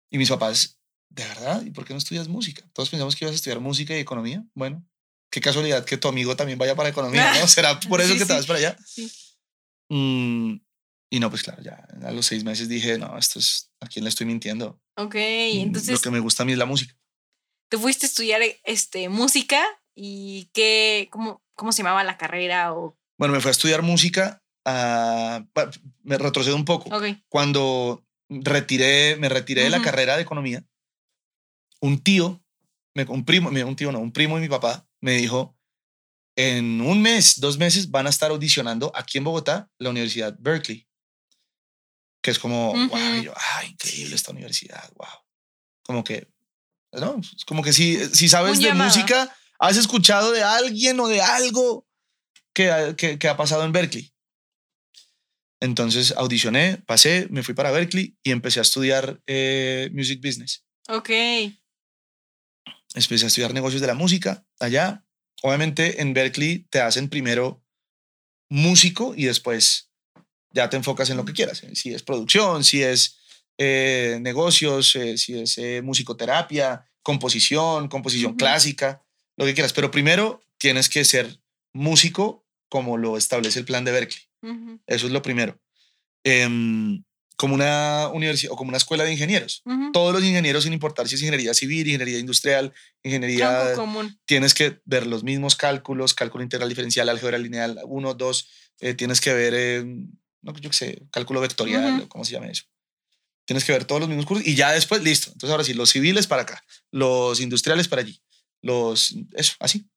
Y 0.09 0.19
mis 0.19 0.29
papás, 0.29 0.79
¿de 1.11 1.25
verdad? 1.25 1.65
¿Y 1.65 1.71
por 1.73 1.85
qué 1.85 1.95
no 1.95 1.99
estudias 1.99 2.29
música? 2.29 2.62
Todos 2.73 2.91
pensamos 2.91 3.17
que 3.17 3.25
ibas 3.25 3.33
a 3.33 3.37
estudiar 3.37 3.59
música 3.59 3.97
y 3.97 3.99
economía. 3.99 4.45
Bueno, 4.55 4.87
qué 5.31 5.41
casualidad 5.41 5.85
que 5.85 5.97
tu 5.97 6.07
amigo 6.07 6.37
también 6.37 6.61
vaya 6.61 6.77
para 6.77 6.91
economía, 6.91 7.41
¿no? 7.41 7.47
¿Será 7.49 7.81
por 7.81 8.01
eso 8.01 8.15
que 8.15 8.25
te 8.25 8.33
vas 8.33 8.47
para 8.47 8.61
allá? 8.61 8.77
Sí. 8.87 9.11
Mm, 9.88 10.61
y 11.11 11.21
no, 11.21 11.29
pues 11.29 11.42
claro, 11.42 11.61
ya 11.61 11.85
a 12.05 12.13
los 12.13 12.27
seis 12.27 12.44
meses 12.44 12.69
dije, 12.69 12.98
no, 12.98 13.19
esto 13.19 13.40
es, 13.40 13.73
¿a 13.81 13.88
quién 13.88 14.05
le 14.05 14.11
estoy 14.11 14.27
mintiendo? 14.27 14.81
Ok, 14.96 15.17
mm, 15.17 15.59
entonces... 15.59 15.94
Lo 15.94 16.00
que 16.00 16.11
me 16.11 16.21
gusta 16.21 16.44
a 16.44 16.46
mí 16.46 16.53
es 16.53 16.59
la 16.59 16.67
música. 16.67 16.96
¿Te 17.69 17.79
fuiste 17.79 18.07
a 18.07 18.09
estudiar 18.09 18.42
este, 18.63 19.09
música 19.09 19.65
y 19.95 20.51
qué, 20.53 21.09
cómo, 21.11 21.43
cómo 21.55 21.73
se 21.73 21.83
llamaba 21.83 22.05
la 22.05 22.19
carrera? 22.19 22.75
O... 22.75 22.99
Bueno, 23.19 23.35
me 23.35 23.40
fui 23.40 23.49
a 23.49 23.53
estudiar 23.53 23.83
música, 23.83 24.43
uh, 24.67 25.45
me 26.03 26.19
retrocedo 26.19 26.57
un 26.57 26.65
poco. 26.65 26.95
Okay. 26.95 27.23
Cuando 27.29 28.05
retiré, 28.29 29.17
me 29.17 29.29
retiré 29.29 29.65
de 29.65 29.71
la 29.71 29.83
carrera 29.83 30.17
de 30.17 30.23
economía, 30.23 30.65
un 31.81 32.01
tío, 32.01 32.43
un 32.95 33.25
primo, 33.25 33.49
un 33.49 33.77
tío 33.77 33.93
no, 33.93 33.99
un 33.99 34.13
primo 34.13 34.37
de 34.37 34.43
mi 34.43 34.49
papá 34.49 34.87
me 35.01 35.13
dijo, 35.13 35.59
en 36.37 36.81
un 36.81 37.03
mes, 37.03 37.40
dos 37.40 37.59
meses 37.59 37.90
van 37.90 38.07
a 38.07 38.11
estar 38.11 38.31
audicionando 38.31 38.90
aquí 38.95 39.19
en 39.19 39.25
Bogotá 39.25 39.71
la 39.79 39.90
Universidad 39.90 40.35
Berkeley. 40.38 40.88
Que 42.23 42.31
es 42.31 42.38
como, 42.38 42.73
wow, 42.73 43.23
yo, 43.23 43.35
ah, 43.37 43.65
increíble 43.65 44.15
esta 44.15 44.31
universidad, 44.31 44.90
wow. 44.95 45.09
Como 45.83 46.05
que, 46.05 46.29
¿no? 46.93 47.21
Como 47.47 47.63
que 47.65 47.73
si, 47.73 47.99
si 48.15 48.29
sabes 48.29 48.61
de 48.61 48.73
música, 48.75 49.35
has 49.63 49.77
escuchado 49.77 50.33
de 50.33 50.42
alguien 50.42 50.98
o 50.98 51.06
de 51.06 51.21
algo 51.21 51.87
que, 52.52 52.94
que, 52.98 53.17
que, 53.17 53.29
ha 53.29 53.37
pasado 53.37 53.65
en 53.65 53.71
Berkeley. 53.71 54.13
Entonces 55.60 56.13
audicioné, 56.17 56.79
pasé, 56.85 57.29
me 57.31 57.44
fui 57.44 57.54
para 57.54 57.71
Berkeley 57.71 58.19
y 58.25 58.33
empecé 58.33 58.58
a 58.58 58.63
estudiar 58.63 59.23
eh, 59.29 59.88
Music 59.92 60.21
Business. 60.21 60.65
Ok. 60.88 61.10
Empecé 62.94 63.25
a 63.25 63.29
estudiar 63.29 63.54
negocios 63.54 63.81
de 63.81 63.87
la 63.87 63.94
música 63.94 64.44
allá. 64.58 65.04
Obviamente 65.42 66.02
en 66.02 66.13
Berkeley 66.13 66.67
te 66.69 66.81
hacen 66.81 67.08
primero 67.08 67.65
músico 68.50 69.15
y 69.17 69.27
después 69.27 69.92
ya 70.50 70.69
te 70.69 70.77
enfocas 70.77 71.08
en 71.10 71.19
lo 71.19 71.25
que 71.25 71.35
quieras. 71.35 71.63
eh, 71.63 71.77
Si 71.77 71.94
es 71.94 72.02
producción, 72.02 72.65
si 72.65 72.83
es 72.83 73.21
eh, 73.58 74.19
negocios, 74.21 74.90
si 74.90 75.35
es 75.40 75.85
musicoterapia, 75.85 76.90
composición, 77.04 77.87
composición 77.87 78.33
Ujú. 78.33 78.38
clásica, 78.38 79.04
lo 79.37 79.44
que 79.44 79.54
quieras. 79.54 79.72
Pero 79.72 79.90
primero 79.90 80.40
tienes 80.58 80.88
que 80.88 81.04
ser 81.04 81.40
músico 81.72 82.46
como 82.68 82.96
lo 82.96 83.16
establece 83.16 83.58
el 83.58 83.64
plan 83.64 83.85
de 83.85 83.92
Berkeley. 83.92 84.22
Ujú, 84.42 84.80
Eso 84.87 85.06
es 85.06 85.12
lo 85.12 85.22
primero. 85.22 85.60
Em, 86.24 87.02
como 87.37 87.54
una 87.54 88.08
universidad 88.12 88.52
o 88.52 88.56
como 88.56 88.68
una 88.68 88.76
escuela 88.78 89.04
de 89.04 89.12
ingenieros. 89.12 89.62
ujú. 89.64 89.90
Todos 89.92 90.12
los 90.14 90.22
ingenieros, 90.22 90.64
sin 90.64 90.72
importar 90.72 91.08
si 91.08 91.16
es 91.16 91.22
ingeniería 91.22 91.54
civil, 91.54 91.87
ingeniería 91.88 92.18
industrial, 92.18 92.72
ingeniería, 93.02 93.74
común. 93.74 94.18
tienes 94.26 94.54
que 94.54 94.80
ver 94.85 95.06
los 95.06 95.24
mismos 95.24 95.56
cálculos, 95.56 96.14
cálculo 96.14 96.44
integral 96.44 96.68
diferencial, 96.68 97.08
álgebra 97.08 97.38
lineal 97.38 97.80
1, 97.85 98.14
2, 98.14 98.48
eh, 98.80 98.94
tienes 98.94 99.20
que 99.20 99.33
ver, 99.35 99.54
em, 99.54 100.08
no, 100.42 100.52
yo 100.54 100.70
qué 100.70 100.76
sé, 100.76 101.02
cálculo 101.10 101.40
vectorial, 101.40 101.94
Ujú. 101.94 102.02
o 102.04 102.08
¿cómo 102.08 102.24
se 102.24 102.33
llama 102.33 102.46
eso? 102.46 102.64
Tienes 103.44 103.64
que 103.64 103.72
ver 103.72 103.85
todos 103.87 104.00
los 104.00 104.08
mismos 104.08 104.26
cursos 104.26 104.46
y 104.46 104.54
ya 104.54 104.70
después, 104.70 105.02
listo. 105.02 105.33
Entonces 105.33 105.50
ahora 105.50 105.64
sí, 105.64 105.74
los 105.74 105.90
civiles 105.90 106.28
para 106.28 106.42
acá, 106.42 106.62
los 106.92 107.40
industriales 107.40 107.88
para 107.88 108.02
allí, 108.02 108.22
los, 108.63 109.15
eso, 109.35 109.54
así. 109.60 109.88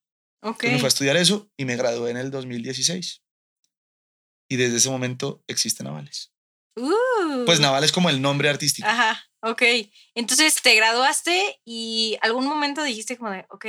Ok. 0.42 0.64
Entonces 0.64 0.72
me 0.72 0.78
fui 0.78 0.86
a 0.86 0.88
estudiar 0.88 1.16
eso 1.16 1.50
y 1.56 1.64
me 1.64 1.76
gradué 1.76 2.10
en 2.10 2.18
el 2.18 2.30
2016. 2.30 3.22
Y 4.48 4.56
desde 4.56 4.76
ese 4.76 4.90
momento 4.90 5.42
existe 5.48 5.82
Navales. 5.82 6.32
Uh. 6.76 7.44
Pues 7.46 7.58
Naval 7.58 7.84
es 7.84 7.92
como 7.92 8.10
el 8.10 8.20
nombre 8.20 8.48
artístico. 8.48 8.86
Ajá, 8.86 9.28
ok. 9.40 9.62
Entonces 10.14 10.60
te 10.62 10.74
graduaste 10.74 11.60
y 11.64 12.18
algún 12.20 12.46
momento 12.46 12.82
dijiste 12.82 13.16
como 13.16 13.30
de, 13.30 13.46
ok, 13.48 13.66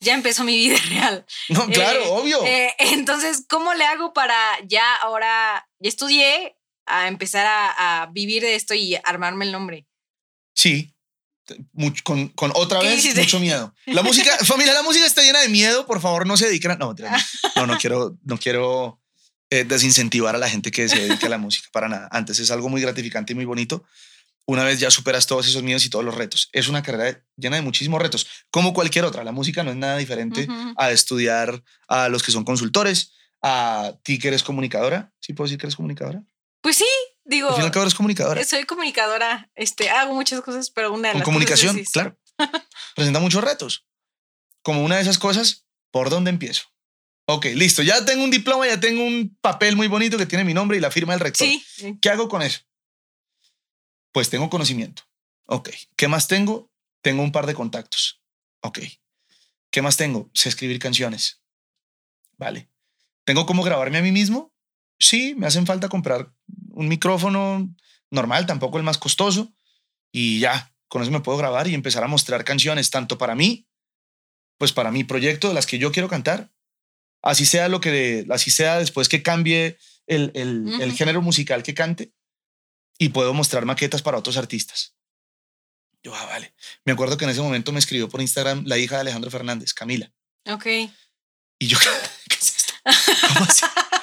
ya 0.00 0.14
empezó 0.14 0.44
mi 0.44 0.56
vida 0.56 0.76
real. 0.90 1.26
No, 1.48 1.66
claro, 1.66 2.02
Eh, 2.02 2.08
obvio. 2.08 2.44
Eh, 2.44 2.74
entonces, 2.78 3.44
¿cómo 3.48 3.74
le 3.74 3.84
hago 3.84 4.12
para 4.12 4.36
ya 4.66 4.94
ahora, 4.96 5.68
ya 5.80 5.88
estudié, 5.88 6.56
a 6.86 7.08
empezar 7.08 7.46
a, 7.46 8.02
a 8.02 8.06
vivir 8.06 8.42
de 8.42 8.54
esto 8.54 8.74
y 8.74 8.96
armarme 9.04 9.44
el 9.44 9.52
nombre? 9.52 9.86
Sí. 10.54 10.94
Much- 11.72 12.02
con, 12.02 12.28
con 12.28 12.52
otra 12.54 12.80
¿Qué 12.80 12.88
vez 12.88 12.98
hiciste? 12.98 13.20
mucho 13.20 13.40
miedo. 13.40 13.74
La 13.86 14.02
música, 14.02 14.36
familia, 14.44 14.72
la 14.74 14.82
música 14.82 15.06
está 15.06 15.22
llena 15.22 15.40
de 15.40 15.48
miedo. 15.48 15.86
Por 15.86 16.00
favor, 16.00 16.26
no 16.26 16.36
se 16.36 16.46
dediquen 16.46 16.72
a. 16.72 16.76
No, 16.76 16.94
no, 17.56 17.66
no, 17.66 17.78
quiero, 17.78 18.16
no 18.24 18.38
quiero 18.38 19.00
eh, 19.50 19.64
desincentivar 19.64 20.34
a 20.34 20.38
la 20.38 20.48
gente 20.50 20.70
que 20.70 20.88
se 20.88 20.98
dedique 21.06 21.26
a 21.26 21.30
la 21.30 21.38
música 21.38 21.68
para 21.72 21.88
nada. 21.88 22.08
Antes 22.12 22.38
es 22.38 22.50
algo 22.50 22.68
muy 22.68 22.80
gratificante 22.82 23.32
y 23.32 23.36
muy 23.36 23.44
bonito. 23.44 23.84
Una 24.46 24.64
vez 24.64 24.80
ya 24.80 24.90
superas 24.90 25.26
todos 25.26 25.46
esos 25.46 25.62
miedos 25.62 25.84
y 25.84 25.90
todos 25.90 26.04
los 26.04 26.14
retos. 26.14 26.48
Es 26.52 26.68
una 26.68 26.82
carrera 26.82 27.22
llena 27.36 27.56
de 27.56 27.62
muchísimos 27.62 28.00
retos, 28.00 28.26
como 28.50 28.72
cualquier 28.72 29.04
otra. 29.04 29.22
La 29.22 29.32
música 29.32 29.62
no 29.62 29.70
es 29.70 29.76
nada 29.76 29.98
diferente 29.98 30.46
Ujú. 30.48 30.72
a 30.78 30.90
estudiar 30.90 31.62
a 31.86 32.08
los 32.08 32.22
que 32.22 32.32
son 32.32 32.44
consultores, 32.44 33.12
a 33.42 33.92
ti 34.02 34.18
que 34.18 34.28
eres 34.28 34.42
comunicadora. 34.42 35.12
¿Sí 35.20 35.34
puedo 35.34 35.46
decir 35.48 35.58
que 35.58 35.66
eres 35.66 35.76
comunicadora? 35.76 36.22
Pues 36.62 36.76
sí, 36.76 36.86
digo, 37.28 37.48
Al 37.50 37.54
fin 37.54 37.62
y 37.62 37.66
al 37.66 37.70
cabo 37.72 37.84
eres 37.84 37.94
comunicadora. 37.94 38.42
soy 38.44 38.64
comunicadora, 38.64 39.50
este, 39.54 39.90
hago 39.90 40.14
muchas 40.14 40.40
cosas, 40.40 40.70
pero 40.70 40.92
una 40.92 41.08
de 41.08 41.12
Con 41.12 41.18
las 41.20 41.24
comunicación, 41.24 41.76
cosas 41.76 41.82
es- 41.86 41.90
claro. 41.92 42.18
Presenta 42.96 43.20
muchos 43.20 43.44
retos. 43.44 43.86
Como 44.62 44.82
una 44.84 44.96
de 44.96 45.02
esas 45.02 45.18
cosas, 45.18 45.66
¿por 45.92 46.10
dónde 46.10 46.30
empiezo? 46.30 46.62
Ok, 47.26 47.44
listo. 47.54 47.82
Ya 47.82 48.04
tengo 48.04 48.24
un 48.24 48.30
diploma, 48.30 48.66
ya 48.66 48.80
tengo 48.80 49.04
un 49.04 49.36
papel 49.40 49.76
muy 49.76 49.86
bonito 49.86 50.16
que 50.18 50.26
tiene 50.26 50.44
mi 50.44 50.54
nombre 50.54 50.76
y 50.78 50.80
la 50.80 50.90
firma 50.90 51.12
del 51.12 51.20
rector. 51.20 51.46
Sí, 51.46 51.98
¿Qué 52.00 52.08
hago 52.10 52.28
con 52.28 52.42
eso? 52.42 52.60
Pues 54.12 54.30
tengo 54.30 54.48
conocimiento. 54.50 55.02
Ok. 55.46 55.70
¿Qué 55.96 56.08
más 56.08 56.26
tengo? 56.28 56.70
Tengo 57.02 57.22
un 57.22 57.32
par 57.32 57.46
de 57.46 57.54
contactos. 57.54 58.22
Ok. 58.62 58.80
¿Qué 59.70 59.82
más 59.82 59.96
tengo? 59.96 60.30
Sé 60.32 60.48
escribir 60.48 60.78
canciones. 60.78 61.42
Vale. 62.38 62.70
¿Tengo 63.24 63.44
cómo 63.46 63.62
grabarme 63.62 63.98
a 63.98 64.02
mí 64.02 64.10
mismo? 64.12 64.54
Sí, 64.98 65.34
me 65.36 65.46
hacen 65.46 65.66
falta 65.66 65.88
comprar 65.88 66.32
un 66.78 66.88
micrófono 66.88 67.68
normal, 68.10 68.46
tampoco 68.46 68.78
el 68.78 68.84
más 68.84 68.98
costoso. 68.98 69.52
Y 70.12 70.38
ya, 70.40 70.72
con 70.88 71.02
eso 71.02 71.10
me 71.10 71.20
puedo 71.20 71.36
grabar 71.38 71.66
y 71.68 71.74
empezar 71.74 72.04
a 72.04 72.08
mostrar 72.08 72.44
canciones, 72.44 72.90
tanto 72.90 73.18
para 73.18 73.34
mí, 73.34 73.66
pues 74.58 74.72
para 74.72 74.90
mi 74.90 75.04
proyecto, 75.04 75.48
de 75.48 75.54
las 75.54 75.66
que 75.66 75.78
yo 75.78 75.90
quiero 75.92 76.08
cantar. 76.08 76.50
Así 77.22 77.44
sea 77.46 77.68
lo 77.68 77.80
que, 77.80 78.24
así 78.30 78.50
sea 78.50 78.78
después 78.78 79.08
que 79.08 79.22
cambie 79.22 79.76
el, 80.06 80.30
el- 80.34 80.92
género 80.92 81.20
musical 81.20 81.62
que 81.64 81.74
cante 81.74 82.12
y 82.96 83.08
puedo 83.10 83.34
mostrar 83.34 83.64
maquetas 83.64 84.02
para 84.02 84.18
otros 84.18 84.36
artistas. 84.36 84.94
Yo, 86.04 86.14
ah, 86.14 86.26
vale. 86.26 86.54
Me 86.84 86.92
acuerdo 86.92 87.16
que 87.16 87.24
en 87.24 87.30
ese 87.32 87.40
momento 87.40 87.72
me 87.72 87.80
escribió 87.80 88.08
por 88.08 88.20
Instagram 88.20 88.62
la 88.66 88.78
hija 88.78 88.94
de 88.94 89.00
Alejandro 89.02 89.30
Fernández, 89.32 89.74
Camila. 89.74 90.12
ok. 90.46 90.66
Y 91.58 91.66
yo, 91.66 91.76
¿qué 92.28 92.36
es 92.36 92.56
esto? 92.56 92.72
¿Cómo 93.34 93.44
así? 93.46 93.66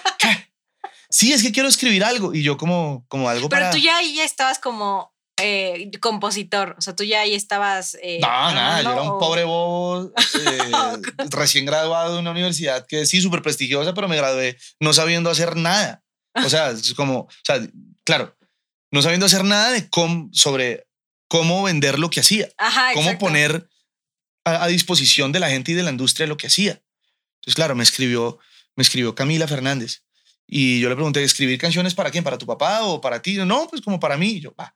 Sí, 1.17 1.31
es 1.31 1.41
que 1.41 1.53
quiero 1.53 1.69
escribir 1.69 2.03
algo. 2.03 2.33
Y 2.33 2.43
yo 2.43 2.57
como, 2.57 3.05
como 3.07 3.29
algo 3.29 3.47
Pero 3.47 3.61
para... 3.61 3.71
tú 3.71 3.77
ya 3.77 3.95
ahí 3.97 4.15
ya 4.15 4.25
estabas 4.25 4.59
como 4.59 5.13
eh, 5.37 5.89
compositor, 6.01 6.75
o 6.77 6.81
sea, 6.81 6.93
tú 6.93 7.05
ya 7.05 7.21
ahí 7.21 7.33
estabas... 7.33 7.97
eh, 8.01 8.19
No, 8.21 8.27
nada, 8.27 8.81
yo 8.81 8.91
era 8.91 9.01
un 9.01 9.07
o- 9.11 9.17
pobre 9.17 9.45
bobo 9.45 10.11
eh, 10.45 10.97
recién 11.29 11.65
graduado 11.65 12.15
de 12.15 12.19
una 12.19 12.31
universidad 12.31 12.85
que 12.85 13.05
sí, 13.05 13.21
súper 13.21 13.41
prestigiosa, 13.41 13.93
pero 13.93 14.09
me 14.09 14.17
gradué 14.17 14.57
no 14.81 14.91
sabiendo 14.91 15.29
hacer 15.29 15.55
nada. 15.55 16.03
O 16.43 16.49
sea, 16.49 16.71
es 16.71 16.93
como, 16.95 17.19
o 17.19 17.29
sea, 17.45 17.65
claro, 18.03 18.35
no 18.91 19.01
sabiendo 19.01 19.25
hacer 19.25 19.45
nada 19.45 19.71
de 19.71 19.89
cómo, 19.89 20.29
sobre 20.33 20.85
cómo 21.29 21.63
vender 21.63 21.97
lo 21.97 22.09
que 22.09 22.19
hacía, 22.19 22.49
Ajá, 22.57 22.89
cómo 22.93 23.05
exacto. 23.11 23.25
poner 23.25 23.69
a, 24.43 24.65
a 24.65 24.67
disposición 24.67 25.31
de 25.31 25.39
la 25.39 25.49
gente 25.49 25.71
y 25.71 25.75
de 25.75 25.83
la 25.83 25.91
industria 25.91 26.27
lo 26.27 26.35
que 26.35 26.47
hacía. 26.47 26.81
Entonces, 27.39 27.55
claro, 27.55 27.73
me 27.75 27.83
escribió, 27.83 28.37
me 28.75 28.81
escribió 28.83 29.15
Camila 29.15 29.47
Fernández 29.47 30.03
y 30.47 30.79
yo 30.79 30.89
le 30.89 30.95
pregunté, 30.95 31.23
¿escribir 31.23 31.59
canciones 31.59 31.95
para 31.95 32.11
quién? 32.11 32.23
¿Para 32.23 32.37
tu 32.37 32.45
papá 32.45 32.83
o 32.83 33.01
para 33.01 33.21
ti? 33.21 33.35
No, 33.37 33.67
pues 33.69 33.81
como 33.81 33.99
para 33.99 34.17
mí. 34.17 34.33
Y 34.33 34.39
yo, 34.41 34.53
va, 34.55 34.75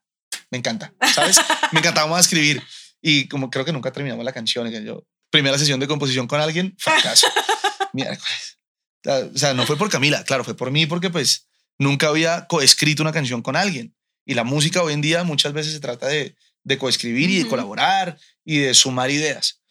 me 0.50 0.58
encanta, 0.58 0.94
¿sabes? 1.14 1.40
me 1.72 1.80
encantaba 1.80 2.08
más 2.08 2.22
escribir 2.22 2.62
y 3.02 3.28
como 3.28 3.50
creo 3.50 3.66
que 3.66 3.72
nunca 3.72 3.92
terminamos 3.92 4.26
la 4.26 4.34
canción, 4.34 4.68
y 4.68 4.72
que 4.72 4.84
yo, 4.84 5.06
primera 5.30 5.58
sesión 5.58 5.80
de 5.80 5.88
composición 5.88 6.28
con 6.28 6.42
alguien, 6.42 6.76
fracaso. 6.78 7.28
Miércoles. 7.94 8.60
O 9.06 9.38
sea, 9.38 9.54
no 9.54 9.66
fue 9.66 9.78
por 9.78 9.90
Camila, 9.90 10.24
claro, 10.24 10.44
fue 10.44 10.56
por 10.56 10.72
mí 10.72 10.86
porque 10.86 11.10
pues 11.10 11.48
nunca 11.78 12.10
había 12.10 12.46
coescrito 12.48 13.02
una 13.02 13.14
canción 13.14 13.42
con 13.42 13.56
alguien. 13.56 13.96
Y 14.26 14.34
la 14.34 14.44
música 14.44 14.84
hoy 14.84 14.94
en 14.94 15.02
día 15.02 15.24
muchas 15.24 15.54
veces 15.54 15.74
se 15.74 15.80
trata 15.80 16.08
de, 16.08 16.36
de 16.64 16.78
coescribir 16.78 17.30
y 17.30 17.44
de 17.44 17.50
colaborar 17.50 18.18
y 18.44 18.60
de 18.60 18.74
sumar 18.74 19.10
ideas. 19.10 19.62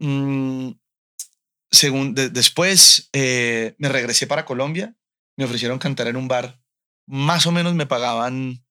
Mm, 0.00 0.72
según, 1.74 2.14
de- 2.14 2.30
después 2.30 3.08
eh, 3.12 3.74
me 3.78 3.88
regresé 3.88 4.26
para 4.26 4.44
Colombia, 4.44 4.94
me 5.36 5.44
ofrecieron 5.44 5.78
cantar 5.78 6.06
en 6.08 6.16
un 6.16 6.28
bar, 6.28 6.60
más 7.06 7.46
o 7.46 7.52
menos 7.52 7.74
me 7.74 7.86
pagaban 7.86 8.64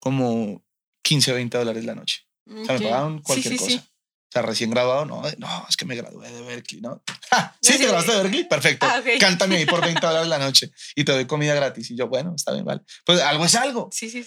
como 0.00 0.64
15 1.02 1.32
o 1.32 1.34
20 1.34 1.58
dólares 1.58 1.84
la 1.84 1.94
noche. 1.94 2.20
O 2.46 2.64
sea, 2.64 2.74
me 2.78 2.80
pagaban 2.84 3.18
Sí, 3.18 3.22
cualquier 3.24 3.52
sí, 3.54 3.58
cosa. 3.58 3.70
sí. 3.70 3.76
O 3.78 4.32
sea, 4.32 4.42
recién 4.42 4.70
graduado, 4.70 5.04
no, 5.06 5.22
no, 5.38 5.66
es 5.68 5.76
que 5.76 5.84
me 5.84 5.96
gradué 5.96 6.30
de 6.30 6.42
Berkeley, 6.42 6.80
¿no? 6.80 7.02
¡Ja! 7.30 7.56
¿Sí, 7.60 7.72
Sí, 7.72 7.78
te 7.78 7.78
sí. 7.78 7.84
graduaste 7.84 8.12
de 8.12 8.22
Berkeley? 8.22 8.44
Perfecto. 8.48 8.86
Ah, 8.88 9.00
ok. 9.00 9.06
Cántame 9.18 9.56
ahí 9.56 9.66
por 9.66 9.80
20 9.82 10.00
dólares 10.06 10.28
la 10.28 10.38
noche 10.38 10.70
y 10.94 11.04
te 11.04 11.12
doy 11.12 11.26
comida 11.26 11.54
gratis. 11.54 11.90
Y 11.90 11.96
yo, 11.96 12.08
bueno, 12.08 12.32
está 12.36 12.52
bien, 12.52 12.64
vale. 12.64 12.82
Pues 13.04 13.20
algo 13.20 13.44
es 13.44 13.54
algo. 13.56 13.88
Sí, 13.92 14.08
sí. 14.08 14.24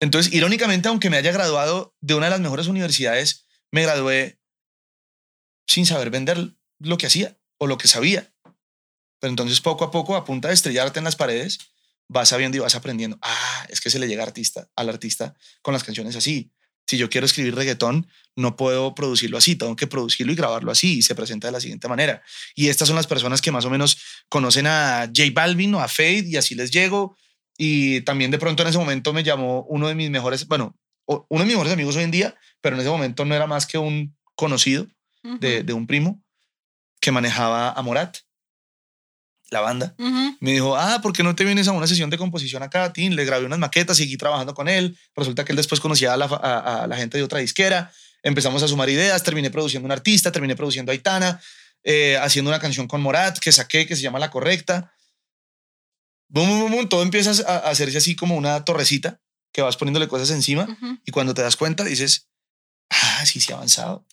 Entonces, 0.00 0.32
irónicamente, 0.32 0.88
aunque 0.88 1.10
me 1.10 1.18
haya 1.18 1.32
graduado 1.32 1.94
de 2.00 2.14
una 2.14 2.26
de 2.26 2.30
las 2.30 2.40
mejores 2.40 2.68
universidades, 2.68 3.46
me 3.70 3.82
gradué 3.82 4.37
sin 5.68 5.86
saber 5.86 6.10
vender 6.10 6.54
lo 6.80 6.98
que 6.98 7.06
hacía 7.06 7.38
o 7.58 7.66
lo 7.66 7.78
que 7.78 7.86
sabía. 7.86 8.32
Pero 9.20 9.30
entonces, 9.30 9.60
poco 9.60 9.84
a 9.84 9.90
poco, 9.90 10.16
a 10.16 10.24
punta 10.24 10.48
de 10.48 10.54
estrellarte 10.54 10.98
en 10.98 11.04
las 11.04 11.16
paredes, 11.16 11.58
vas 12.08 12.30
sabiendo 12.30 12.56
y 12.56 12.60
vas 12.60 12.74
aprendiendo. 12.74 13.18
Ah, 13.20 13.66
es 13.68 13.80
que 13.80 13.90
se 13.90 13.98
le 13.98 14.08
llega 14.08 14.22
artista, 14.22 14.68
al 14.74 14.88
artista 14.88 15.36
con 15.62 15.74
las 15.74 15.84
canciones 15.84 16.16
así. 16.16 16.50
Si 16.86 16.96
yo 16.96 17.10
quiero 17.10 17.26
escribir 17.26 17.54
reggaetón, 17.54 18.08
no 18.34 18.56
puedo 18.56 18.94
producirlo 18.94 19.36
así, 19.36 19.56
tengo 19.56 19.76
que 19.76 19.86
producirlo 19.86 20.32
y 20.32 20.36
grabarlo 20.36 20.72
así 20.72 20.98
y 20.98 21.02
se 21.02 21.14
presenta 21.14 21.48
de 21.48 21.52
la 21.52 21.60
siguiente 21.60 21.86
manera. 21.86 22.22
Y 22.54 22.68
estas 22.68 22.88
son 22.88 22.96
las 22.96 23.06
personas 23.06 23.42
que 23.42 23.52
más 23.52 23.66
o 23.66 23.70
menos 23.70 23.98
conocen 24.30 24.66
a 24.66 25.10
J 25.14 25.30
Balvin 25.34 25.74
o 25.74 25.80
a 25.80 25.88
Fade 25.88 26.24
y 26.26 26.36
así 26.36 26.54
les 26.54 26.70
llego. 26.70 27.14
Y 27.58 28.00
también 28.02 28.30
de 28.30 28.38
pronto 28.38 28.62
en 28.62 28.70
ese 28.70 28.78
momento 28.78 29.12
me 29.12 29.22
llamó 29.22 29.66
uno 29.68 29.88
de 29.88 29.94
mis 29.96 30.08
mejores, 30.08 30.46
bueno, 30.46 30.78
uno 31.04 31.40
de 31.40 31.44
mis 31.44 31.54
mejores 31.54 31.72
amigos 31.74 31.96
hoy 31.96 32.04
en 32.04 32.10
día, 32.10 32.34
pero 32.62 32.76
en 32.76 32.80
ese 32.80 32.90
momento 32.90 33.26
no 33.26 33.34
era 33.34 33.46
más 33.46 33.66
que 33.66 33.76
un 33.76 34.16
conocido 34.34 34.86
de, 35.22 35.62
de 35.62 35.72
un 35.72 35.86
primo 35.86 36.22
que 37.00 37.12
manejaba 37.12 37.70
a 37.72 37.82
Morat, 37.82 38.16
la 39.50 39.60
banda. 39.60 39.94
Me 40.40 40.52
dijo, 40.52 40.76
ah, 40.76 41.00
¿por 41.02 41.12
qué 41.12 41.22
no 41.22 41.34
te 41.34 41.44
vienes 41.44 41.68
a 41.68 41.72
una 41.72 41.86
sesión 41.86 42.10
de 42.10 42.18
composición 42.18 42.62
acá, 42.62 42.92
Tim? 42.92 43.12
Le 43.14 43.24
grabé 43.24 43.46
unas 43.46 43.58
maquetas, 43.58 43.96
seguí 43.96 44.16
trabajando 44.16 44.52
con 44.54 44.68
él. 44.68 44.98
Resulta 45.16 45.44
que 45.44 45.52
él 45.52 45.56
después 45.56 45.80
conocía 45.80 46.12
a 46.12 46.16
la, 46.16 46.26
a, 46.26 46.82
a 46.84 46.86
la 46.86 46.96
gente 46.96 47.16
de 47.16 47.24
otra 47.24 47.38
disquera. 47.38 47.90
Empezamos 48.22 48.62
a 48.62 48.68
sumar 48.68 48.90
ideas, 48.90 49.22
terminé 49.22 49.50
produciendo 49.50 49.86
un 49.86 49.92
artista, 49.92 50.30
terminé 50.32 50.54
produciendo 50.54 50.90
a 50.90 50.94
Aitana, 50.94 51.40
eh, 51.82 52.18
haciendo 52.18 52.50
una 52.50 52.58
canción 52.60 52.86
con 52.88 53.00
Morat 53.00 53.38
que 53.38 53.52
saqué, 53.52 53.86
que 53.86 53.96
se 53.96 54.02
llama 54.02 54.18
La 54.18 54.30
Correcta. 54.30 54.92
boom, 56.28 56.70
boom, 56.70 56.88
todo 56.88 57.02
empieza 57.02 57.30
a 57.46 57.70
hacerse 57.70 57.98
así 57.98 58.16
como 58.16 58.36
una 58.36 58.64
torrecita 58.64 59.20
que 59.52 59.62
vas 59.62 59.76
poniéndole 59.76 60.08
cosas 60.08 60.30
encima 60.30 60.66
y 61.06 61.10
cuando 61.10 61.32
te 61.32 61.40
das 61.42 61.56
cuenta 61.56 61.84
dices, 61.84 62.28
ah, 62.90 63.24
sí, 63.24 63.40
sí 63.40 63.52
ha 63.52 63.56
avanzado. 63.56 64.04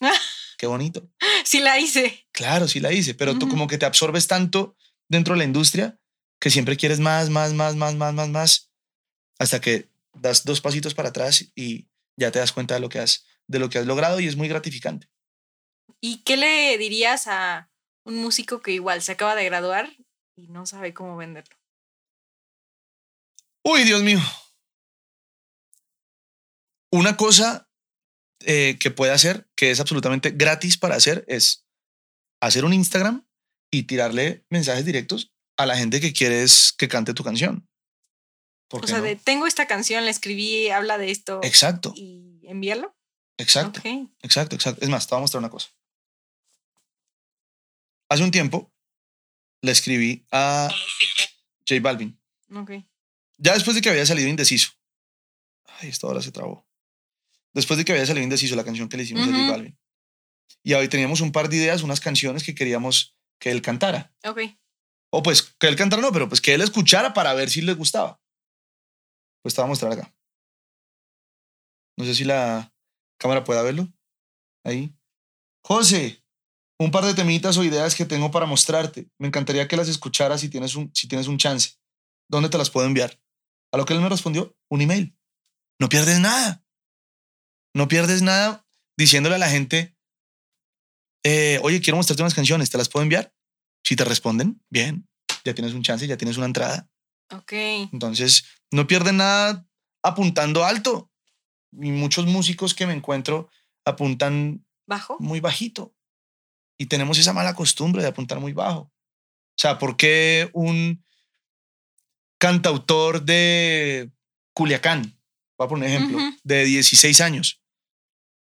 Qué 0.56 0.66
bonito. 0.66 1.08
Sí 1.44 1.60
la 1.60 1.78
hice. 1.78 2.26
Claro, 2.32 2.66
sí 2.66 2.80
la 2.80 2.92
hice, 2.92 3.14
pero 3.14 3.38
tú 3.38 3.48
como 3.48 3.66
que 3.66 3.78
te 3.78 3.86
absorbes 3.86 4.26
tanto 4.26 4.76
dentro 5.08 5.34
de 5.34 5.38
la 5.38 5.44
industria 5.44 5.98
que 6.40 6.50
siempre 6.50 6.76
quieres 6.76 7.00
más, 7.00 7.30
más, 7.30 7.52
más, 7.54 7.76
más, 7.76 7.94
más, 7.94 8.14
más, 8.14 8.28
más, 8.28 8.72
hasta 9.38 9.60
que 9.60 9.90
das 10.14 10.44
dos 10.44 10.60
pasitos 10.60 10.94
para 10.94 11.10
atrás 11.10 11.52
y 11.54 11.88
ya 12.16 12.30
te 12.30 12.38
das 12.38 12.52
cuenta 12.52 12.74
de 12.74 12.80
lo 12.80 12.88
que 12.88 12.98
has, 12.98 13.26
de 13.46 13.58
lo 13.58 13.68
que 13.68 13.78
has 13.78 13.86
logrado 13.86 14.20
y 14.20 14.26
es 14.26 14.36
muy 14.36 14.48
gratificante. 14.48 15.08
¿Y 16.00 16.22
qué 16.22 16.36
le 16.36 16.76
dirías 16.78 17.26
a 17.26 17.70
un 18.04 18.16
músico 18.16 18.60
que 18.60 18.72
igual 18.72 19.02
se 19.02 19.12
acaba 19.12 19.34
de 19.34 19.44
graduar 19.44 19.90
y 20.36 20.48
no 20.48 20.66
sabe 20.66 20.94
cómo 20.94 21.16
venderlo? 21.16 21.56
Uy, 23.62 23.84
Dios 23.84 24.02
mío. 24.02 24.20
Una 26.92 27.16
cosa 27.16 27.65
eh, 28.48 28.76
que 28.78 28.92
puede 28.92 29.10
hacer, 29.10 29.48
que 29.56 29.72
es 29.72 29.80
absolutamente 29.80 30.30
gratis 30.30 30.78
para 30.78 30.94
hacer, 30.94 31.24
es 31.26 31.66
hacer 32.40 32.64
un 32.64 32.72
Instagram 32.72 33.26
y 33.72 33.82
tirarle 33.82 34.46
mensajes 34.50 34.84
directos 34.84 35.32
a 35.56 35.66
la 35.66 35.76
gente 35.76 36.00
que 36.00 36.12
quieres 36.12 36.72
que 36.78 36.86
cante 36.86 37.12
tu 37.12 37.24
canción. 37.24 37.68
O 38.70 38.86
sea, 38.86 39.00
de 39.00 39.16
tengo 39.16 39.48
esta 39.48 39.66
canción, 39.66 40.04
la 40.04 40.12
escribí, 40.12 40.68
habla 40.68 40.96
de 40.96 41.10
esto. 41.10 41.40
Exacto. 41.42 41.92
Y 41.96 42.40
envíalo. 42.44 42.96
Exacto. 43.36 43.80
Exacto, 44.22 44.54
exacto. 44.54 44.80
Es 44.80 44.90
más, 44.90 45.08
te 45.08 45.14
voy 45.16 45.18
a 45.18 45.22
mostrar 45.22 45.40
una 45.40 45.50
cosa. 45.50 45.70
Hace 48.08 48.22
un 48.22 48.30
tiempo 48.30 48.72
le 49.60 49.72
escribí 49.72 50.24
a 50.30 50.68
J 51.68 51.80
Balvin. 51.80 52.16
Ok. 52.54 52.70
Ya 53.38 53.54
después 53.54 53.74
de 53.74 53.82
que 53.82 53.90
había 53.90 54.06
salido 54.06 54.28
indeciso. 54.28 54.70
Ay, 55.64 55.88
esta 55.88 56.06
hora 56.06 56.22
se 56.22 56.30
trabó. 56.30 56.64
Después 57.56 57.78
de 57.78 57.86
que 57.86 57.92
había 57.92 58.04
salido 58.04 58.22
indeciso 58.22 58.54
la 58.54 58.64
canción 58.64 58.86
que 58.86 58.98
le 58.98 59.04
hicimos 59.04 59.26
a 59.26 59.32
J 59.32 59.50
Balvin. 59.50 59.78
Y 60.62 60.74
hoy 60.74 60.88
teníamos 60.88 61.22
un 61.22 61.32
par 61.32 61.48
de 61.48 61.56
ideas, 61.56 61.82
unas 61.82 62.00
canciones 62.00 62.44
que 62.44 62.54
queríamos 62.54 63.16
que 63.40 63.50
él 63.50 63.62
cantara. 63.62 64.14
Ok. 64.26 64.40
O 65.10 65.22
pues 65.22 65.42
que 65.58 65.66
él 65.66 65.74
cantara 65.74 66.02
no, 66.02 66.12
pero 66.12 66.28
pues 66.28 66.42
que 66.42 66.52
él 66.52 66.60
escuchara 66.60 67.14
para 67.14 67.32
ver 67.32 67.48
si 67.48 67.62
le 67.62 67.72
gustaba. 67.72 68.20
Pues 69.42 69.54
te 69.54 69.62
voy 69.62 69.68
a 69.68 69.68
mostrar 69.68 69.90
acá. 69.90 70.14
No 71.96 72.04
sé 72.04 72.14
si 72.14 72.24
la 72.24 72.74
cámara 73.18 73.42
pueda 73.42 73.62
verlo. 73.62 73.90
Ahí. 74.62 74.94
José, 75.64 76.22
un 76.78 76.90
par 76.90 77.06
de 77.06 77.14
temitas 77.14 77.56
o 77.56 77.64
ideas 77.64 77.94
que 77.94 78.04
tengo 78.04 78.30
para 78.30 78.44
mostrarte. 78.44 79.08
Me 79.18 79.28
encantaría 79.28 79.66
que 79.66 79.78
las 79.78 79.88
escucharas 79.88 80.42
si 80.42 80.50
tienes 80.50 80.74
un, 80.74 80.94
si 80.94 81.08
tienes 81.08 81.26
un 81.26 81.38
chance. 81.38 81.78
¿Dónde 82.28 82.50
te 82.50 82.58
las 82.58 82.68
puedo 82.68 82.86
enviar? 82.86 83.18
A 83.72 83.78
lo 83.78 83.86
que 83.86 83.94
él 83.94 84.00
me 84.02 84.10
respondió, 84.10 84.54
un 84.68 84.82
email. 84.82 85.16
No 85.80 85.88
pierdes 85.88 86.20
nada. 86.20 86.65
No 87.76 87.88
pierdes 87.88 88.22
nada 88.22 88.66
diciéndole 88.96 89.34
a 89.34 89.38
la 89.38 89.50
gente, 89.50 89.94
eh, 91.22 91.60
oye, 91.62 91.82
quiero 91.82 91.98
mostrarte 91.98 92.22
unas 92.22 92.32
canciones, 92.32 92.70
¿te 92.70 92.78
las 92.78 92.88
puedo 92.88 93.02
enviar? 93.02 93.34
Si 93.84 93.96
te 93.96 94.04
responden, 94.06 94.64
bien, 94.70 95.06
ya 95.44 95.54
tienes 95.54 95.74
un 95.74 95.82
chance, 95.82 96.06
ya 96.06 96.16
tienes 96.16 96.38
una 96.38 96.46
entrada. 96.46 96.88
Ok. 97.30 97.52
Entonces, 97.52 98.46
no 98.70 98.86
pierden 98.86 99.18
nada 99.18 99.68
apuntando 100.02 100.64
alto. 100.64 101.10
Y 101.70 101.90
muchos 101.90 102.24
músicos 102.24 102.72
que 102.72 102.86
me 102.86 102.94
encuentro 102.94 103.50
apuntan 103.84 104.64
bajo, 104.86 105.18
muy 105.20 105.40
bajito. 105.40 105.94
Y 106.78 106.86
tenemos 106.86 107.18
esa 107.18 107.34
mala 107.34 107.54
costumbre 107.54 108.00
de 108.00 108.08
apuntar 108.08 108.40
muy 108.40 108.54
bajo. 108.54 108.80
O 108.80 109.58
sea, 109.58 109.78
¿por 109.78 109.98
qué 109.98 110.48
un 110.54 111.04
cantautor 112.38 113.22
de 113.22 114.10
Culiacán, 114.54 115.20
voy 115.58 115.66
a 115.66 115.68
poner 115.68 115.90
un 115.90 115.94
ejemplo, 115.94 116.18
de 116.42 116.64
16 116.64 117.20
años, 117.20 117.60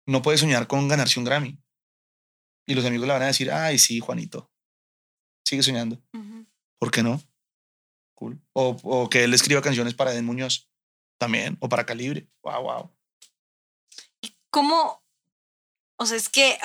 no 0.06 0.22
puede 0.22 0.38
soñar 0.38 0.68
con 0.68 0.88
ganarse 0.88 1.20
un 1.20 1.26
Grammy? 1.26 1.60
Y 2.68 2.74
los 2.74 2.86
amigos 2.86 3.08
le 3.08 3.14
van 3.14 3.24
a 3.24 3.28
decir, 3.28 3.51
ay, 3.51 3.78
sí, 3.78 3.99
Juanito, 3.99 4.51
sigue 5.45 5.64
soñando. 5.64 6.01
¿Por 6.80 6.91
qué 6.91 7.03
no? 7.03 7.22
Cool. 8.16 8.41
O, 8.53 8.78
o, 8.84 9.10
que 9.10 9.24
él 9.24 9.34
escriba 9.34 9.62
canciones 9.62 9.93
para 9.93 10.14
Eden 10.14 10.26
Muñoz 10.26 10.70
también, 11.18 11.58
o 11.60 11.70
para 11.70 11.86
Calibre. 11.86 12.28
Wow, 12.43 12.64
wow. 12.64 12.91
¿Cómo? 14.49 15.03
O 15.97 16.06
sea, 16.06 16.18
es 16.18 16.30
que, 16.30 16.58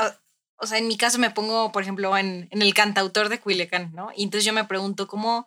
o, 0.56 0.66
sea, 0.66 0.78
en 0.78 0.88
mi 0.88 0.96
caso 0.96 1.18
me 1.18 1.30
pongo, 1.30 1.72
por 1.72 1.82
ejemplo, 1.82 2.16
en, 2.16 2.48
en 2.50 2.62
el 2.62 2.74
cantautor 2.74 3.28
de 3.28 3.40
Culiacán, 3.40 3.92
¿no? 3.94 4.10
Y 4.16 4.24
entonces 4.24 4.44
yo 4.44 4.52
me 4.52 4.64
pregunto, 4.64 5.06
¿cómo, 5.06 5.46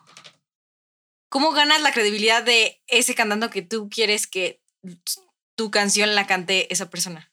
¿cómo 1.29 1.51
ganas 1.51 1.81
la 1.81 1.93
credibilidad 1.93 2.43
de 2.43 2.81
ese 2.87 3.15
cantando 3.15 3.49
que 3.49 3.61
tú 3.61 3.89
quieres 3.89 4.27
que 4.27 4.61
tu 5.55 5.71
canción 5.71 6.15
la 6.15 6.27
cante 6.27 6.71
esa 6.71 6.89
persona? 6.89 7.32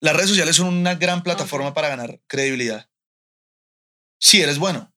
Las 0.00 0.14
redes 0.14 0.30
sociales 0.30 0.56
son 0.56 0.68
una 0.68 0.94
gran 0.94 1.22
plataforma 1.22 1.74
para 1.74 1.88
ganar 1.88 2.20
credibilidad. 2.26 2.88
Si 4.20 4.40
eres 4.40 4.58
bueno. 4.58 4.92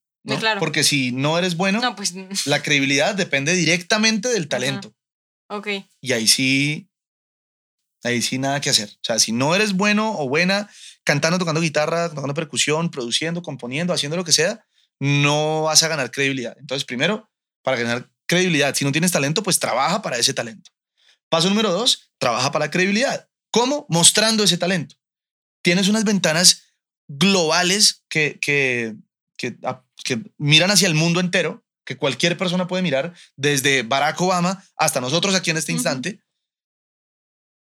Porque 0.59 0.83
si 0.83 1.11
no 1.11 1.37
eres 1.37 1.55
bueno, 1.55 1.95
pues... 1.95 2.13
la 2.45 2.61
credibilidad 2.61 3.15
depende 3.15 3.53
directamente 3.53 4.27
del 4.29 4.47
talento. 4.47 4.93
Ok. 5.47 5.67
Y 6.01 6.11
ahí 6.11 6.27
sí, 6.27 6.89
ahí 8.03 8.21
sí 8.21 8.37
nada 8.37 8.61
que 8.61 8.69
hacer. 8.69 8.89
O 8.89 8.99
sea, 9.01 9.17
si 9.17 9.31
no 9.31 9.55
eres 9.55 9.73
bueno 9.73 10.13
o 10.19 10.27
buena 10.29 10.69
cantando, 11.03 11.39
tocando 11.39 11.61
guitarra, 11.61 12.09
tocando 12.09 12.33
percusión, 12.33 12.91
produciendo, 12.91 13.41
componiendo, 13.41 13.93
haciendo 13.93 14.17
lo 14.17 14.23
que 14.23 14.33
sea, 14.33 14.63
no 14.99 15.63
vas 15.63 15.81
a 15.81 15.87
ganar 15.87 16.11
credibilidad. 16.11 16.55
Entonces, 16.59 16.85
primero, 16.85 17.31
para 17.63 17.77
ganar 17.77 18.11
credibilidad, 18.27 18.75
si 18.75 18.85
no 18.85 18.91
tienes 18.91 19.11
talento, 19.11 19.41
pues 19.41 19.57
trabaja 19.57 20.01
para 20.01 20.17
ese 20.17 20.33
talento. 20.33 20.69
Paso 21.29 21.49
número 21.49 21.71
dos, 21.71 22.11
trabaja 22.19 22.51
para 22.51 22.65
la 22.65 22.71
credibilidad. 22.71 23.27
¿Cómo? 23.51 23.85
Mostrando 23.89 24.43
ese 24.43 24.57
talento. 24.57 24.95
Tienes 25.61 25.87
unas 25.87 26.03
ventanas 26.03 26.63
globales 27.07 28.03
que, 28.07 28.39
que, 28.39 28.95
que 29.37 29.57
que 30.03 30.21
miran 30.37 30.71
hacia 30.71 30.87
el 30.87 30.95
mundo 30.95 31.19
entero, 31.19 31.63
que 31.85 31.97
cualquier 31.97 32.37
persona 32.37 32.67
puede 32.67 32.83
mirar, 32.83 33.13
desde 33.35 33.83
Barack 33.83 34.19
Obama 34.21 34.63
hasta 34.77 35.01
nosotros 35.01 35.35
aquí 35.35 35.51
en 35.51 35.57
este 35.57 35.71
instante, 35.71 36.21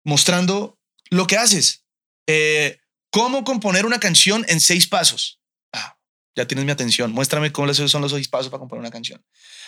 mostrando 0.03 0.79
lo 1.09 1.27
que 1.27 1.37
haces. 1.37 1.85
Eh, 2.27 2.79
¿Cómo 3.11 3.43
componer 3.43 3.85
una 3.85 3.99
canción 3.99 4.45
en 4.47 4.59
seis 4.59 4.87
pasos? 4.87 5.41
Ah, 5.73 5.97
ya 6.35 6.47
tienes 6.47 6.65
mi 6.65 6.71
atención. 6.71 7.11
Muéstrame 7.11 7.51
cómo 7.51 7.73
son 7.73 8.01
los 8.01 8.11
seis 8.11 8.27
pasos 8.27 8.49
para 8.49 8.59
componer 8.59 8.81
una 8.81 8.91
canción. 8.91 9.23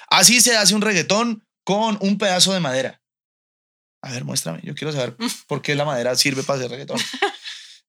Así 0.10 0.39
se 0.41 0.56
hace 0.56 0.76
un 0.76 0.82
reggaetón 0.82 1.45
con 1.66 1.97
un 2.01 2.18
pedazo 2.18 2.54
de 2.54 2.62
madera. 2.62 3.01
A 4.04 4.12
ver, 4.12 4.24
muéstrame. 4.24 4.60
Yo 4.64 4.76
quiero 4.76 4.91
saber 4.91 5.16
por 5.47 5.62
qué 5.62 5.76
la 5.76 5.86
madera 5.86 6.16
sirve 6.16 6.43
para 6.43 6.60
hacer 6.60 6.70
reggaetón. 6.72 6.99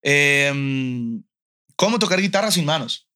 Em, 0.06 1.22
¿Cómo 1.76 1.98
tocar 1.98 2.20
guitarra 2.20 2.50
sin 2.50 2.64
manos? 2.64 3.08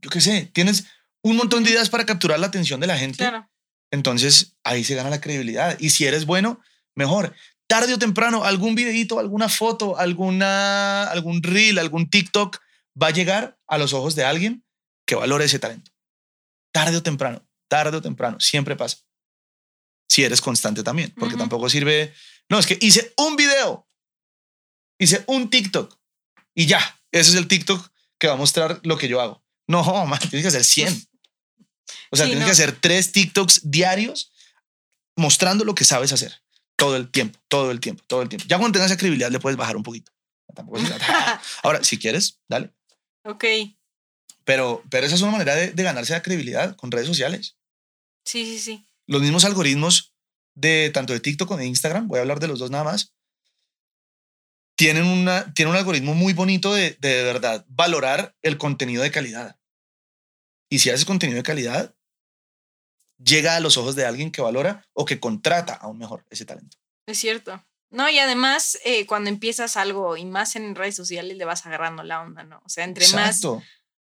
yo 0.00 0.10
qué 0.10 0.20
sé, 0.20 0.50
tienes 0.52 0.86
un 1.22 1.36
montón 1.36 1.64
de 1.64 1.70
ideas 1.70 1.90
para 1.90 2.06
capturar 2.06 2.38
la 2.38 2.46
atención 2.46 2.80
de 2.80 2.86
la 2.86 2.98
gente. 2.98 3.18
Claro. 3.18 3.48
Entonces 3.90 4.56
ahí 4.64 4.84
se 4.84 4.94
gana 4.94 5.10
la 5.10 5.20
credibilidad. 5.20 5.76
Y 5.80 5.90
si 5.90 6.04
eres 6.04 6.26
bueno, 6.26 6.60
mejor. 6.94 7.34
Tarde 7.66 7.94
o 7.94 7.98
temprano, 7.98 8.44
algún 8.44 8.74
videito, 8.74 9.18
alguna 9.18 9.48
foto, 9.48 9.98
alguna, 9.98 11.04
algún 11.04 11.42
reel, 11.42 11.78
algún 11.78 12.08
TikTok 12.08 12.60
va 13.00 13.08
a 13.08 13.12
llegar 13.12 13.58
a 13.66 13.78
los 13.78 13.92
ojos 13.92 14.14
de 14.14 14.24
alguien 14.24 14.64
que 15.04 15.16
valore 15.16 15.46
ese 15.46 15.58
talento. 15.58 15.90
Tarde 16.72 16.96
o 16.98 17.02
temprano, 17.02 17.44
tarde 17.68 17.96
o 17.96 18.02
temprano, 18.02 18.38
siempre 18.38 18.76
pasa. 18.76 18.98
Si 20.08 20.24
eres 20.24 20.40
constante 20.40 20.82
también, 20.82 21.12
porque 21.18 21.36
tampoco 21.36 21.68
sirve. 21.68 22.14
No, 22.48 22.58
es 22.58 22.66
que 22.66 22.78
hice 22.80 23.12
un 23.16 23.36
video, 23.36 23.88
hice 24.98 25.24
un 25.26 25.50
TikTok 25.50 25.96
y 26.54 26.66
ya, 26.66 26.78
ese 27.12 27.30
es 27.30 27.36
el 27.36 27.48
TikTok 27.48 27.90
que 28.18 28.28
va 28.28 28.34
a 28.34 28.36
mostrar 28.36 28.80
lo 28.82 28.96
que 28.96 29.08
yo 29.08 29.20
hago. 29.20 29.44
No, 29.68 29.82
man, 30.06 30.18
tienes 30.18 30.42
que 30.42 30.48
hacer 30.48 30.64
100. 30.64 31.08
O 32.10 32.16
sea, 32.16 32.26
tienes 32.26 32.44
que 32.44 32.50
hacer 32.50 32.72
tres 32.72 33.12
TikToks 33.12 33.70
diarios 33.70 34.32
mostrando 35.16 35.64
lo 35.64 35.74
que 35.74 35.84
sabes 35.84 36.12
hacer. 36.12 36.42
Todo 36.76 36.96
el 36.96 37.10
tiempo, 37.10 37.38
todo 37.48 37.70
el 37.70 37.80
tiempo, 37.80 38.02
todo 38.06 38.22
el 38.22 38.28
tiempo. 38.28 38.46
Ya 38.48 38.58
cuando 38.58 38.76
tengas 38.76 38.90
esa 38.90 38.98
credibilidad 38.98 39.30
le 39.30 39.40
puedes 39.40 39.56
bajar 39.56 39.76
un 39.76 39.82
poquito. 39.82 40.12
Ahora, 41.62 41.82
si 41.84 41.98
quieres, 41.98 42.40
dale. 42.48 42.72
Ok. 43.24 43.44
Pero, 44.44 44.82
pero 44.90 45.06
esa 45.06 45.16
es 45.16 45.22
una 45.22 45.32
manera 45.32 45.54
de, 45.54 45.72
de 45.72 45.82
ganarse 45.82 46.12
la 46.12 46.22
credibilidad 46.22 46.76
con 46.76 46.90
redes 46.90 47.06
sociales. 47.06 47.56
Sí, 48.24 48.44
sí, 48.44 48.58
sí. 48.58 48.86
Los 49.06 49.22
mismos 49.22 49.44
algoritmos 49.44 50.14
de 50.54 50.90
tanto 50.92 51.12
de 51.12 51.20
TikTok 51.20 51.48
como 51.48 51.58
de 51.58 51.66
Instagram, 51.66 52.08
voy 52.08 52.18
a 52.18 52.22
hablar 52.22 52.40
de 52.40 52.48
los 52.48 52.58
dos 52.58 52.70
nada 52.70 52.84
más, 52.84 53.14
tienen, 54.76 55.04
una, 55.04 55.52
tienen 55.54 55.72
un 55.72 55.78
algoritmo 55.78 56.14
muy 56.14 56.32
bonito 56.32 56.74
de, 56.74 56.96
de, 57.00 57.22
verdad 57.22 57.64
valorar 57.68 58.36
el 58.42 58.58
contenido 58.58 59.02
de 59.02 59.10
calidad. 59.10 59.58
Y 60.68 60.80
si 60.80 60.90
haces 60.90 61.04
contenido 61.04 61.36
de 61.36 61.42
calidad, 61.42 61.94
llega 63.18 63.56
a 63.56 63.60
los 63.60 63.76
ojos 63.76 63.96
de 63.96 64.04
alguien 64.04 64.30
que 64.30 64.42
valora 64.42 64.84
o 64.92 65.04
que 65.04 65.20
contrata 65.20 65.74
aún 65.74 65.98
mejor 65.98 66.26
ese 66.30 66.44
talento. 66.44 66.76
Es 67.06 67.18
cierto. 67.18 67.64
No, 67.90 68.10
y 68.10 68.18
además, 68.18 68.78
eh, 68.84 69.06
cuando 69.06 69.30
empiezas 69.30 69.76
algo 69.76 70.16
y 70.16 70.24
más 70.24 70.56
en 70.56 70.74
redes 70.74 70.96
sociales, 70.96 71.36
le 71.36 71.44
vas 71.44 71.64
agarrando 71.64 72.02
la 72.02 72.20
onda, 72.20 72.42
¿no? 72.42 72.60
O 72.64 72.68
sea, 72.68 72.84
entre 72.84 73.08
más 73.08 73.40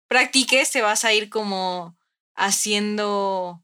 practiques, 0.08 0.72
te 0.72 0.82
vas 0.82 1.04
a 1.04 1.14
ir 1.14 1.30
como 1.30 1.98
haciendo 2.36 3.64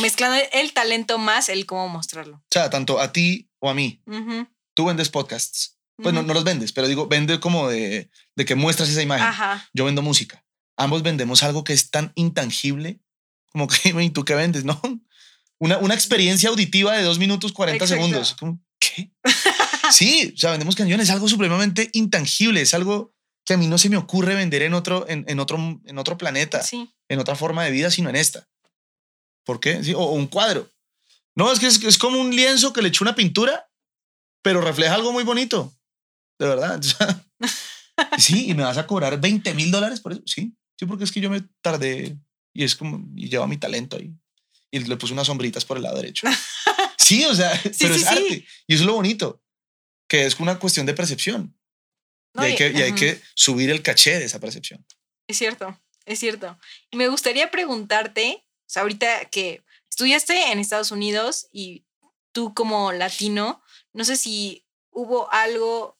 mezclando 0.00 0.38
el 0.52 0.72
talento 0.72 1.18
más 1.18 1.48
el 1.48 1.66
cómo 1.66 1.88
mostrarlo. 1.88 2.36
O 2.36 2.48
sea, 2.50 2.70
tanto 2.70 3.00
a 3.00 3.12
ti 3.12 3.50
o 3.58 3.70
a 3.70 3.74
mí. 3.74 4.02
Tú 4.74 4.86
vendes 4.86 5.08
podcasts. 5.08 5.78
Pues 5.96 6.14
no, 6.14 6.22
no, 6.22 6.34
los 6.34 6.42
vendes, 6.42 6.72
pero 6.72 6.88
digo, 6.88 7.06
vende 7.06 7.38
como 7.38 7.68
de, 7.68 8.10
de 8.34 8.44
que 8.44 8.54
muestras 8.54 8.88
esa 8.88 9.02
imagen. 9.02 9.60
Yo 9.72 9.84
vendo 9.84 10.02
música. 10.02 10.44
Ambos 10.76 11.02
vendemos 11.02 11.42
algo 11.42 11.64
que 11.64 11.74
es 11.74 11.90
tan 11.90 12.12
intangible 12.16 13.00
como 13.52 13.68
que, 13.68 13.94
¿y 14.02 14.10
tú 14.10 14.24
qué 14.24 14.34
vendes? 14.34 14.64
No, 14.64 14.80
una, 15.58 15.78
una 15.78 15.94
experiencia 15.94 16.48
auditiva 16.48 16.96
de 16.96 17.02
dos 17.02 17.18
minutos 17.18 17.52
40 17.52 17.86
segundos. 17.86 18.36
¿Qué? 18.80 19.12
sí, 19.92 20.32
o 20.34 20.38
sea, 20.38 20.50
vendemos 20.50 20.74
canciones, 20.74 21.08
es 21.08 21.14
algo 21.14 21.28
supremamente 21.28 21.90
intangible, 21.92 22.62
es 22.62 22.74
algo 22.74 23.14
que 23.44 23.54
a 23.54 23.56
mí 23.56 23.66
no 23.66 23.78
se 23.78 23.88
me 23.88 23.96
ocurre 23.96 24.34
vender 24.34 24.62
en 24.62 24.74
otro, 24.74 25.06
en, 25.08 25.24
en 25.28 25.38
otro, 25.38 25.58
en 25.84 25.98
otro 25.98 26.16
planeta, 26.16 26.62
en 27.08 27.18
otra 27.18 27.36
forma 27.36 27.64
de 27.64 27.70
vida, 27.70 27.90
sino 27.90 28.08
en 28.08 28.16
esta. 28.16 28.48
¿Por 29.44 29.60
qué? 29.60 29.80
o, 29.94 30.12
un 30.12 30.26
cuadro. 30.26 30.70
No, 31.34 31.50
es 31.50 31.58
que 31.58 31.66
es, 31.66 31.82
es, 31.82 31.98
como 31.98 32.20
un 32.20 32.34
lienzo 32.34 32.72
que 32.72 32.82
le 32.82 32.88
echó 32.88 33.04
una 33.04 33.14
pintura, 33.14 33.68
pero 34.42 34.60
refleja 34.60 34.94
algo 34.94 35.12
muy 35.12 35.24
bonito. 35.24 35.74
De 36.38 36.46
verdad. 36.46 36.80
sí, 38.18 38.50
y 38.50 38.54
me 38.54 38.64
vas 38.64 38.78
a 38.78 38.86
cobrar 38.86 39.20
20 39.20 39.54
mil 39.54 39.70
dólares 39.70 40.00
por 40.00 40.12
eso. 40.12 40.22
Sí, 40.26 40.54
sí, 40.78 40.86
porque 40.86 41.04
es 41.04 41.12
que 41.12 41.20
yo 41.20 41.30
me 41.30 41.42
tardé 41.60 42.16
y 42.54 42.64
es 42.64 42.76
como, 42.76 43.08
y 43.16 43.28
lleva 43.28 43.46
mi 43.46 43.56
talento 43.56 43.96
ahí. 43.96 44.12
Y 44.70 44.80
le 44.80 44.96
puse 44.96 45.12
unas 45.12 45.26
sombritas 45.26 45.64
por 45.64 45.76
el 45.76 45.82
lado 45.82 45.96
derecho. 45.96 46.26
sí, 46.98 47.24
o 47.24 47.34
sea, 47.34 47.60
pero 47.78 47.94
es 47.94 48.06
arte. 48.06 48.46
Y 48.66 48.74
eso 48.74 48.82
es 48.82 48.86
lo 48.86 48.94
bonito, 48.94 49.42
que 50.08 50.26
es 50.26 50.38
una 50.40 50.58
cuestión 50.58 50.86
de 50.86 50.94
percepción. 50.94 51.56
y, 52.34 52.40
hay 52.40 52.54
que, 52.56 52.70
y 52.70 52.82
hay 52.82 52.94
que 52.94 53.20
subir 53.34 53.70
el 53.70 53.82
caché 53.82 54.18
de 54.18 54.24
esa 54.24 54.40
percepción. 54.40 54.84
Es 55.26 55.38
cierto, 55.38 55.78
es 56.06 56.18
cierto. 56.18 56.58
Y 56.90 56.96
me 56.96 57.08
gustaría 57.08 57.50
preguntarte, 57.50 58.44
sea, 58.72 58.82
ahorita 58.82 59.26
que 59.26 59.62
estudiaste 59.90 60.50
en 60.50 60.58
Estados 60.58 60.90
Unidos 60.90 61.48
y 61.52 61.84
tú 62.32 62.54
como 62.54 62.92
latino, 62.92 63.62
no 63.92 64.04
sé 64.04 64.16
si 64.16 64.66
hubo 64.90 65.30
algo 65.30 65.98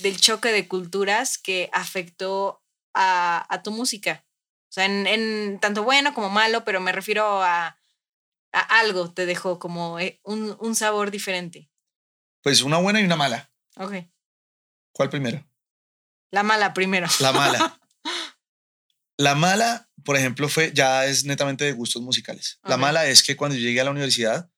del 0.00 0.20
choque 0.20 0.52
de 0.52 0.68
culturas 0.68 1.38
que 1.38 1.70
afectó 1.72 2.62
a, 2.94 3.46
a 3.52 3.62
tu 3.62 3.70
música. 3.72 4.24
O 4.68 4.72
sea, 4.72 4.84
en, 4.84 5.58
tanto 5.60 5.82
bueno 5.82 6.14
como 6.14 6.30
malo, 6.30 6.64
pero 6.64 6.80
me 6.80 6.92
refiero 6.92 7.42
a, 7.42 7.78
a 8.52 8.60
algo 8.78 9.10
te 9.10 9.26
dejó 9.26 9.58
como 9.58 9.98
eh, 9.98 10.20
un, 10.22 10.56
un, 10.60 10.76
sabor 10.76 11.10
diferente. 11.10 11.70
Pues 12.42 12.62
una 12.62 12.78
buena 12.78 13.00
y 13.00 13.04
una 13.04 13.16
mala. 13.16 13.50
Ok. 13.76 13.94
¿Cuál 14.92 15.10
primero? 15.10 15.44
La 16.30 16.42
mala 16.42 16.74
primero. 16.74 17.06
La 17.20 17.32
mala. 17.32 17.80
La 19.20 19.34
mala, 19.34 19.87
por 20.08 20.16
ejemplo, 20.16 20.48
fue 20.48 20.72
ya 20.74 21.04
es 21.04 21.26
netamente 21.26 21.66
de 21.66 21.72
gustos 21.72 22.00
musicales. 22.00 22.58
La 22.62 22.78
mala 22.78 23.06
es 23.06 23.22
que 23.22 23.36
cuando 23.36 23.58
llegué 23.58 23.82
a 23.82 23.84
la 23.84 23.90
universidad, 23.90 24.48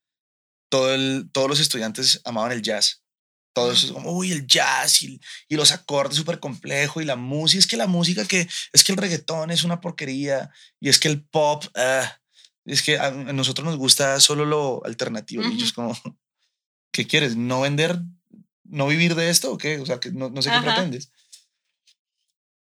todo 0.69 0.95
el, 0.95 1.29
todos 1.33 1.49
los 1.49 1.59
estudiantes 1.59 2.21
amaban 2.25 2.53
el 2.53 2.63
jazz. 2.63 3.03
Todo 3.53 3.73
eso 3.73 3.89
es 3.89 3.93
como, 3.93 4.13
uy, 4.13 4.31
el 4.31 4.47
jazz 4.47 5.03
y, 5.03 5.21
y 5.49 5.57
los 5.57 5.73
acordes 5.73 6.17
súper 6.17 6.39
complejo 6.39 7.01
y 7.01 7.05
la 7.05 7.17
música. 7.17 7.59
Es 7.59 7.67
que 7.67 7.77
la 7.77 7.89
música 7.89 8.25
que, 8.27 8.47
es 8.73 8.85
que 8.85 8.93
el 8.93 8.99
reggaetón 8.99 9.51
es 9.51 9.65
una 9.65 9.81
porquería 9.81 10.51
y 10.79 10.89
es 10.89 11.01
que 11.01 11.09
el 11.09 11.25
pop, 11.25 11.65
ah, 11.75 12.21
es 12.65 12.83
que 12.83 13.01
a, 13.01 13.11
nosotros 13.11 13.67
nos 13.67 13.77
gusta 13.77 14.21
solo 14.21 14.45
lo 14.45 14.87
alternativo. 14.87 15.43
Y 15.43 15.65
es 15.65 15.73
como, 15.73 15.99
¿qué 16.93 17.09
quieres? 17.09 17.35
¿No 17.35 17.63
vender, 17.63 17.99
no 18.63 18.87
vivir 18.87 19.17
de 19.17 19.31
esto 19.31 19.51
o 19.51 19.59
qué? 19.59 19.81
O 19.81 19.87
sea, 19.87 19.99
que 19.99 20.13
no, 20.13 20.31
no 20.31 20.43
sé 20.43 20.51
qué 20.53 20.61
pretendes. 20.61 21.11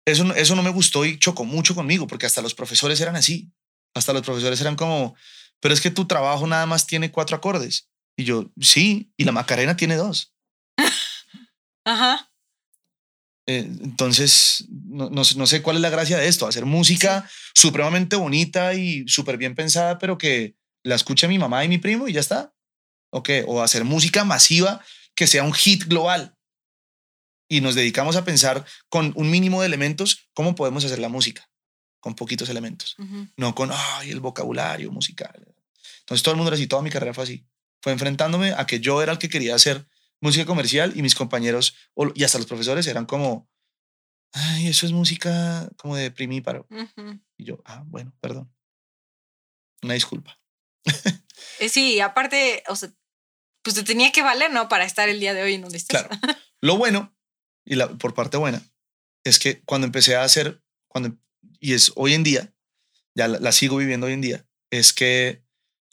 Eso, 0.05 0.33
eso 0.35 0.55
no 0.55 0.63
me 0.63 0.69
gustó 0.69 1.03
y 1.05 1.17
chocó 1.17 1.45
mucho 1.45 1.73
conmigo 1.73 2.05
porque 2.07 2.25
hasta 2.25 2.41
los 2.41 2.53
profesores 2.53 3.01
eran 3.01 3.15
así. 3.15 3.51
Hasta 3.95 4.13
los 4.13 4.21
profesores 4.21 4.59
eran 4.61 4.75
como, 4.75 5.15
pero 5.59 5.73
es 5.73 5.81
que 5.81 5.89
tu 5.89 6.05
trabajo 6.05 6.45
nada 6.45 6.65
más 6.65 6.85
tiene 6.85 7.11
cuatro 7.11 7.35
acordes. 7.35 7.89
Y 8.17 8.23
yo, 8.23 8.51
sí, 8.59 9.11
y 9.17 9.23
la 9.23 9.31
Macarena 9.31 9.75
tiene 9.75 9.95
dos. 9.95 10.33
Ajá. 11.85 12.29
Eh, 13.47 13.59
entonces, 13.83 14.65
no, 14.69 15.09
no, 15.09 15.23
sé 15.23 15.61
cuál 15.61 15.77
es 15.77 15.81
la 15.81 15.89
gracia 15.89 16.17
de 16.17 16.27
esto, 16.27 16.47
hacer 16.47 16.65
música 16.65 17.29
supremamente 17.53 18.15
bonita 18.15 18.73
y 18.73 19.07
súper 19.07 19.37
bien 19.37 19.53
pensada, 19.53 19.99
pero 19.99 20.17
que 20.17 20.55
la 20.83 20.95
escuche 20.95 21.27
mi 21.27 21.37
mamá 21.37 21.63
y 21.63 21.67
mi 21.67 21.77
primo 21.77 22.07
y 22.07 22.13
ya 22.13 22.19
está. 22.19 22.53
¿O 23.11 23.23
O 23.47 23.61
hacer 23.61 23.85
música 23.85 24.23
masiva 24.23 24.83
que 25.15 25.27
sea 25.27 25.43
un 25.43 25.53
hit 25.53 25.85
global. 25.85 26.34
Y 27.47 27.61
nos 27.61 27.75
dedicamos 27.75 28.15
a 28.15 28.25
pensar 28.25 28.65
con 28.89 29.13
un 29.15 29.29
mínimo 29.29 29.61
de 29.61 29.67
elementos 29.67 30.29
cómo 30.33 30.55
podemos 30.55 30.83
hacer 30.83 30.99
la 30.99 31.09
música, 31.09 31.49
con 31.99 32.15
poquitos 32.15 32.49
elementos, 32.49 32.95
no 33.37 33.53
con 33.53 33.71
ay, 33.71 34.09
el 34.09 34.19
vocabulario 34.19 34.91
musical. 34.91 35.55
Entonces 35.99 36.23
todo 36.23 36.33
el 36.33 36.37
mundo 36.37 36.49
era 36.49 36.55
así, 36.55 36.67
toda 36.67 36.81
mi 36.81 36.89
carrera 36.89 37.13
fue 37.13 37.23
así. 37.23 37.45
Fue 37.81 37.91
enfrentándome 37.91 38.53
a 38.53 38.65
que 38.65 38.79
yo 38.79 39.01
era 39.01 39.11
el 39.11 39.19
que 39.19 39.29
quería 39.29 39.53
hacer 39.53 39.87
música 40.21 40.45
comercial 40.45 40.93
y 40.95 41.01
mis 41.01 41.15
compañeros 41.15 41.75
y 42.15 42.23
hasta 42.23 42.37
los 42.39 42.47
profesores 42.47 42.87
eran 42.87 43.05
como, 43.05 43.47
ay, 44.31 44.67
eso 44.67 44.85
es 44.85 44.91
música 44.91 45.69
como 45.77 45.95
de 45.95 46.11
primíparo. 46.11 46.67
Y 47.37 47.45
yo, 47.45 47.61
ah, 47.65 47.83
bueno, 47.85 48.13
perdón. 48.21 48.51
Una 49.81 49.93
disculpa. 49.93 50.39
Eh, 51.59 51.69
sí, 51.69 51.99
aparte, 51.99 52.63
o 52.67 52.75
sea, 52.75 52.89
pues 53.61 53.75
te 53.75 53.83
tenía 53.83 54.11
que 54.11 54.21
valer, 54.21 54.51
¿no? 54.51 54.69
Para 54.69 54.85
estar 54.85 55.09
el 55.09 55.19
día 55.19 55.33
de 55.33 55.43
hoy 55.43 55.55
en 55.55 55.61
donde 55.61 55.77
estás. 55.77 56.03
Claro. 56.03 56.21
Lo 56.61 56.77
bueno, 56.77 57.14
y 57.65 57.75
la, 57.75 57.89
por 57.89 58.13
parte 58.13 58.37
buena, 58.37 58.61
es 59.23 59.39
que 59.39 59.61
cuando 59.61 59.85
empecé 59.85 60.15
a 60.15 60.23
hacer, 60.23 60.61
cuando, 60.87 61.17
y 61.59 61.73
es 61.73 61.91
hoy 61.95 62.13
en 62.13 62.23
día, 62.23 62.53
ya 63.15 63.27
la 63.27 63.51
sigo 63.51 63.77
viviendo 63.77 64.07
hoy 64.07 64.13
en 64.13 64.21
día, 64.21 64.45
es 64.69 64.93
que 64.93 65.43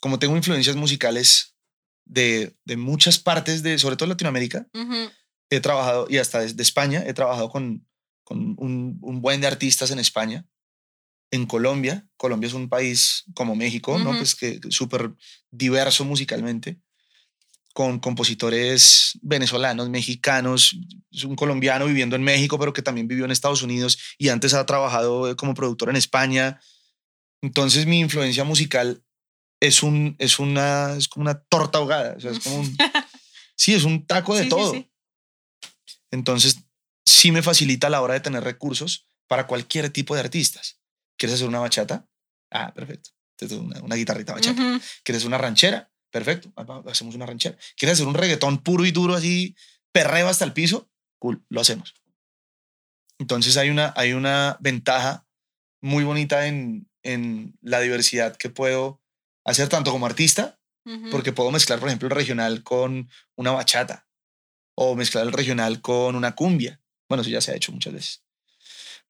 como 0.03 0.19
tengo 0.19 0.35
influencias 0.35 0.75
musicales 0.75 1.55
de, 2.05 2.57
de 2.65 2.77
muchas 2.77 3.19
partes 3.19 3.63
de, 3.63 3.79
sobre 3.79 3.95
todo 3.95 4.09
Latinoamérica. 4.09 4.67
He 5.49 5.59
trabajado, 5.61 6.07
y 6.09 6.17
hasta 6.17 6.41
de, 6.41 6.61
España, 6.61 7.03
he 7.05 7.13
trabajado 7.13 7.49
con, 7.49 7.87
con 8.25 8.55
un, 8.57 8.97
un, 9.01 9.21
buen 9.21 9.39
de 9.41 9.47
artistas 9.47 9.91
en 9.91 9.99
España. 9.99 10.45
En 11.31 11.45
Colombia, 11.45 12.07
Colombia 12.17 12.47
es 12.47 12.53
un 12.53 12.69
país 12.69 13.23
como 13.33 13.55
México, 13.55 13.97
¿no? 13.97 14.11
Pues 14.11 14.35
que 14.35 14.59
súper 14.69 15.13
diverso 15.51 16.05
musicalmente, 16.05 16.79
con 17.73 17.99
compositores 17.99 19.17
venezolanos, 19.21 19.89
mexicanos, 19.89 20.75
es 21.13 21.23
un 21.23 21.35
colombiano 21.35 21.85
viviendo 21.85 22.15
en 22.15 22.23
México, 22.23 22.57
pero 22.57 22.73
que 22.73 22.81
también 22.81 23.07
vivió 23.07 23.25
en 23.25 23.31
Estados 23.31 23.61
Unidos 23.61 23.99
y 24.17 24.29
antes 24.29 24.53
ha 24.53 24.65
trabajado 24.65 25.35
como 25.35 25.53
productor 25.53 25.89
en 25.89 25.95
España. 25.95 26.59
Entonces 27.41 27.85
mi 27.85 27.99
influencia 27.99 28.43
musical 28.43 29.03
es, 29.59 29.83
un, 29.83 30.15
es, 30.19 30.39
una, 30.39 30.95
es 30.97 31.07
como 31.07 31.23
una 31.23 31.39
torta 31.43 31.77
ahogada. 31.77 32.15
O 32.17 32.19
sea, 32.19 32.31
es 32.31 32.39
como 32.39 32.57
un, 32.57 32.77
sí, 33.55 33.73
es 33.73 33.83
un 33.83 34.05
taco 34.05 34.35
de 34.35 34.45
todo. 34.45 34.73
Entonces, 36.11 36.57
sí 37.05 37.31
me 37.31 37.41
facilita 37.41 37.87
a 37.87 37.89
la 37.89 38.01
hora 38.01 38.13
de 38.13 38.19
tener 38.19 38.43
recursos 38.43 39.07
para 39.27 39.47
cualquier 39.47 39.89
tipo 39.89 40.15
de 40.15 40.21
artistas. 40.21 40.79
¿Quieres 41.17 41.35
hacer 41.35 41.47
una 41.47 41.59
bachata? 41.59 42.07
Ah, 42.51 42.73
perfecto. 42.73 43.11
Una, 43.51 43.81
una 43.81 43.95
guitarrita 43.95 44.33
bachata. 44.33 44.79
¿Quieres 45.03 45.25
una 45.25 45.37
ranchera? 45.37 45.91
Perfecto. 46.11 46.53
Hacemos 46.85 47.15
una 47.15 47.25
ranchera. 47.25 47.57
¿Quieres 47.75 47.95
hacer 47.95 48.07
un 48.07 48.13
reggaetón 48.13 48.59
puro 48.59 48.85
y 48.85 48.91
duro 48.91 49.15
así, 49.15 49.55
perreo 49.91 50.27
hasta 50.27 50.45
el 50.45 50.53
piso? 50.53 50.89
Cool, 51.23 51.41
lo 51.47 51.61
hacemos. 51.61 51.95
Entonces 53.17 53.55
hay 53.55 53.69
una, 53.69 53.93
hay 53.95 54.11
una 54.11 54.57
ventaja 54.59 55.25
muy 55.81 56.03
bonita 56.03 56.47
en, 56.47 56.89
en 57.01 57.57
la 57.61 57.79
diversidad 57.79 58.35
que 58.35 58.49
puedo 58.49 59.01
hacer 59.45 59.69
tanto 59.69 59.93
como 59.93 60.05
artista, 60.05 60.59
porque 61.11 61.31
puedo 61.31 61.49
mezclar, 61.49 61.79
por 61.79 61.87
ejemplo, 61.87 62.09
el 62.09 62.13
regional 62.13 62.61
con 62.61 63.09
una 63.37 63.51
bachata 63.51 64.05
o 64.75 64.97
mezclar 64.97 65.25
el 65.25 65.31
regional 65.31 65.79
con 65.79 66.17
una 66.17 66.35
cumbia. 66.35 66.81
Bueno, 67.07 67.21
eso 67.21 67.29
ya 67.29 67.39
se 67.39 67.53
ha 67.53 67.55
hecho 67.55 67.71
muchas 67.71 67.93
veces. 67.93 68.23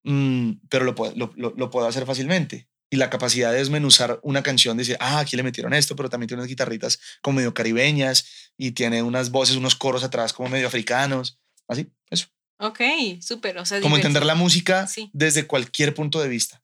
Mm, 0.04 0.52
pero 0.70 0.86
lo 0.86 0.94
puedo, 0.94 1.14
lo, 1.16 1.34
lo, 1.36 1.72
puedo 1.72 1.88
hacer 1.88 2.06
fácilmente. 2.06 2.70
Y 2.92 2.98
la 2.98 3.10
capacidad 3.10 3.52
de 3.52 3.58
desmenuzar 3.58 4.20
una 4.22 4.44
canción, 4.44 4.78
decir, 4.78 4.98
ah, 5.00 5.18
aquí 5.18 5.36
le 5.36 5.42
metieron 5.42 5.74
esto, 5.74 5.96
pero 5.96 6.12
también 6.12 6.28
tiene 6.28 6.42
unas 6.42 6.50
guitarritas 6.50 7.00
como 7.24 7.38
medio 7.38 7.56
caribeñas 7.56 8.54
y 8.56 8.74
tiene 8.74 9.02
unas 9.02 9.32
voces, 9.32 9.56
unos 9.56 9.74
coros 9.74 10.04
atrás 10.04 10.32
como 10.32 10.50
medio 10.50 10.68
africanos. 10.68 11.40
Así, 11.68 11.92
eso. 12.10 12.28
Ok, 12.60 12.82
súper. 13.22 13.58
O 13.58 13.66
sea, 13.66 13.82
como 13.82 13.96
entender 13.96 14.26
la 14.26 14.36
música 14.36 14.88
desde 15.12 15.48
cualquier 15.48 15.94
punto 15.94 16.22
de 16.22 16.30
vista. 16.30 16.64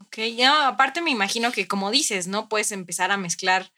Ok, 0.00 0.18
ya 0.36 0.68
aparte 0.68 1.00
me 1.00 1.10
imagino 1.10 1.52
que 1.52 1.68
como 1.68 1.90
dices, 1.90 2.26
¿no? 2.26 2.48
Puedes 2.48 2.72
empezar 2.72 3.10
a 3.12 3.16
mezclar 3.16 3.72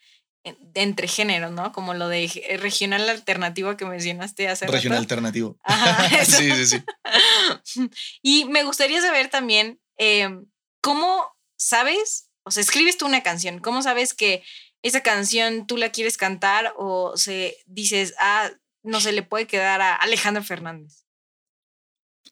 entre 0.74 1.08
géneros, 1.08 1.52
¿no? 1.52 1.72
Como 1.72 1.94
lo 1.94 2.08
de 2.08 2.24
eh, 2.24 2.56
regional 2.58 3.08
alternativo 3.08 3.76
que 3.76 3.86
mencionaste 3.86 4.48
hace 4.48 4.66
Regional 4.66 4.98
alternativo. 4.98 5.58
Ajá, 5.62 6.08
sí, 6.24 6.50
sí, 6.52 6.66
sí. 6.66 6.84
y 8.22 8.44
me 8.46 8.62
gustaría 8.62 9.00
saber 9.00 9.28
también 9.30 9.80
em, 9.96 10.46
cómo 10.82 11.34
sabes, 11.56 12.30
o 12.44 12.50
sea, 12.50 12.60
escribes 12.60 12.98
tú 12.98 13.06
una 13.06 13.22
canción, 13.22 13.58
¿cómo 13.58 13.82
sabes 13.82 14.12
que 14.12 14.42
esa 14.82 15.02
canción 15.02 15.66
tú 15.66 15.78
la 15.78 15.90
quieres 15.90 16.18
cantar 16.18 16.74
o 16.76 17.16
se 17.16 17.56
dices, 17.64 18.14
ah, 18.18 18.50
no 18.84 19.00
se 19.00 19.12
le 19.12 19.22
puede 19.22 19.48
quedar 19.48 19.80
a 19.80 19.96
Alejandro 19.96 20.44
Fernández? 20.44 21.04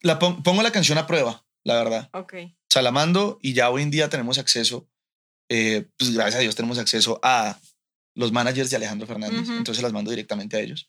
La 0.01 0.19
pongo 0.19 0.63
la 0.63 0.73
canción 0.73 0.99
a 0.99 1.07
prueba, 1.07 1.45
la 1.65 1.75
verdad. 1.75 2.11
Ok 2.13 2.35
sea, 2.73 2.83
la 2.83 2.91
mando 2.91 3.39
y 3.43 3.53
ya 3.53 3.71
hoy 3.71 3.83
en 3.83 3.91
día 3.91 4.09
tenemos 4.09 4.39
acceso 4.39 4.89
eh, 5.49 5.87
pues 5.99 6.15
gracias 6.15 6.37
a 6.37 6.41
Dios 6.41 6.55
tenemos 6.57 6.79
acceso 6.79 7.21
a 7.23 7.61
los 8.15 8.33
managers 8.33 8.71
de 8.71 8.77
Alejandro 8.77 9.07
Fernández, 9.07 9.49
entonces 9.49 9.83
las 9.83 9.93
mando 9.93 10.11
directamente 10.11 10.57
a 10.57 10.61
ellos. 10.61 10.89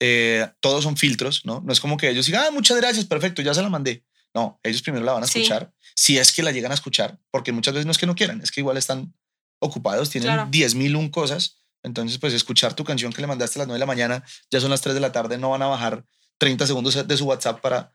Eh, 0.00 0.46
todos 0.60 0.84
son 0.84 0.96
filtros, 0.96 1.44
¿no? 1.44 1.60
No 1.60 1.72
es 1.72 1.80
como 1.80 1.96
que 1.96 2.08
ellos 2.08 2.26
digan, 2.26 2.44
ah, 2.46 2.50
muchas 2.50 2.78
gracias, 2.78 3.04
perfecto, 3.04 3.42
ya 3.42 3.52
se 3.52 3.62
la 3.62 3.68
mandé. 3.68 4.04
No, 4.34 4.58
ellos 4.62 4.82
primero 4.82 5.04
la 5.04 5.12
van 5.12 5.22
a 5.22 5.26
escuchar, 5.26 5.72
si 5.94 6.16
es 6.16 6.32
que 6.32 6.42
la 6.42 6.52
llegan 6.52 6.70
a 6.70 6.74
escuchar, 6.74 7.18
porque 7.30 7.52
muchas 7.52 7.74
veces 7.74 7.86
no 7.86 7.92
es 7.92 7.98
que 7.98 8.06
no 8.06 8.14
quieran, 8.14 8.40
es 8.40 8.50
que 8.50 8.60
igual 8.60 8.76
están 8.76 9.14
ocupados, 9.58 10.08
tienen 10.08 10.30
10.000 10.30 10.96
un 10.96 11.10
cosas. 11.10 11.57
Entonces, 11.82 12.18
pues 12.18 12.34
escuchar 12.34 12.74
tu 12.74 12.84
canción 12.84 13.12
que 13.12 13.20
le 13.20 13.26
mandaste 13.26 13.58
a 13.58 13.60
las 13.60 13.68
9 13.68 13.76
de 13.76 13.80
la 13.80 13.86
mañana, 13.86 14.24
ya 14.50 14.60
son 14.60 14.70
las 14.70 14.80
3 14.80 14.94
de 14.94 15.00
la 15.00 15.12
tarde, 15.12 15.38
no 15.38 15.50
van 15.50 15.62
a 15.62 15.66
bajar 15.66 16.04
30 16.38 16.66
segundos 16.66 17.06
de 17.06 17.16
su 17.16 17.24
WhatsApp 17.24 17.60
para, 17.60 17.94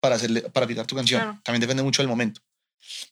para, 0.00 0.16
hacerle, 0.16 0.42
para 0.42 0.66
picar 0.66 0.86
tu 0.86 0.96
canción. 0.96 1.40
También 1.44 1.60
depende 1.60 1.82
mucho 1.82 2.02
del 2.02 2.08
momento. 2.08 2.40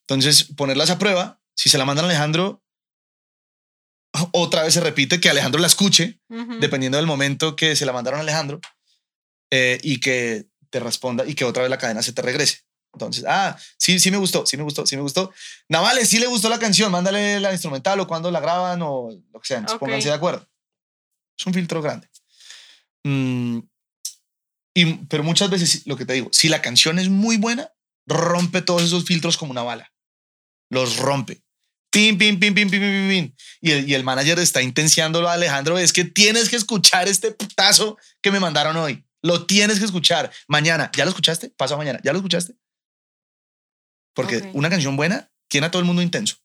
Entonces, 0.01 0.45
ponerlas 0.57 0.91
a 0.91 0.99
prueba, 0.99 1.41
si 1.55 1.69
se 1.69 1.79
la 1.79 1.85
mandan 1.85 2.05
a 2.05 2.09
Alejandro, 2.09 2.63
otra 4.33 4.63
vez 4.63 4.75
se 4.75 4.81
repite 4.81 5.21
que 5.21 5.31
Alejandro 5.31 5.61
la 5.61 5.67
escuche, 5.67 6.21
dependiendo 6.61 6.99
del 6.99 7.07
momento 7.07 7.57
que 7.57 7.77
se 7.77 7.87
la 7.87 7.93
mandaron 7.93 8.21
a 8.21 8.23
Alejandro, 8.23 8.61
eh, 9.51 9.79
y 9.83 10.01
que 10.01 10.47
te 10.71 10.81
responda 10.81 11.27
y 11.27 11.35
que 11.35 11.45
otra 11.45 11.63
vez 11.63 11.71
la 11.71 11.79
cadena 11.79 12.03
se 12.03 12.13
te 12.13 12.23
regrese. 12.23 12.61
Entonces, 12.93 13.25
ah, 13.27 13.57
sí, 13.79 13.99
sí 13.99 14.11
me 14.11 14.19
gustó, 14.19 14.45
sí 14.45 14.57
me 14.57 14.63
gustó, 14.63 14.87
sí 14.87 14.97
me 14.97 15.03
gustó. 15.03 15.33
Navales, 15.69 16.09
sí 16.09 16.19
le 16.19 16.27
gustó 16.27 16.49
la 16.49 16.59
canción, 16.59 16.93
mándale 16.93 17.41
la 17.41 17.53
instrumental 17.53 17.99
o 18.01 18.07
cuando 18.07 18.31
la 18.31 18.41
graban 18.41 18.83
o 18.83 19.11
lo 19.33 19.41
que 19.41 19.47
sea, 19.47 19.65
pónganse 19.79 20.09
de 20.09 20.15
acuerdo. 20.15 20.47
Es 21.39 21.47
un 21.47 21.55
filtro 21.55 21.81
grande. 21.81 22.09
Mm, 23.05 23.61
y, 24.75 24.95
pero 25.07 25.23
muchas 25.23 25.51
veces, 25.51 25.87
lo 25.87 25.97
que 25.97 26.05
te 26.05 26.13
digo, 26.15 26.29
si 26.33 26.49
la 26.49 26.63
canción 26.63 26.99
es 26.99 27.09
muy 27.09 27.37
buena, 27.37 27.73
rompe 28.07 28.63
todos 28.63 28.83
esos 28.83 29.05
filtros 29.05 29.37
como 29.37 29.53
una 29.53 29.63
bala. 29.63 29.93
Los 30.71 30.99
rompe. 30.99 31.43
Pim, 31.91 32.17
pim, 32.17 32.41
pim, 32.41 32.55
pim, 32.55 32.71
pim, 32.71 32.81
pim, 32.81 33.09
pim. 33.09 33.35
Y 33.61 33.71
el, 33.71 33.89
y 33.89 33.95
el 33.95 34.05
manager 34.05 34.39
está 34.39 34.63
intenciándolo 34.63 35.29
a 35.29 35.35
Alejandro, 35.35 35.79
es 35.79 35.93
que 35.93 36.05
tienes 36.05 36.49
que 36.49 36.57
escuchar 36.57 37.07
este 37.07 37.33
putazo 37.33 37.99
que 38.23 38.31
me 38.31 38.41
mandaron 38.41 38.77
hoy. 38.77 39.05
Lo 39.23 39.47
tienes 39.47 39.79
que 39.79 39.85
escuchar. 39.85 40.33
Mañana, 40.49 40.91
¿ya 40.97 41.05
lo 41.05 41.11
escuchaste? 41.11 41.51
Pasó 41.51 41.77
mañana, 41.77 42.01
¿ya 42.03 42.13
lo 42.13 42.19
escuchaste? 42.19 42.55
Porque 44.15 44.51
una 44.53 44.71
canción 44.71 44.97
buena 44.97 45.31
tiene 45.49 45.67
a 45.67 45.71
todo 45.71 45.81
el 45.81 45.87
mundo 45.87 46.03
intenso. 46.03 46.37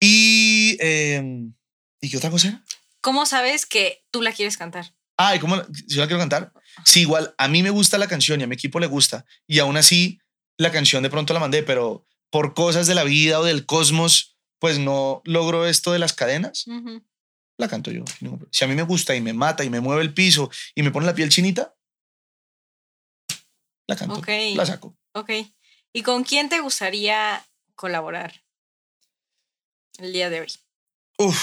Y, 0.00 0.76
em, 0.80 1.54
¿y 2.00 2.08
qué 2.08 2.16
otra 2.16 2.30
cosa 2.30 2.64
¿Cómo 3.02 3.26
sabes 3.26 3.66
que 3.66 4.04
tú 4.10 4.22
la 4.22 4.32
quieres 4.32 4.56
cantar? 4.56 4.94
Ah, 5.16 5.34
¿y 5.34 5.38
cómo 5.38 5.62
si 5.74 5.94
yo 5.94 6.00
la 6.00 6.06
quiero 6.06 6.18
cantar? 6.18 6.52
Sí, 6.84 7.00
igual 7.00 7.34
a 7.38 7.48
mí 7.48 7.62
me 7.62 7.70
gusta 7.70 7.98
la 7.98 8.08
canción 8.08 8.40
y 8.40 8.44
a 8.44 8.46
mi 8.46 8.54
equipo 8.54 8.78
le 8.80 8.86
gusta. 8.86 9.24
Y 9.46 9.58
aún 9.58 9.76
así, 9.76 10.20
la 10.56 10.70
canción 10.70 11.02
de 11.02 11.10
pronto 11.10 11.32
la 11.32 11.40
mandé, 11.40 11.62
pero 11.62 12.06
por 12.30 12.54
cosas 12.54 12.86
de 12.86 12.94
la 12.94 13.04
vida 13.04 13.40
o 13.40 13.44
del 13.44 13.66
cosmos, 13.66 14.36
pues 14.58 14.78
no 14.78 15.22
logro 15.24 15.66
esto 15.66 15.92
de 15.92 15.98
las 15.98 16.12
cadenas. 16.12 16.66
La 17.56 17.68
canto 17.68 17.90
yo. 17.90 18.04
Si 18.50 18.64
a 18.64 18.68
mí 18.68 18.74
me 18.74 18.82
gusta 18.82 19.14
y 19.14 19.20
me 19.20 19.32
mata 19.32 19.64
y 19.64 19.70
me 19.70 19.80
mueve 19.80 20.02
el 20.02 20.14
piso 20.14 20.50
y 20.74 20.82
me 20.82 20.90
pone 20.90 21.06
la 21.06 21.14
piel 21.14 21.30
chinita, 21.30 21.74
la 23.86 23.96
canto. 23.96 24.22
La 24.54 24.66
saco. 24.66 24.96
Ok. 25.12 25.30
¿Y 25.92 26.02
con 26.02 26.24
quién 26.24 26.48
te 26.48 26.60
gustaría 26.60 27.44
colaborar 27.74 28.42
el 29.98 30.12
día 30.12 30.30
de 30.30 30.40
hoy? 30.40 30.52
Uf, 31.18 31.38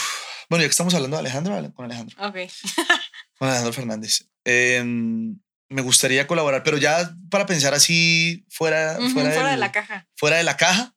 bueno, 0.50 0.64
ya 0.64 0.68
que 0.68 0.72
estamos 0.72 0.93
hablando 0.93 1.18
de 1.18 1.22
Alejandro, 1.22 1.74
con 1.74 1.86
Alejandro. 1.86 2.16
Ok. 2.26 2.36
con 3.38 3.50
Alejandro 3.50 3.74
Fernández. 3.74 4.30
Em, 4.45 5.39
me 5.70 5.82
gustaría 5.82 6.28
colaborar, 6.28 6.64
pero 6.64 6.78
ya 6.78 7.14
para 7.30 7.45
pensar 7.45 7.74
así 7.74 8.45
fuera, 8.50 8.98
fuera, 9.14 9.52
de 9.52 9.58
la 9.58 9.72
caja. 9.72 10.08
Fuera 10.16 10.38
de 10.38 10.43
la 10.43 10.56
caja, 10.56 10.95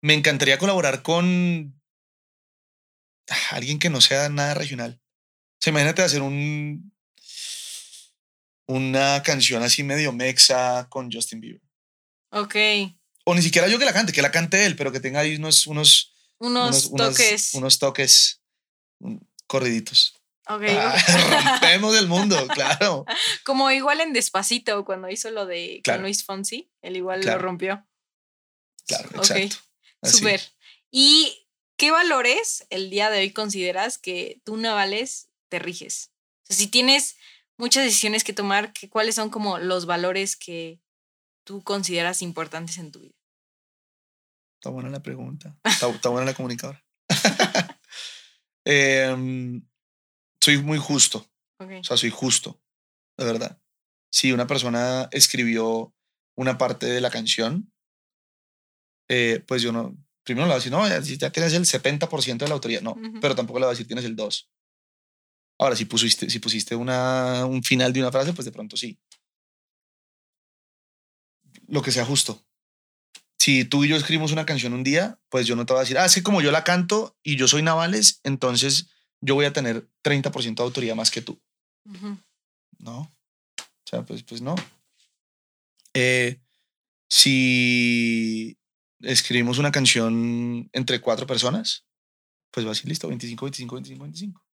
me 0.00 0.14
encantaría 0.14 0.58
colaborar 0.58 1.02
con 1.02 1.80
alguien 3.50 3.78
que 3.78 3.90
no 3.90 4.00
sea 4.00 4.28
nada 4.28 4.54
regional. 4.54 5.00
O 5.02 5.58
sea, 5.60 5.72
imagínate 5.72 6.02
hacer 6.02 6.22
un 6.22 6.92
una 8.66 9.22
canción 9.22 9.62
así 9.62 9.82
medio 9.82 10.12
mexa 10.12 10.88
con 10.88 11.10
Justin 11.10 11.40
Bieber. 11.40 11.63
Ok. 12.34 12.56
O 13.24 13.34
ni 13.34 13.42
siquiera 13.42 13.68
yo 13.68 13.78
que 13.78 13.84
la 13.84 13.92
cante, 13.92 14.12
que 14.12 14.22
la 14.22 14.32
cante 14.32 14.66
él, 14.66 14.76
pero 14.76 14.92
que 14.92 15.00
tenga 15.00 15.20
ahí 15.20 15.36
unos, 15.36 15.66
unos, 15.66 16.12
unos, 16.38 16.92
toques. 16.92 17.54
Unos, 17.54 17.78
toques 17.78 18.42
corriditos. 19.46 20.14
Ok. 20.48 20.64
Ah, 20.68 20.96
rompemos 21.60 21.96
el 21.96 22.08
mundo, 22.08 22.46
claro. 22.48 23.06
Como 23.44 23.70
igual 23.70 24.00
en 24.00 24.12
Despacito, 24.12 24.84
cuando 24.84 25.08
hizo 25.08 25.30
lo 25.30 25.46
de 25.46 25.80
con 25.84 26.02
Luis 26.02 26.24
Fonsi, 26.24 26.70
él 26.82 26.96
igual 26.96 27.20
lo 27.24 27.38
rompió. 27.38 27.86
Claro, 28.86 29.08
exacto. 29.14 29.56
Súper. 30.02 30.42
¿Y 30.90 31.48
qué 31.76 31.92
valores 31.92 32.66
el 32.68 32.90
día 32.90 33.10
de 33.10 33.20
hoy 33.20 33.30
consideras 33.32 33.96
que 33.96 34.42
tú, 34.44 34.56
Navales, 34.56 35.28
te 35.48 35.60
riges? 35.60 36.10
O 36.42 36.46
sea, 36.48 36.56
si 36.56 36.66
tienes 36.66 37.16
muchas 37.56 37.84
decisiones 37.84 38.24
que 38.24 38.34
tomar, 38.34 38.74
¿cuáles 38.90 39.14
son 39.14 39.30
como 39.30 39.58
los 39.58 39.86
valores 39.86 40.36
que 40.36 40.83
tú 41.44 41.62
consideras 41.62 42.22
importantes 42.22 42.78
en 42.78 42.90
tu 42.90 43.00
vida? 43.00 43.14
Está 44.58 44.70
buena 44.70 44.88
la 44.88 45.02
pregunta. 45.02 45.56
Está, 45.62 46.08
buena 46.08 46.24
la 46.24 46.34
comunicadora. 46.34 46.82
Em, 48.66 49.62
soy 50.40 50.56
muy 50.62 50.78
justo. 50.78 51.26
O 51.58 51.84
sea, 51.84 51.98
soy 51.98 52.08
justo, 52.08 52.62
de 53.18 53.26
verdad. 53.26 53.60
Si 54.10 54.32
una 54.32 54.46
persona 54.46 55.06
escribió 55.12 55.94
una 56.34 56.56
parte 56.56 56.86
de 56.86 57.02
la 57.02 57.10
canción, 57.10 57.70
eh, 59.10 59.44
pues 59.46 59.60
yo 59.60 59.70
no, 59.70 59.94
primero 60.24 60.46
le 60.46 60.52
voy 60.52 60.54
a 60.54 60.58
decir, 60.60 60.72
no, 60.72 60.88
ya, 60.88 61.30
tienes 61.30 61.52
el 61.52 61.66
70% 61.66 62.38
de 62.38 62.48
la 62.48 62.54
autoría. 62.54 62.80
No, 62.80 62.96
pero 63.20 63.34
tampoco 63.34 63.58
le 63.58 63.66
voy 63.66 63.72
a 63.72 63.74
decir, 63.74 63.86
tienes 63.86 64.06
el 64.06 64.16
2. 64.16 64.50
Ahora, 65.58 65.76
si 65.76 65.84
pusiste, 65.84 66.30
si 66.30 66.38
pusiste 66.38 66.74
una, 66.74 67.44
un 67.44 67.62
final 67.62 67.92
de 67.92 68.00
una 68.00 68.10
frase, 68.10 68.32
pues 68.32 68.46
de 68.46 68.52
pronto 68.52 68.76
sí 68.76 68.98
lo 71.68 71.82
que 71.82 71.92
sea 71.92 72.04
justo. 72.04 72.44
Si 73.38 73.64
tú 73.64 73.84
y 73.84 73.88
yo 73.88 73.96
escribimos 73.96 74.32
una 74.32 74.46
canción 74.46 74.72
un 74.72 74.84
día, 74.84 75.20
pues 75.28 75.46
yo 75.46 75.56
no 75.56 75.66
te 75.66 75.72
voy 75.72 75.80
a 75.80 75.82
decir, 75.82 75.98
ah, 75.98 76.06
es 76.06 76.14
que 76.14 76.22
como 76.22 76.40
yo 76.40 76.50
la 76.50 76.64
canto 76.64 77.18
y 77.22 77.36
yo 77.36 77.46
soy 77.46 77.62
Navales, 77.62 78.20
entonces 78.22 78.88
yo 79.20 79.34
voy 79.34 79.44
a 79.44 79.52
tener 79.52 79.88
30% 80.02 80.54
de 80.54 80.62
autoría 80.62 80.94
más 80.94 81.10
que 81.10 81.20
tú. 81.20 81.40
No. 82.78 83.00
O 83.00 83.86
sea, 83.88 84.02
pues, 84.02 84.22
pues 84.22 84.40
no. 84.40 84.54
Eh, 85.94 86.40
si 87.08 88.58
escribimos 89.00 89.58
una 89.58 89.72
canción 89.72 90.68
entre 90.72 91.00
cuatro 91.00 91.26
personas, 91.26 91.86
pues 92.50 92.66
va 92.66 92.72
a 92.72 92.74
ser 92.74 92.88
listo, 92.88 93.08
25, 93.08 93.44
25, 93.46 93.74
25, 93.74 94.04
25. 94.04 94.46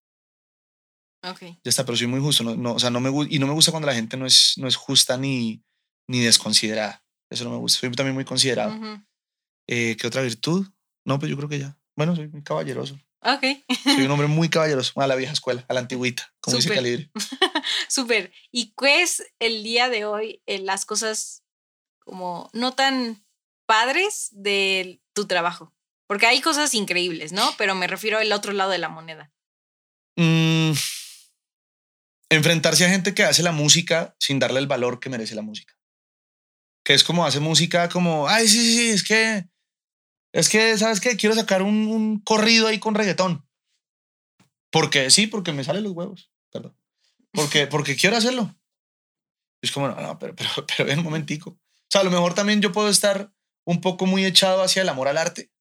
Ok. 1.23 1.41
Ya 1.41 1.69
está, 1.69 1.85
pero 1.85 1.97
soy 1.97 2.07
muy 2.07 2.21
justo. 2.21 2.45
No, 2.45 2.57
no, 2.57 2.75
o 2.75 2.79
sea, 2.79 2.91
no 2.91 3.01
me, 3.01 3.11
y 3.29 3.39
no 3.39 3.47
me 3.47 3.53
gusta 3.53 3.71
cuando 3.71 3.87
la 3.87 3.95
gente 3.95 4.17
no 4.17 4.27
es, 4.27 4.55
no 4.57 4.67
es 4.67 4.77
justa 4.77 5.17
ni, 5.17 5.63
ni 6.11 6.21
desconsiderada. 6.21 7.05
Eso 7.31 7.45
no 7.45 7.51
me 7.51 7.59
gusta. 7.59 7.79
Soy 7.79 7.93
también 7.93 8.15
muy 8.15 8.25
considerado. 8.25 8.77
Eh, 9.69 9.97
¿Qué 9.97 10.07
otra 10.09 10.23
virtud? 10.23 10.67
No, 11.05 11.21
pues 11.21 11.31
yo 11.31 11.37
creo 11.37 11.49
que 11.49 11.61
ya. 11.61 11.79
Bueno, 11.97 12.17
soy 12.17 12.27
muy 12.27 12.43
caballeroso. 12.43 12.99
Ok. 13.23 13.45
soy 13.85 14.07
un 14.07 14.11
hombre 14.11 14.27
muy 14.27 14.49
caballeroso, 14.49 15.01
a 15.01 15.07
la 15.07 15.15
vieja 15.15 15.33
escuela, 15.33 15.65
a 15.69 15.75
la 15.75 15.81
antigüita, 15.81 16.35
como 16.41 16.57
dice 16.57 16.75
Calibre. 16.75 17.11
Súper. 17.89 18.33
¿Y 18.51 18.75
qué 18.77 19.03
es 19.03 19.23
el 19.39 19.63
día 19.63 19.89
de 19.89 20.05
hoy 20.05 20.43
eh, 20.47 20.59
las 20.59 20.85
cosas 20.85 21.45
como 22.01 22.51
no 22.55 22.75
tan 22.75 23.25
padres 23.67 24.31
de 24.33 25.01
tu 25.13 25.29
trabajo? 25.29 25.73
Porque 26.09 26.27
hay 26.27 26.41
cosas 26.41 26.75
increíbles, 26.75 27.31
¿no? 27.31 27.55
Pero 27.57 27.77
me 27.77 27.87
refiero 27.87 28.19
al 28.19 28.33
otro 28.33 28.53
lado 28.53 28.73
de 28.73 28.79
la 28.79 28.89
moneda. 28.89 29.31
Mm, 30.17 30.73
enfrentarse 32.31 32.85
a 32.85 32.91
gente 32.91 33.15
que 33.15 33.23
hace 33.23 33.45
la 33.45 33.53
música 33.53 34.17
sin 34.19 34.41
darle 34.41 34.59
el 34.59 34.67
valor 34.67 34.99
que 34.99 35.09
merece 35.09 35.37
la 35.37 35.43
música 35.43 35.80
que 36.91 36.95
es 36.95 37.05
como 37.05 37.25
hace 37.25 37.39
música 37.39 37.89
como, 37.89 38.27
ay, 38.27 38.49
sí, 38.49 38.59
sí, 38.59 38.77
sí, 38.77 38.89
es 38.91 39.05
que, 39.05 39.49
es 40.33 40.49
que, 40.49 40.77
¿sabes 40.77 41.01
qué? 41.01 41.17
Quiero 41.17 41.37
sacar 41.37 41.63
un, 41.63 41.87
un 41.87 42.19
corrido 42.19 42.67
ahí 42.67 42.81
con 42.81 42.97
reggaetón. 42.97 43.49
Porque 44.73 45.09
sí, 45.11 45.29
porque 45.29 45.53
me 45.53 45.63
salen 45.63 45.85
los 45.85 45.93
huevos, 45.93 46.33
perdón. 46.51 46.77
Porque, 47.31 47.67
porque 47.69 47.95
quiero 47.95 48.17
hacerlo. 48.17 48.59
Es 49.63 49.71
como, 49.71 49.87
no, 49.87 50.01
no, 50.01 50.19
pero, 50.19 50.35
pero, 50.35 50.51
pero 50.67 50.85
ven 50.85 50.99
un 50.99 51.05
momentico. 51.05 51.51
O 51.51 51.89
sea, 51.89 52.01
a 52.01 52.05
lo 52.05 52.11
mejor 52.11 52.35
también 52.35 52.61
yo 52.61 52.73
puedo 52.73 52.89
estar 52.89 53.33
un 53.65 53.81
poco 53.81 54.07
muy 54.07 54.25
echado 54.25 54.61
hacia 54.61 54.83
el 54.83 54.89
amor 54.89 55.07
al 55.07 55.19
arte, 55.19 55.53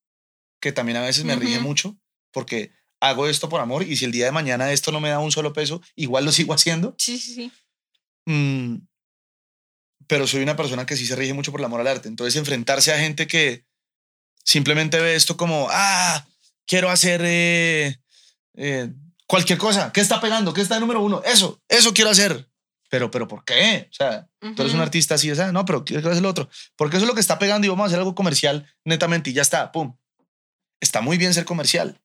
que 0.59 0.71
también 0.71 0.97
a 0.97 1.01
veces 1.01 1.25
me 1.25 1.35
rige 1.35 1.59
mucho, 1.59 1.95
porque 2.31 2.73
hago 2.99 3.27
esto 3.27 3.49
por 3.49 3.61
amor 3.61 3.83
y 3.83 3.97
si 3.97 4.05
el 4.05 4.11
día 4.11 4.25
de 4.25 4.31
mañana 4.31 4.71
esto 4.71 4.91
no 4.91 4.99
me 4.99 5.09
da 5.09 5.19
un 5.19 5.31
solo 5.31 5.53
peso, 5.53 5.79
igual 5.95 6.25
lo 6.25 6.31
sigo 6.31 6.53
haciendo. 6.55 6.95
Sí, 6.97 7.19
sí, 7.19 7.35
sí. 7.35 7.51
Mm, 8.25 8.77
pero 10.09 10.25
soy 10.25 10.41
una 10.41 10.55
persona 10.55 10.87
que 10.87 10.97
sí 10.97 11.05
se 11.05 11.15
rige 11.15 11.35
mucho 11.35 11.51
por 11.51 11.61
el 11.61 11.65
amor 11.65 11.81
al 11.81 11.87
arte. 11.87 12.07
Entonces, 12.07 12.35
enfrentarse 12.35 12.91
a 12.91 12.97
gente 12.97 13.27
que 13.27 13.63
simplemente 14.43 14.99
ve 14.99 15.13
esto 15.13 15.37
como, 15.37 15.67
ah, 15.69 16.25
quiero 16.65 16.89
hacer 16.89 17.21
eh, 17.23 17.99
eh, 18.55 18.91
cualquier 19.27 19.59
cosa. 19.59 19.91
¿Qué 19.93 20.01
está 20.01 20.19
pegando? 20.19 20.51
¿Qué 20.51 20.61
está 20.61 20.73
de 20.73 20.81
número 20.81 20.99
uno? 21.01 21.21
Eso, 21.23 21.61
eso 21.69 21.93
quiero 21.93 22.09
hacer. 22.09 22.49
Pero, 22.89 23.11
pero, 23.11 23.27
¿por 23.27 23.45
qué? 23.45 23.87
O 23.91 23.93
sea, 23.93 24.27
tú 24.39 24.63
eres 24.63 24.73
un 24.73 24.79
artista 24.79 25.13
así, 25.13 25.29
o 25.29 25.35
sea, 25.35 25.51
no, 25.51 25.63
pero 25.63 25.85
quiero 25.85 26.09
hacer 26.09 26.23
lo 26.23 26.29
otro. 26.29 26.49
Porque 26.75 26.97
eso 26.97 27.05
es 27.05 27.07
lo 27.07 27.13
que 27.13 27.21
está 27.21 27.37
pegando 27.37 27.67
y 27.67 27.69
vamos 27.69 27.83
a 27.83 27.87
hacer 27.89 27.99
algo 27.99 28.15
comercial 28.15 28.67
netamente 28.83 29.29
y 29.29 29.33
ya 29.33 29.43
está, 29.43 29.71
pum. 29.71 29.95
está 30.79 31.01
muy 31.01 31.19
bien 31.19 31.35
ser 31.35 31.45
comercial. 31.45 32.01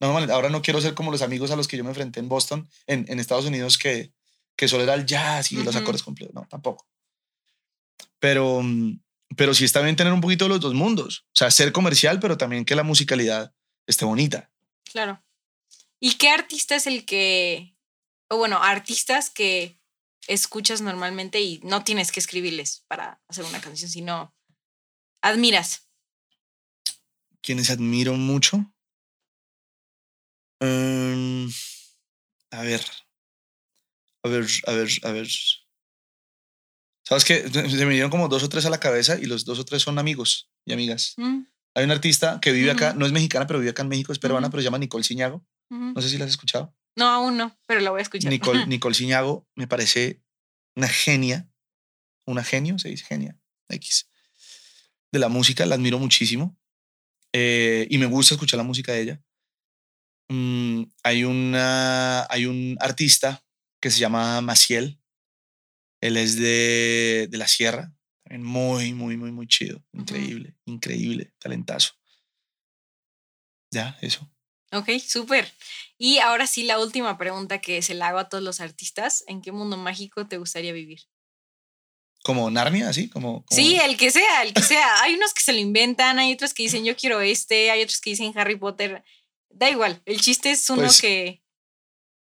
Normalmente, 0.00 0.34
ahora 0.34 0.50
no 0.50 0.60
quiero 0.60 0.82
ser 0.82 0.92
como 0.92 1.10
los 1.10 1.22
amigos 1.22 1.50
a 1.50 1.56
los 1.56 1.66
que 1.66 1.78
yo 1.78 1.84
me 1.84 1.90
enfrenté 1.90 2.20
en 2.20 2.28
Boston, 2.28 2.68
en, 2.86 3.06
en 3.08 3.20
Estados 3.20 3.46
Unidos, 3.46 3.78
que, 3.78 4.12
que 4.54 4.68
solo 4.68 4.82
era 4.82 4.92
el 4.92 5.06
jazz 5.06 5.50
y 5.50 5.62
los 5.62 5.76
acordes 5.76 6.02
completos. 6.02 6.34
No, 6.34 6.46
tampoco. 6.46 6.91
Pero, 8.22 8.62
mm, 8.62 9.00
pero 9.36 9.52
sí 9.52 9.64
está 9.64 9.80
bien 9.80 9.96
tener 9.96 10.12
un 10.12 10.20
poquito 10.20 10.44
de 10.44 10.50
los 10.50 10.60
dos 10.60 10.74
mundos. 10.74 11.26
O 11.26 11.34
sea, 11.34 11.50
ser 11.50 11.72
comercial, 11.72 12.20
pero 12.20 12.38
también 12.38 12.64
que 12.64 12.76
la 12.76 12.84
musicalidad 12.84 13.52
esté 13.84 14.04
bonita. 14.04 14.52
Claro. 14.84 15.24
¿Y 15.98 16.14
qué 16.14 16.28
artista 16.28 16.76
es 16.76 16.86
el 16.86 17.04
que, 17.04 17.76
o 18.30 18.36
bueno, 18.36 18.62
artistas 18.62 19.28
que 19.28 19.80
escuchas 20.28 20.82
normalmente 20.82 21.40
y 21.40 21.58
no 21.64 21.82
tienes 21.82 22.12
que 22.12 22.20
escribirles 22.20 22.84
para 22.86 23.20
hacer 23.26 23.44
una 23.44 23.60
canción, 23.60 23.90
sino 23.90 24.32
admiras? 25.20 25.88
¿Quiénes 27.40 27.70
admiro 27.70 28.14
mucho? 28.14 28.72
Em, 30.60 31.50
a 32.52 32.62
ver. 32.62 32.84
A 34.22 34.28
ver, 34.28 34.46
a 34.68 34.72
ver, 34.72 34.88
a 35.02 35.10
ver. 35.10 35.28
¿Sabes 37.12 37.24
qué? 37.26 37.46
Se 37.50 37.62
me 37.62 37.84
vinieron 37.84 38.10
como 38.10 38.26
dos 38.26 38.42
o 38.42 38.48
tres 38.48 38.64
a 38.64 38.70
la 38.70 38.80
cabeza 38.80 39.18
y 39.20 39.26
los 39.26 39.44
dos 39.44 39.58
o 39.58 39.66
tres 39.66 39.82
son 39.82 39.98
amigos 39.98 40.50
y 40.64 40.72
amigas. 40.72 41.12
Mm. 41.18 41.40
Hay 41.74 41.84
una 41.84 41.92
artista 41.92 42.38
que 42.40 42.52
vive 42.52 42.70
acá, 42.70 42.94
no 42.94 43.04
es 43.04 43.12
mexicana, 43.12 43.46
pero 43.46 43.58
vive 43.58 43.70
acá 43.70 43.82
en 43.82 43.88
México, 43.88 44.12
es 44.12 44.18
peruana, 44.18 44.48
pero 44.48 44.62
se 44.62 44.64
llama 44.64 44.78
Nicole 44.78 45.04
Ciñago. 45.04 45.46
No 45.68 46.00
sé 46.00 46.08
si 46.08 46.16
la 46.16 46.24
has 46.24 46.30
escuchado. 46.30 46.74
No, 46.96 47.04
aún 47.06 47.36
no, 47.36 47.54
pero 47.66 47.80
la 47.80 47.90
voy 47.90 47.98
a 47.98 48.02
escuchar. 48.02 48.30
Nicole, 48.30 48.64
Nicole 48.66 48.94
Ciñago 48.94 49.46
me 49.54 49.66
parece 49.66 50.22
una 50.74 50.88
genia, 50.88 51.50
una 52.26 52.44
genio, 52.44 52.78
se 52.78 52.88
dice 52.88 53.04
genia, 53.04 53.38
X, 53.68 54.08
de 55.12 55.18
la 55.18 55.28
música, 55.28 55.66
la 55.66 55.74
admiro 55.74 55.98
muchísimo 55.98 56.58
eh, 57.34 57.86
y 57.90 57.98
me 57.98 58.06
gusta 58.06 58.36
escuchar 58.36 58.56
la 58.56 58.64
música 58.64 58.92
de 58.92 59.00
ella. 59.02 59.22
Mm, 60.30 60.84
hay, 61.02 61.24
una, 61.24 62.26
hay 62.30 62.46
un 62.46 62.78
artista 62.80 63.44
que 63.82 63.90
se 63.90 63.98
llama 63.98 64.40
Maciel, 64.40 65.01
él 66.02 66.16
es 66.16 66.36
de, 66.36 67.28
de 67.30 67.38
la 67.38 67.48
sierra, 67.48 67.94
muy, 68.28 68.92
muy, 68.92 69.16
muy, 69.16 69.30
muy 69.30 69.46
chido, 69.46 69.82
increíble, 69.92 70.56
increíble, 70.66 71.32
talentazo. 71.38 71.94
Ya, 73.70 73.96
eso. 74.02 74.30
Ok, 74.72 74.90
súper. 75.06 75.50
Y 75.96 76.18
ahora 76.18 76.46
sí, 76.46 76.64
la 76.64 76.78
última 76.78 77.16
pregunta 77.16 77.60
que 77.60 77.80
se 77.82 77.94
la 77.94 78.08
hago 78.08 78.18
a 78.18 78.28
todos 78.28 78.42
los 78.42 78.60
artistas. 78.60 79.22
¿En 79.28 79.42
qué 79.42 79.52
mundo 79.52 79.76
mágico 79.76 80.26
te 80.26 80.38
gustaría 80.38 80.72
vivir? 80.72 81.00
¿Como 82.24 82.50
Narnia, 82.50 82.88
así? 82.88 83.08
Como, 83.08 83.44
Sí, 83.50 83.76
el 83.76 83.96
que 83.96 84.10
sea, 84.10 84.42
el 84.42 84.52
que 84.52 84.62
sea. 84.62 85.02
hay 85.02 85.14
unos 85.14 85.34
que 85.34 85.42
se 85.42 85.52
lo 85.52 85.58
inventan, 85.58 86.18
hay 86.18 86.32
otros 86.32 86.52
que 86.52 86.64
dicen 86.64 86.84
yo 86.84 86.96
quiero 86.96 87.20
este, 87.20 87.70
hay 87.70 87.82
otros 87.82 88.00
que 88.00 88.10
dicen 88.10 88.32
Harry 88.36 88.56
Potter. 88.56 89.04
Da 89.50 89.70
igual, 89.70 90.02
el 90.06 90.20
chiste 90.20 90.50
es 90.50 90.68
uno 90.70 90.82
pues 90.82 91.00
que... 91.00 91.42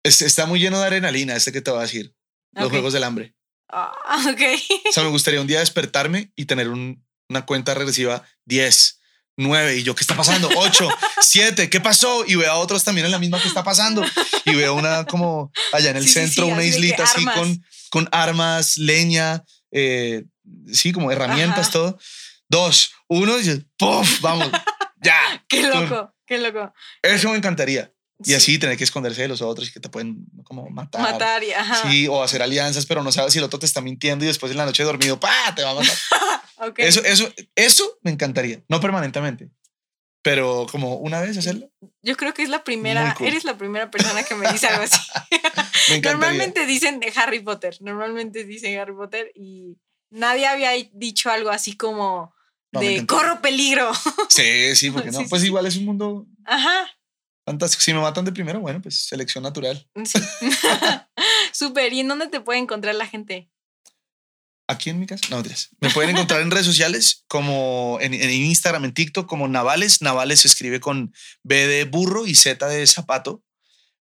está 0.04 0.46
muy 0.46 0.60
lleno 0.60 0.80
de 0.80 0.86
adrenalina, 0.86 1.36
este 1.36 1.52
que 1.52 1.62
te 1.62 1.72
voy 1.72 1.80
a 1.80 1.84
decir. 1.84 2.16
Los 2.52 2.70
Juegos 2.70 2.94
del 2.94 3.04
Hambre. 3.04 3.35
Ah, 3.70 4.24
ok. 4.30 4.42
O 4.90 4.92
sea, 4.92 5.04
me 5.04 5.10
gustaría 5.10 5.42
un 5.42 5.48
día 5.48 5.60
despertarme 5.60 6.32
y 6.36 6.46
tener 6.46 6.70
una 6.70 7.46
cuenta 7.46 7.74
regresiva 7.74 8.24
10, 8.46 9.00
9 9.38 9.78
y 9.78 9.84
yo, 9.84 9.96
¿qué 9.96 10.02
está 10.02 10.16
pasando? 10.16 10.50
8, 10.56 10.90
7, 11.22 11.70
¿qué 11.70 11.82
pasó? 11.82 12.26
Y 12.26 12.36
veo 12.36 12.52
a 12.52 12.58
otros 12.58 12.84
también 12.84 13.06
en 13.06 13.12
la 13.12 13.20
misma 13.20 13.42
que 13.42 13.48
está 13.48 13.64
pasando. 13.64 14.04
Y 14.46 14.56
veo 14.56 14.76
una 14.76 15.06
como 15.06 15.52
allá 15.74 15.90
en 15.90 15.98
el 15.98 16.08
centro, 16.08 16.48
una 16.48 16.64
islita 16.64 17.04
así 17.04 17.26
con, 17.26 17.64
con 17.90 18.10
armas, 18.12 18.78
leña, 18.78 19.44
eh, 19.72 20.24
sí, 20.72 20.92
como 20.92 21.12
herramientas, 21.12 21.72
todo. 21.72 21.98
Dos, 22.48 22.92
uno, 23.08 23.40
y 23.40 23.66
¡puf! 23.78 24.22
Vamos, 24.22 24.50
ya. 25.02 25.44
qué 25.50 25.64
loco, 25.64 26.14
qué 26.26 26.38
loco. 26.38 26.74
Eso 27.02 27.30
me 27.32 27.38
encantaría. 27.38 27.92
Y 28.26 28.34
así 28.34 28.58
tener 28.58 28.78
que 28.78 28.84
esconderse 28.84 29.22
de 29.22 29.28
los 29.28 29.42
otros 29.42 29.70
y 29.70 29.72
que 29.72 29.80
te 29.80 29.90
pueden 29.90 30.26
como 30.44 30.70
matar. 30.70 31.02
Matar, 31.02 31.44
y, 31.44 31.54
ajá. 31.54 31.90
Sí, 31.90 32.08
o 32.08 32.24
hacer 32.24 32.42
alianzas, 32.42 32.86
pero 32.86 33.04
no 33.04 33.12
sabes 33.12 33.34
si 33.34 33.40
el 33.40 33.46
otro 33.46 33.60
te 33.60 33.66
está 33.66 33.82
mintiendo 33.82 34.26
y 34.26 34.28
después 34.28 34.52
en 34.52 34.58
la 34.58 34.66
noche 34.66 34.84
dormido, 34.84 35.20
¡pa! 35.20 35.54
te 35.56 35.64
va 35.64 35.72
a 35.72 35.76
matar. 35.76 35.96
Eso, 36.78 37.04
eso, 37.04 37.30
eso 37.54 38.00
me 38.02 38.12
encantaría. 38.12 38.64
No 38.70 38.80
permanentemente, 38.80 39.50
pero 40.22 40.66
como 40.72 40.96
una 40.96 41.20
vez 41.20 41.38
hacerlo. 41.38 41.70
Yo 42.02 42.16
creo 42.16 42.34
que 42.34 42.44
es 42.44 42.50
la 42.50 42.64
primera, 42.64 43.16
eres 43.20 43.44
la 43.44 43.58
primera 43.58 43.92
persona 43.92 44.24
que 44.24 44.36
me 44.36 44.50
dice 44.52 44.68
algo 44.68 44.84
así. 44.84 44.98
normalmente 46.02 46.66
dicen 46.66 47.02
de 47.02 47.12
Harry 47.16 47.42
Potter, 47.42 47.76
normalmente 47.82 48.46
dicen 48.46 48.80
Harry 48.80 48.94
Potter 48.94 49.32
y 49.36 49.78
nadie 50.10 50.48
había 50.48 50.72
dicho 50.94 51.30
algo 51.30 51.50
así 51.50 51.76
como 51.76 52.34
de 52.72 53.06
corro 53.06 53.42
peligro. 53.42 53.92
Sí, 54.30 54.76
sí, 54.76 54.92
porque 54.92 55.12
no. 55.12 55.26
pues 55.30 55.44
igual 55.44 55.66
es 55.66 55.78
un 55.78 55.86
mundo. 55.86 56.26
Ajá. 56.46 56.90
Fantástico. 57.46 57.82
Si 57.82 57.94
me 57.94 58.00
matan 58.00 58.26
de 58.26 58.32
primero, 58.32 58.60
bueno, 58.60 58.82
pues 58.82 59.06
selección 59.06 59.44
natural. 59.44 59.88
Sí. 60.04 60.20
Súper. 61.54 61.94
¿Y 61.94 62.00
en 62.00 62.08
dónde 62.08 62.28
te 62.28 62.42
puede 62.42 62.60
encontrar 62.60 62.96
la 62.96 63.06
gente? 63.06 63.50
Aquí 64.68 64.90
en 64.90 65.00
mi 65.00 65.06
casa. 65.06 65.28
No, 65.30 65.38
mentiras. 65.38 65.70
Me 65.80 65.92
pueden 65.92 66.10
encontrar 66.10 66.42
en 66.42 66.50
redes 66.50 66.66
sociales 66.66 67.24
como 67.28 68.00
en, 68.02 68.14
Instagram, 68.14 68.86
en 68.86 68.94
TikTok, 68.94 69.28
como 69.28 69.48
Navales. 69.48 70.02
Navales 70.02 70.42
se 70.42 70.48
escribe 70.48 70.80
con 70.80 71.14
B 71.44 71.68
de 71.68 71.84
burro 71.84 72.26
y 72.26 72.34
Z 72.34 72.68
de 72.68 72.88
zapato. 72.88 73.44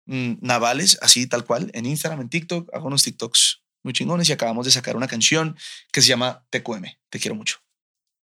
Mm, 0.07 0.35
Navales, 0.41 0.99
así 1.03 1.27
tal 1.27 1.45
cual, 1.45 1.71
en 1.75 1.87
Instagram, 1.87 2.21
en 2.21 2.29
TikTok. 2.29 2.73
Hago 2.73 2.87
unos 2.87 3.03
TikToks 3.03 3.63
muy 3.83 3.93
chingones 3.93 4.29
y 4.29 4.33
acabamos 4.33 4.65
de 4.65 4.71
sacar 4.71 4.97
una 4.97 5.09
canción 5.09 5.57
que 5.93 6.01
se 6.01 6.09
llama 6.09 6.47
TQM. 6.51 6.85
Te 7.11 7.19
quiero 7.19 7.35
mucho. 7.35 7.59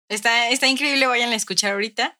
Está, 0.08 0.50
está 0.50 0.66
increíble, 0.66 1.06
vayan 1.06 1.30
a 1.30 1.36
escuchar 1.36 1.72
ahorita. 1.72 2.18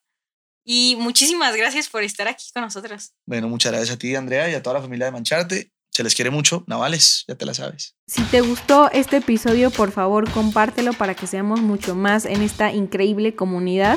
Y 0.64 0.96
muchísimas 0.98 1.54
gracias 1.54 1.88
por 1.88 2.02
estar 2.02 2.26
aquí 2.26 2.46
con 2.52 2.62
nosotros. 2.62 3.12
Bueno, 3.26 3.48
muchas 3.48 3.72
gracias 3.72 3.94
a 3.94 3.98
ti, 3.98 4.14
Andrea, 4.14 4.50
y 4.50 4.54
a 4.54 4.62
toda 4.62 4.74
la 4.74 4.82
familia 4.82 5.06
de 5.06 5.12
Mancharte. 5.12 5.70
Se 5.90 6.02
les 6.02 6.16
quiere 6.16 6.30
mucho, 6.30 6.64
Navales, 6.66 7.24
ya 7.28 7.36
te 7.36 7.46
la 7.46 7.54
sabes. 7.54 7.94
Si 8.08 8.22
te 8.24 8.40
gustó 8.40 8.90
este 8.90 9.18
episodio, 9.18 9.70
por 9.70 9.92
favor, 9.92 10.28
compártelo 10.28 10.92
para 10.92 11.14
que 11.14 11.28
seamos 11.28 11.60
mucho 11.60 11.94
más 11.94 12.24
en 12.24 12.42
esta 12.42 12.72
increíble 12.72 13.36
comunidad. 13.36 13.96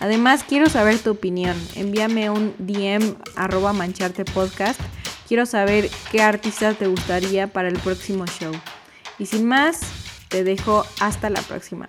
Además, 0.00 0.42
quiero 0.42 0.68
saber 0.68 0.98
tu 0.98 1.10
opinión. 1.10 1.56
Envíame 1.76 2.30
un 2.30 2.52
DM 2.58 3.14
arroba 3.36 3.72
mancharte 3.72 4.24
podcast. 4.24 4.80
Quiero 5.28 5.46
saber 5.46 5.88
qué 6.10 6.20
artista 6.20 6.74
te 6.74 6.88
gustaría 6.88 7.52
para 7.52 7.68
el 7.68 7.78
próximo 7.78 8.26
show. 8.26 8.52
Y 9.18 9.26
sin 9.26 9.46
más, 9.46 9.80
te 10.28 10.42
dejo 10.42 10.84
hasta 10.98 11.30
la 11.30 11.42
próxima. 11.42 11.88